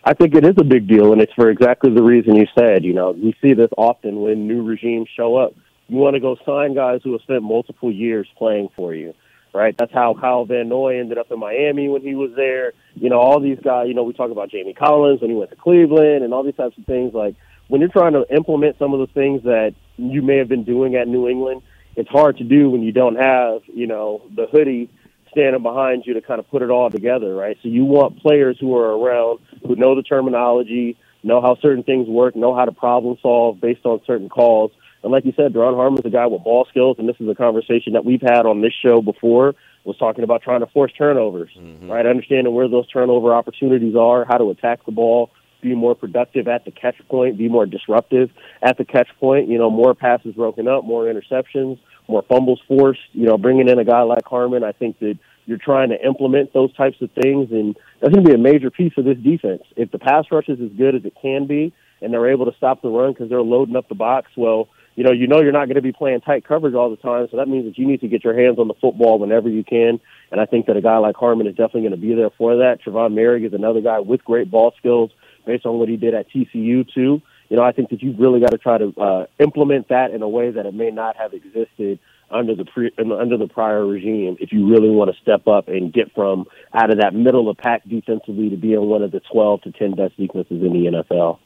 I 0.04 0.14
think 0.14 0.34
it 0.34 0.44
is 0.44 0.54
a 0.58 0.64
big 0.64 0.88
deal, 0.88 1.12
and 1.12 1.22
it's 1.22 1.32
for 1.34 1.48
exactly 1.48 1.94
the 1.94 2.02
reason 2.02 2.34
you 2.34 2.46
said. 2.58 2.84
You 2.84 2.92
know, 2.92 3.12
we 3.12 3.36
see 3.40 3.54
this 3.54 3.70
often 3.76 4.20
when 4.20 4.48
new 4.48 4.62
regimes 4.62 5.08
show 5.16 5.36
up. 5.36 5.54
You 5.88 5.96
want 5.96 6.14
to 6.14 6.20
go 6.20 6.36
sign 6.44 6.74
guys 6.74 7.00
who 7.04 7.12
have 7.12 7.22
spent 7.22 7.42
multiple 7.42 7.92
years 7.92 8.26
playing 8.36 8.70
for 8.74 8.94
you, 8.94 9.14
right? 9.54 9.76
That's 9.78 9.92
how 9.92 10.14
Kyle 10.14 10.44
Van 10.44 10.68
Noy 10.68 10.98
ended 10.98 11.18
up 11.18 11.30
in 11.30 11.38
Miami 11.38 11.88
when 11.88 12.02
he 12.02 12.16
was 12.16 12.32
there. 12.34 12.72
You 12.94 13.10
know, 13.10 13.20
all 13.20 13.38
these 13.38 13.58
guys. 13.62 13.86
You 13.86 13.94
know, 13.94 14.02
we 14.02 14.12
talk 14.12 14.32
about 14.32 14.50
Jamie 14.50 14.74
Collins 14.74 15.20
when 15.20 15.30
he 15.30 15.36
went 15.36 15.50
to 15.50 15.56
Cleveland, 15.56 16.24
and 16.24 16.34
all 16.34 16.42
these 16.42 16.56
types 16.56 16.76
of 16.76 16.84
things. 16.84 17.14
Like 17.14 17.36
when 17.68 17.80
you're 17.80 17.90
trying 17.90 18.14
to 18.14 18.24
implement 18.34 18.78
some 18.78 18.94
of 18.94 19.00
the 19.00 19.12
things 19.12 19.44
that 19.44 19.74
you 19.98 20.20
may 20.20 20.38
have 20.38 20.48
been 20.48 20.64
doing 20.64 20.96
at 20.96 21.06
New 21.06 21.28
England, 21.28 21.62
it's 21.94 22.08
hard 22.08 22.38
to 22.38 22.44
do 22.44 22.70
when 22.70 22.82
you 22.82 22.90
don't 22.90 23.16
have, 23.16 23.62
you 23.72 23.86
know, 23.86 24.22
the 24.34 24.46
hoodie 24.46 24.90
standing 25.30 25.62
behind 25.62 26.04
you 26.06 26.14
to 26.14 26.20
kind 26.20 26.38
of 26.38 26.48
put 26.50 26.62
it 26.62 26.70
all 26.70 26.90
together, 26.90 27.34
right? 27.34 27.56
So 27.62 27.68
you 27.68 27.84
want 27.84 28.20
players 28.20 28.56
who 28.60 28.76
are 28.76 28.96
around 28.98 29.38
who 29.66 29.76
know 29.76 29.94
the 29.94 30.02
terminology, 30.02 30.96
know 31.22 31.40
how 31.40 31.56
certain 31.60 31.82
things 31.82 32.08
work, 32.08 32.36
know 32.36 32.54
how 32.54 32.64
to 32.64 32.72
problem 32.72 33.16
solve 33.22 33.60
based 33.60 33.84
on 33.84 34.00
certain 34.06 34.28
calls. 34.28 34.72
And 35.02 35.10
like 35.10 35.24
you 35.24 35.32
said, 35.36 35.52
Duron 35.52 35.74
Harmon's 35.74 36.04
a 36.04 36.10
guy 36.10 36.26
with 36.26 36.44
ball 36.44 36.66
skills, 36.70 36.96
and 36.98 37.08
this 37.08 37.16
is 37.18 37.28
a 37.28 37.34
conversation 37.34 37.94
that 37.94 38.04
we've 38.04 38.22
had 38.22 38.46
on 38.46 38.60
this 38.60 38.72
show 38.84 39.02
before. 39.02 39.54
Was 39.84 39.96
talking 39.98 40.22
about 40.22 40.42
trying 40.42 40.60
to 40.60 40.68
force 40.68 40.92
turnovers, 40.96 41.50
mm-hmm. 41.58 41.90
right? 41.90 42.06
Understanding 42.06 42.54
where 42.54 42.68
those 42.68 42.86
turnover 42.86 43.34
opportunities 43.34 43.96
are, 43.96 44.24
how 44.24 44.38
to 44.38 44.48
attack 44.50 44.86
the 44.86 44.92
ball, 44.92 45.30
be 45.60 45.74
more 45.74 45.96
productive 45.96 46.46
at 46.46 46.64
the 46.64 46.70
catch 46.70 46.94
point, 47.08 47.36
be 47.36 47.48
more 47.48 47.66
disruptive 47.66 48.30
at 48.62 48.78
the 48.78 48.84
catch 48.84 49.08
point. 49.18 49.48
You 49.48 49.58
know, 49.58 49.70
more 49.70 49.92
passes 49.94 50.34
broken 50.34 50.68
up, 50.68 50.84
more 50.84 51.06
interceptions, 51.06 51.80
more 52.06 52.22
fumbles 52.28 52.60
forced. 52.68 53.00
You 53.12 53.26
know, 53.26 53.36
bringing 53.36 53.68
in 53.68 53.80
a 53.80 53.84
guy 53.84 54.02
like 54.02 54.24
Harmon, 54.24 54.62
I 54.62 54.70
think 54.70 55.00
that 55.00 55.18
you're 55.46 55.58
trying 55.58 55.90
to 55.90 56.04
implement 56.04 56.52
those 56.52 56.72
types 56.74 56.96
of 57.00 57.10
things, 57.12 57.50
and 57.50 57.76
that's 58.00 58.14
going 58.14 58.24
to 58.24 58.30
be 58.30 58.34
a 58.34 58.38
major 58.38 58.70
piece 58.70 58.92
of 58.96 59.04
this 59.04 59.18
defense. 59.18 59.62
If 59.76 59.90
the 59.90 59.98
pass 59.98 60.24
rush 60.30 60.48
is 60.48 60.60
as 60.60 60.70
good 60.76 60.94
as 60.94 61.04
it 61.04 61.14
can 61.20 61.46
be, 61.46 61.72
and 62.00 62.12
they're 62.12 62.30
able 62.30 62.50
to 62.50 62.56
stop 62.56 62.82
the 62.82 62.88
run 62.88 63.12
because 63.12 63.28
they're 63.28 63.42
loading 63.42 63.76
up 63.76 63.88
the 63.88 63.94
box, 63.94 64.30
well, 64.36 64.68
you 64.94 65.04
know, 65.04 65.12
you 65.12 65.26
know 65.26 65.40
you're 65.40 65.52
not 65.52 65.66
going 65.66 65.76
to 65.76 65.82
be 65.82 65.92
playing 65.92 66.20
tight 66.20 66.46
coverage 66.46 66.74
all 66.74 66.90
the 66.90 66.96
time, 66.96 67.26
so 67.30 67.36
that 67.36 67.48
means 67.48 67.64
that 67.64 67.78
you 67.78 67.86
need 67.86 68.00
to 68.00 68.08
get 68.08 68.24
your 68.24 68.38
hands 68.38 68.58
on 68.58 68.68
the 68.68 68.74
football 68.74 69.18
whenever 69.18 69.48
you 69.48 69.64
can. 69.64 70.00
And 70.30 70.40
I 70.40 70.46
think 70.46 70.66
that 70.66 70.76
a 70.76 70.82
guy 70.82 70.98
like 70.98 71.16
Harmon 71.16 71.46
is 71.46 71.54
definitely 71.54 71.82
going 71.82 71.92
to 71.92 71.96
be 71.96 72.14
there 72.14 72.30
for 72.36 72.56
that. 72.56 72.78
Tre'von 72.84 73.14
Moehrig 73.14 73.46
is 73.46 73.54
another 73.54 73.80
guy 73.80 74.00
with 74.00 74.24
great 74.24 74.50
ball 74.50 74.74
skills 74.78 75.10
based 75.46 75.66
on 75.66 75.78
what 75.78 75.88
he 75.88 75.96
did 75.96 76.14
at 76.14 76.30
TCU 76.30 76.86
too 76.92 77.22
you 77.52 77.58
know, 77.58 77.64
I 77.64 77.72
think 77.72 77.90
that 77.90 78.02
you've 78.02 78.18
really 78.18 78.40
got 78.40 78.52
to 78.52 78.56
try 78.56 78.78
to 78.78 78.94
uh, 78.98 79.26
implement 79.38 79.88
that 79.88 80.12
in 80.12 80.22
a 80.22 80.28
way 80.28 80.50
that 80.50 80.64
it 80.64 80.72
may 80.72 80.90
not 80.90 81.16
have 81.16 81.34
existed 81.34 81.98
under 82.32 82.54
the 82.54 82.64
pre, 82.64 82.90
under 82.98 83.36
the 83.36 83.48
prior 83.48 83.86
regime. 83.86 84.36
If 84.40 84.52
you 84.52 84.68
really 84.68 84.90
want 84.90 85.14
to 85.14 85.20
step 85.20 85.46
up 85.46 85.68
and 85.68 85.92
get 85.92 86.12
from 86.14 86.46
out 86.74 86.90
of 86.90 86.98
that 86.98 87.14
middle 87.14 87.48
of 87.48 87.56
pack 87.56 87.82
defensively 87.88 88.50
to 88.50 88.56
being 88.56 88.80
one 88.82 89.02
of 89.02 89.12
the 89.12 89.20
12 89.32 89.62
to 89.62 89.72
10 89.72 89.94
best 89.94 90.16
defenses 90.16 90.62
in 90.62 90.72
the 90.72 91.04
NFL. 91.04 91.38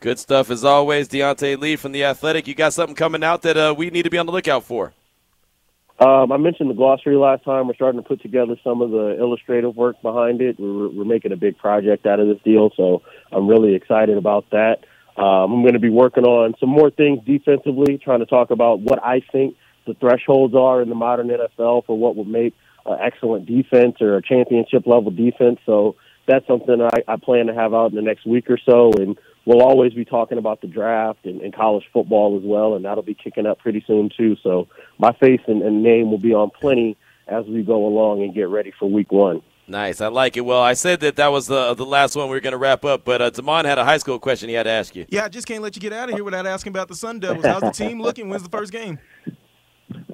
Good 0.00 0.18
stuff 0.18 0.50
as 0.50 0.64
always, 0.64 1.08
Deontay 1.08 1.58
Lee 1.58 1.76
from 1.76 1.92
the 1.92 2.04
Athletic. 2.04 2.46
You 2.46 2.54
got 2.54 2.74
something 2.74 2.94
coming 2.94 3.24
out 3.24 3.42
that 3.42 3.56
uh, 3.56 3.74
we 3.76 3.90
need 3.90 4.02
to 4.02 4.10
be 4.10 4.18
on 4.18 4.26
the 4.26 4.32
lookout 4.32 4.64
for. 4.64 4.92
Um, 5.98 6.32
I 6.32 6.36
mentioned 6.38 6.68
the 6.68 6.74
glossary 6.74 7.16
last 7.16 7.44
time. 7.44 7.68
We're 7.68 7.74
starting 7.74 8.02
to 8.02 8.06
put 8.06 8.20
together 8.20 8.56
some 8.64 8.82
of 8.82 8.90
the 8.90 9.16
illustrative 9.18 9.76
work 9.76 10.02
behind 10.02 10.42
it. 10.42 10.58
We're, 10.58 10.88
we're 10.88 11.04
making 11.04 11.32
a 11.32 11.36
big 11.36 11.56
project 11.56 12.04
out 12.04 12.18
of 12.18 12.26
this 12.26 12.42
deal, 12.44 12.70
so 12.76 13.02
I'm 13.30 13.46
really 13.46 13.74
excited 13.74 14.18
about 14.18 14.50
that. 14.50 14.78
Um, 15.16 15.52
I'm 15.52 15.62
going 15.62 15.74
to 15.74 15.80
be 15.80 15.90
working 15.90 16.24
on 16.24 16.54
some 16.58 16.68
more 16.68 16.90
things 16.90 17.20
defensively, 17.24 17.98
trying 17.98 18.18
to 18.18 18.26
talk 18.26 18.50
about 18.50 18.80
what 18.80 19.02
I 19.04 19.22
think 19.30 19.56
the 19.86 19.94
thresholds 19.94 20.54
are 20.54 20.82
in 20.82 20.88
the 20.88 20.94
modern 20.94 21.28
NFL 21.28 21.86
for 21.86 21.96
what 21.96 22.16
would 22.16 22.28
make 22.28 22.54
an 22.86 22.98
excellent 23.00 23.46
defense 23.46 23.96
or 24.00 24.16
a 24.16 24.22
championship 24.22 24.86
level 24.86 25.10
defense. 25.10 25.58
So 25.66 25.96
that's 26.26 26.46
something 26.46 26.80
I, 26.80 27.12
I 27.12 27.16
plan 27.16 27.46
to 27.46 27.54
have 27.54 27.74
out 27.74 27.90
in 27.90 27.96
the 27.96 28.02
next 28.02 28.26
week 28.26 28.50
or 28.50 28.58
so, 28.58 28.92
and 28.92 29.18
we'll 29.44 29.62
always 29.62 29.92
be 29.92 30.04
talking 30.04 30.38
about 30.38 30.60
the 30.60 30.66
draft 30.66 31.24
and, 31.24 31.40
and 31.40 31.54
college 31.54 31.84
football 31.92 32.38
as 32.38 32.44
well, 32.44 32.74
and 32.74 32.84
that'll 32.84 33.02
be 33.02 33.14
kicking 33.14 33.46
up 33.46 33.58
pretty 33.58 33.84
soon 33.86 34.10
too. 34.16 34.36
So 34.42 34.68
my 34.98 35.12
face 35.12 35.40
and, 35.46 35.62
and 35.62 35.82
name 35.82 36.10
will 36.10 36.18
be 36.18 36.34
on 36.34 36.50
plenty 36.50 36.96
as 37.26 37.44
we 37.46 37.62
go 37.62 37.86
along 37.86 38.22
and 38.22 38.34
get 38.34 38.48
ready 38.48 38.72
for 38.78 38.88
week 38.88 39.12
one. 39.12 39.42
Nice, 39.66 40.02
I 40.02 40.08
like 40.08 40.36
it. 40.36 40.42
Well, 40.42 40.60
I 40.60 40.74
said 40.74 41.00
that 41.00 41.16
that 41.16 41.28
was 41.28 41.46
the 41.46 41.72
the 41.72 41.86
last 41.86 42.16
one 42.16 42.28
we 42.28 42.36
were 42.36 42.40
going 42.40 42.52
to 42.52 42.58
wrap 42.58 42.84
up, 42.84 43.04
but 43.04 43.22
uh, 43.22 43.30
Damon 43.30 43.64
had 43.64 43.78
a 43.78 43.84
high 43.84 43.96
school 43.96 44.18
question 44.18 44.50
he 44.50 44.54
had 44.54 44.64
to 44.64 44.70
ask 44.70 44.94
you. 44.94 45.06
Yeah, 45.08 45.24
I 45.24 45.28
just 45.28 45.46
can't 45.46 45.62
let 45.62 45.74
you 45.74 45.80
get 45.80 45.94
out 45.94 46.10
of 46.10 46.14
here 46.14 46.24
without 46.24 46.46
asking 46.46 46.70
about 46.70 46.88
the 46.88 46.94
Sun 46.94 47.20
Devils. 47.20 47.46
How's 47.46 47.62
the 47.62 47.70
team 47.70 48.00
looking? 48.00 48.28
When's 48.28 48.42
the 48.42 48.50
first 48.50 48.72
game? 48.72 48.98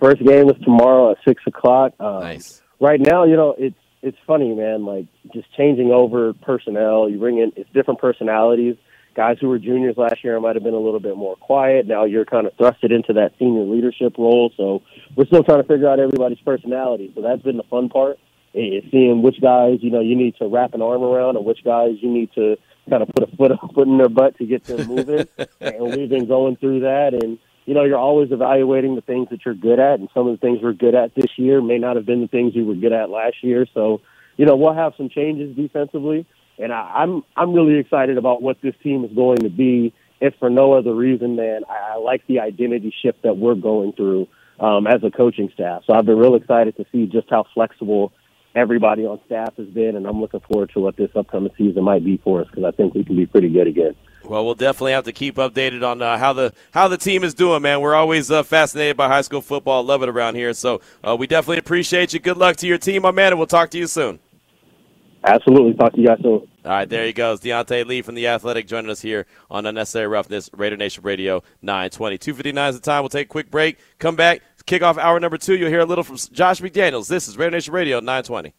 First 0.00 0.24
game 0.24 0.48
is 0.48 0.56
tomorrow 0.64 1.12
at 1.12 1.18
six 1.26 1.42
o'clock. 1.46 1.94
Um, 2.00 2.20
nice. 2.20 2.62
Right 2.80 3.00
now, 3.00 3.24
you 3.24 3.36
know 3.36 3.54
it's 3.58 3.76
it's 4.02 4.18
funny, 4.26 4.54
man. 4.54 4.84
Like 4.84 5.06
just 5.32 5.52
changing 5.56 5.90
over 5.90 6.32
personnel. 6.32 7.08
You 7.08 7.18
bring 7.18 7.38
in 7.38 7.52
it's 7.56 7.70
different 7.72 8.00
personalities. 8.00 8.76
Guys 9.14 9.38
who 9.40 9.48
were 9.48 9.58
juniors 9.58 9.96
last 9.96 10.22
year 10.22 10.38
might 10.40 10.54
have 10.54 10.62
been 10.62 10.74
a 10.74 10.78
little 10.78 11.00
bit 11.00 11.16
more 11.16 11.36
quiet. 11.36 11.86
Now 11.86 12.04
you're 12.04 12.24
kind 12.24 12.46
of 12.46 12.56
thrusted 12.56 12.94
into 12.94 13.12
that 13.14 13.32
senior 13.38 13.64
leadership 13.64 14.16
role. 14.16 14.52
So 14.56 14.82
we're 15.16 15.26
still 15.26 15.42
trying 15.42 15.62
to 15.62 15.68
figure 15.68 15.88
out 15.88 15.98
everybody's 15.98 16.38
personality. 16.38 17.12
So 17.14 17.20
that's 17.20 17.42
been 17.42 17.56
the 17.56 17.64
fun 17.64 17.88
part 17.88 18.18
is 18.54 18.82
seeing 18.90 19.22
which 19.22 19.40
guys 19.40 19.78
you 19.80 19.90
know 19.90 20.00
you 20.00 20.16
need 20.16 20.36
to 20.36 20.46
wrap 20.46 20.74
an 20.74 20.82
arm 20.82 21.02
around, 21.02 21.36
and 21.36 21.44
which 21.44 21.62
guys 21.64 21.96
you 22.00 22.10
need 22.10 22.30
to 22.34 22.56
kind 22.88 23.02
of 23.02 23.08
put 23.08 23.22
a 23.22 23.36
foot 23.36 23.52
foot 23.74 23.88
in 23.88 23.98
their 23.98 24.08
butt 24.08 24.36
to 24.38 24.46
get 24.46 24.64
them 24.64 24.86
moving. 24.86 25.26
and 25.60 25.96
we've 25.96 26.08
been 26.08 26.26
going 26.26 26.56
through 26.56 26.80
that, 26.80 27.14
and 27.14 27.38
you 27.66 27.74
know 27.74 27.84
you're 27.84 27.98
always 27.98 28.32
evaluating 28.32 28.94
the 28.94 29.00
things 29.00 29.28
that 29.30 29.44
you're 29.44 29.54
good 29.54 29.78
at, 29.78 30.00
and 30.00 30.08
some 30.14 30.26
of 30.26 30.38
the 30.38 30.46
things 30.46 30.60
we're 30.62 30.72
good 30.72 30.94
at 30.94 31.14
this 31.14 31.30
year 31.36 31.60
may 31.60 31.78
not 31.78 31.96
have 31.96 32.06
been 32.06 32.20
the 32.20 32.28
things 32.28 32.54
we 32.54 32.62
were 32.62 32.74
good 32.74 32.92
at 32.92 33.10
last 33.10 33.42
year. 33.42 33.66
So 33.74 34.00
you 34.36 34.46
know 34.46 34.56
we'll 34.56 34.74
have 34.74 34.94
some 34.96 35.08
changes 35.08 35.54
defensively, 35.56 36.26
and 36.58 36.72
I, 36.72 36.92
I'm 36.96 37.22
I'm 37.36 37.52
really 37.52 37.78
excited 37.78 38.18
about 38.18 38.42
what 38.42 38.60
this 38.62 38.74
team 38.82 39.04
is 39.04 39.12
going 39.12 39.38
to 39.38 39.50
be. 39.50 39.94
If 40.20 40.34
for 40.38 40.50
no 40.50 40.74
other 40.74 40.94
reason 40.94 41.36
than 41.36 41.62
I, 41.68 41.94
I 41.94 41.96
like 41.96 42.26
the 42.26 42.40
identity 42.40 42.94
shift 43.02 43.22
that 43.22 43.36
we're 43.36 43.54
going 43.54 43.92
through 43.92 44.28
um, 44.60 44.86
as 44.86 45.02
a 45.02 45.10
coaching 45.10 45.50
staff. 45.54 45.82
So 45.86 45.94
I've 45.94 46.04
been 46.04 46.18
real 46.18 46.34
excited 46.34 46.76
to 46.76 46.84
see 46.92 47.06
just 47.06 47.30
how 47.30 47.46
flexible 47.54 48.12
everybody 48.54 49.06
on 49.06 49.20
staff 49.26 49.56
has 49.56 49.68
been, 49.68 49.96
and 49.96 50.06
I'm 50.06 50.20
looking 50.20 50.40
forward 50.40 50.70
to 50.74 50.80
what 50.80 50.96
this 50.96 51.10
upcoming 51.14 51.52
season 51.56 51.84
might 51.84 52.04
be 52.04 52.16
for 52.18 52.40
us 52.40 52.48
because 52.48 52.64
I 52.64 52.70
think 52.72 52.94
we 52.94 53.04
can 53.04 53.16
be 53.16 53.26
pretty 53.26 53.48
good 53.48 53.66
again. 53.66 53.94
Well, 54.24 54.44
we'll 54.44 54.54
definitely 54.54 54.92
have 54.92 55.04
to 55.04 55.12
keep 55.12 55.36
updated 55.36 55.82
on 55.82 56.02
uh, 56.02 56.18
how 56.18 56.32
the 56.32 56.52
how 56.72 56.88
the 56.88 56.98
team 56.98 57.24
is 57.24 57.34
doing, 57.34 57.62
man. 57.62 57.80
We're 57.80 57.94
always 57.94 58.30
uh, 58.30 58.42
fascinated 58.42 58.96
by 58.96 59.08
high 59.08 59.22
school 59.22 59.40
football. 59.40 59.82
Love 59.82 60.02
it 60.02 60.08
around 60.08 60.34
here. 60.34 60.52
So 60.52 60.80
uh, 61.02 61.16
we 61.18 61.26
definitely 61.26 61.58
appreciate 61.58 62.12
you. 62.12 62.20
Good 62.20 62.36
luck 62.36 62.56
to 62.56 62.66
your 62.66 62.78
team, 62.78 63.02
my 63.02 63.10
man, 63.10 63.32
and 63.32 63.38
we'll 63.38 63.46
talk 63.46 63.70
to 63.70 63.78
you 63.78 63.86
soon. 63.86 64.20
Absolutely. 65.24 65.74
Talk 65.74 65.92
to 65.92 66.00
you 66.00 66.06
guys 66.06 66.18
soon. 66.22 66.48
All 66.62 66.70
right, 66.70 66.88
there 66.88 67.06
he 67.06 67.12
goes. 67.12 67.40
Deontay 67.40 67.86
Lee 67.86 68.02
from 68.02 68.14
The 68.14 68.26
Athletic 68.28 68.66
joining 68.66 68.90
us 68.90 69.00
here 69.00 69.26
on 69.50 69.66
Unnecessary 69.66 70.06
Roughness, 70.06 70.50
Raider 70.52 70.76
Nation 70.76 71.02
Radio 71.02 71.42
920. 71.62 72.18
259 72.18 72.68
is 72.68 72.74
the 72.76 72.82
time. 72.82 73.02
We'll 73.02 73.08
take 73.08 73.26
a 73.26 73.28
quick 73.28 73.50
break. 73.50 73.78
Come 73.98 74.16
back. 74.16 74.42
Kick 74.66 74.82
off 74.82 74.98
hour 74.98 75.18
number 75.20 75.38
two. 75.38 75.56
You'll 75.56 75.68
hear 75.68 75.80
a 75.80 75.84
little 75.84 76.04
from 76.04 76.16
Josh 76.16 76.60
McDaniels. 76.60 77.08
This 77.08 77.28
is 77.28 77.36
Raider 77.36 77.50
Nation 77.50 77.74
Radio 77.74 78.00
920. 78.00 78.48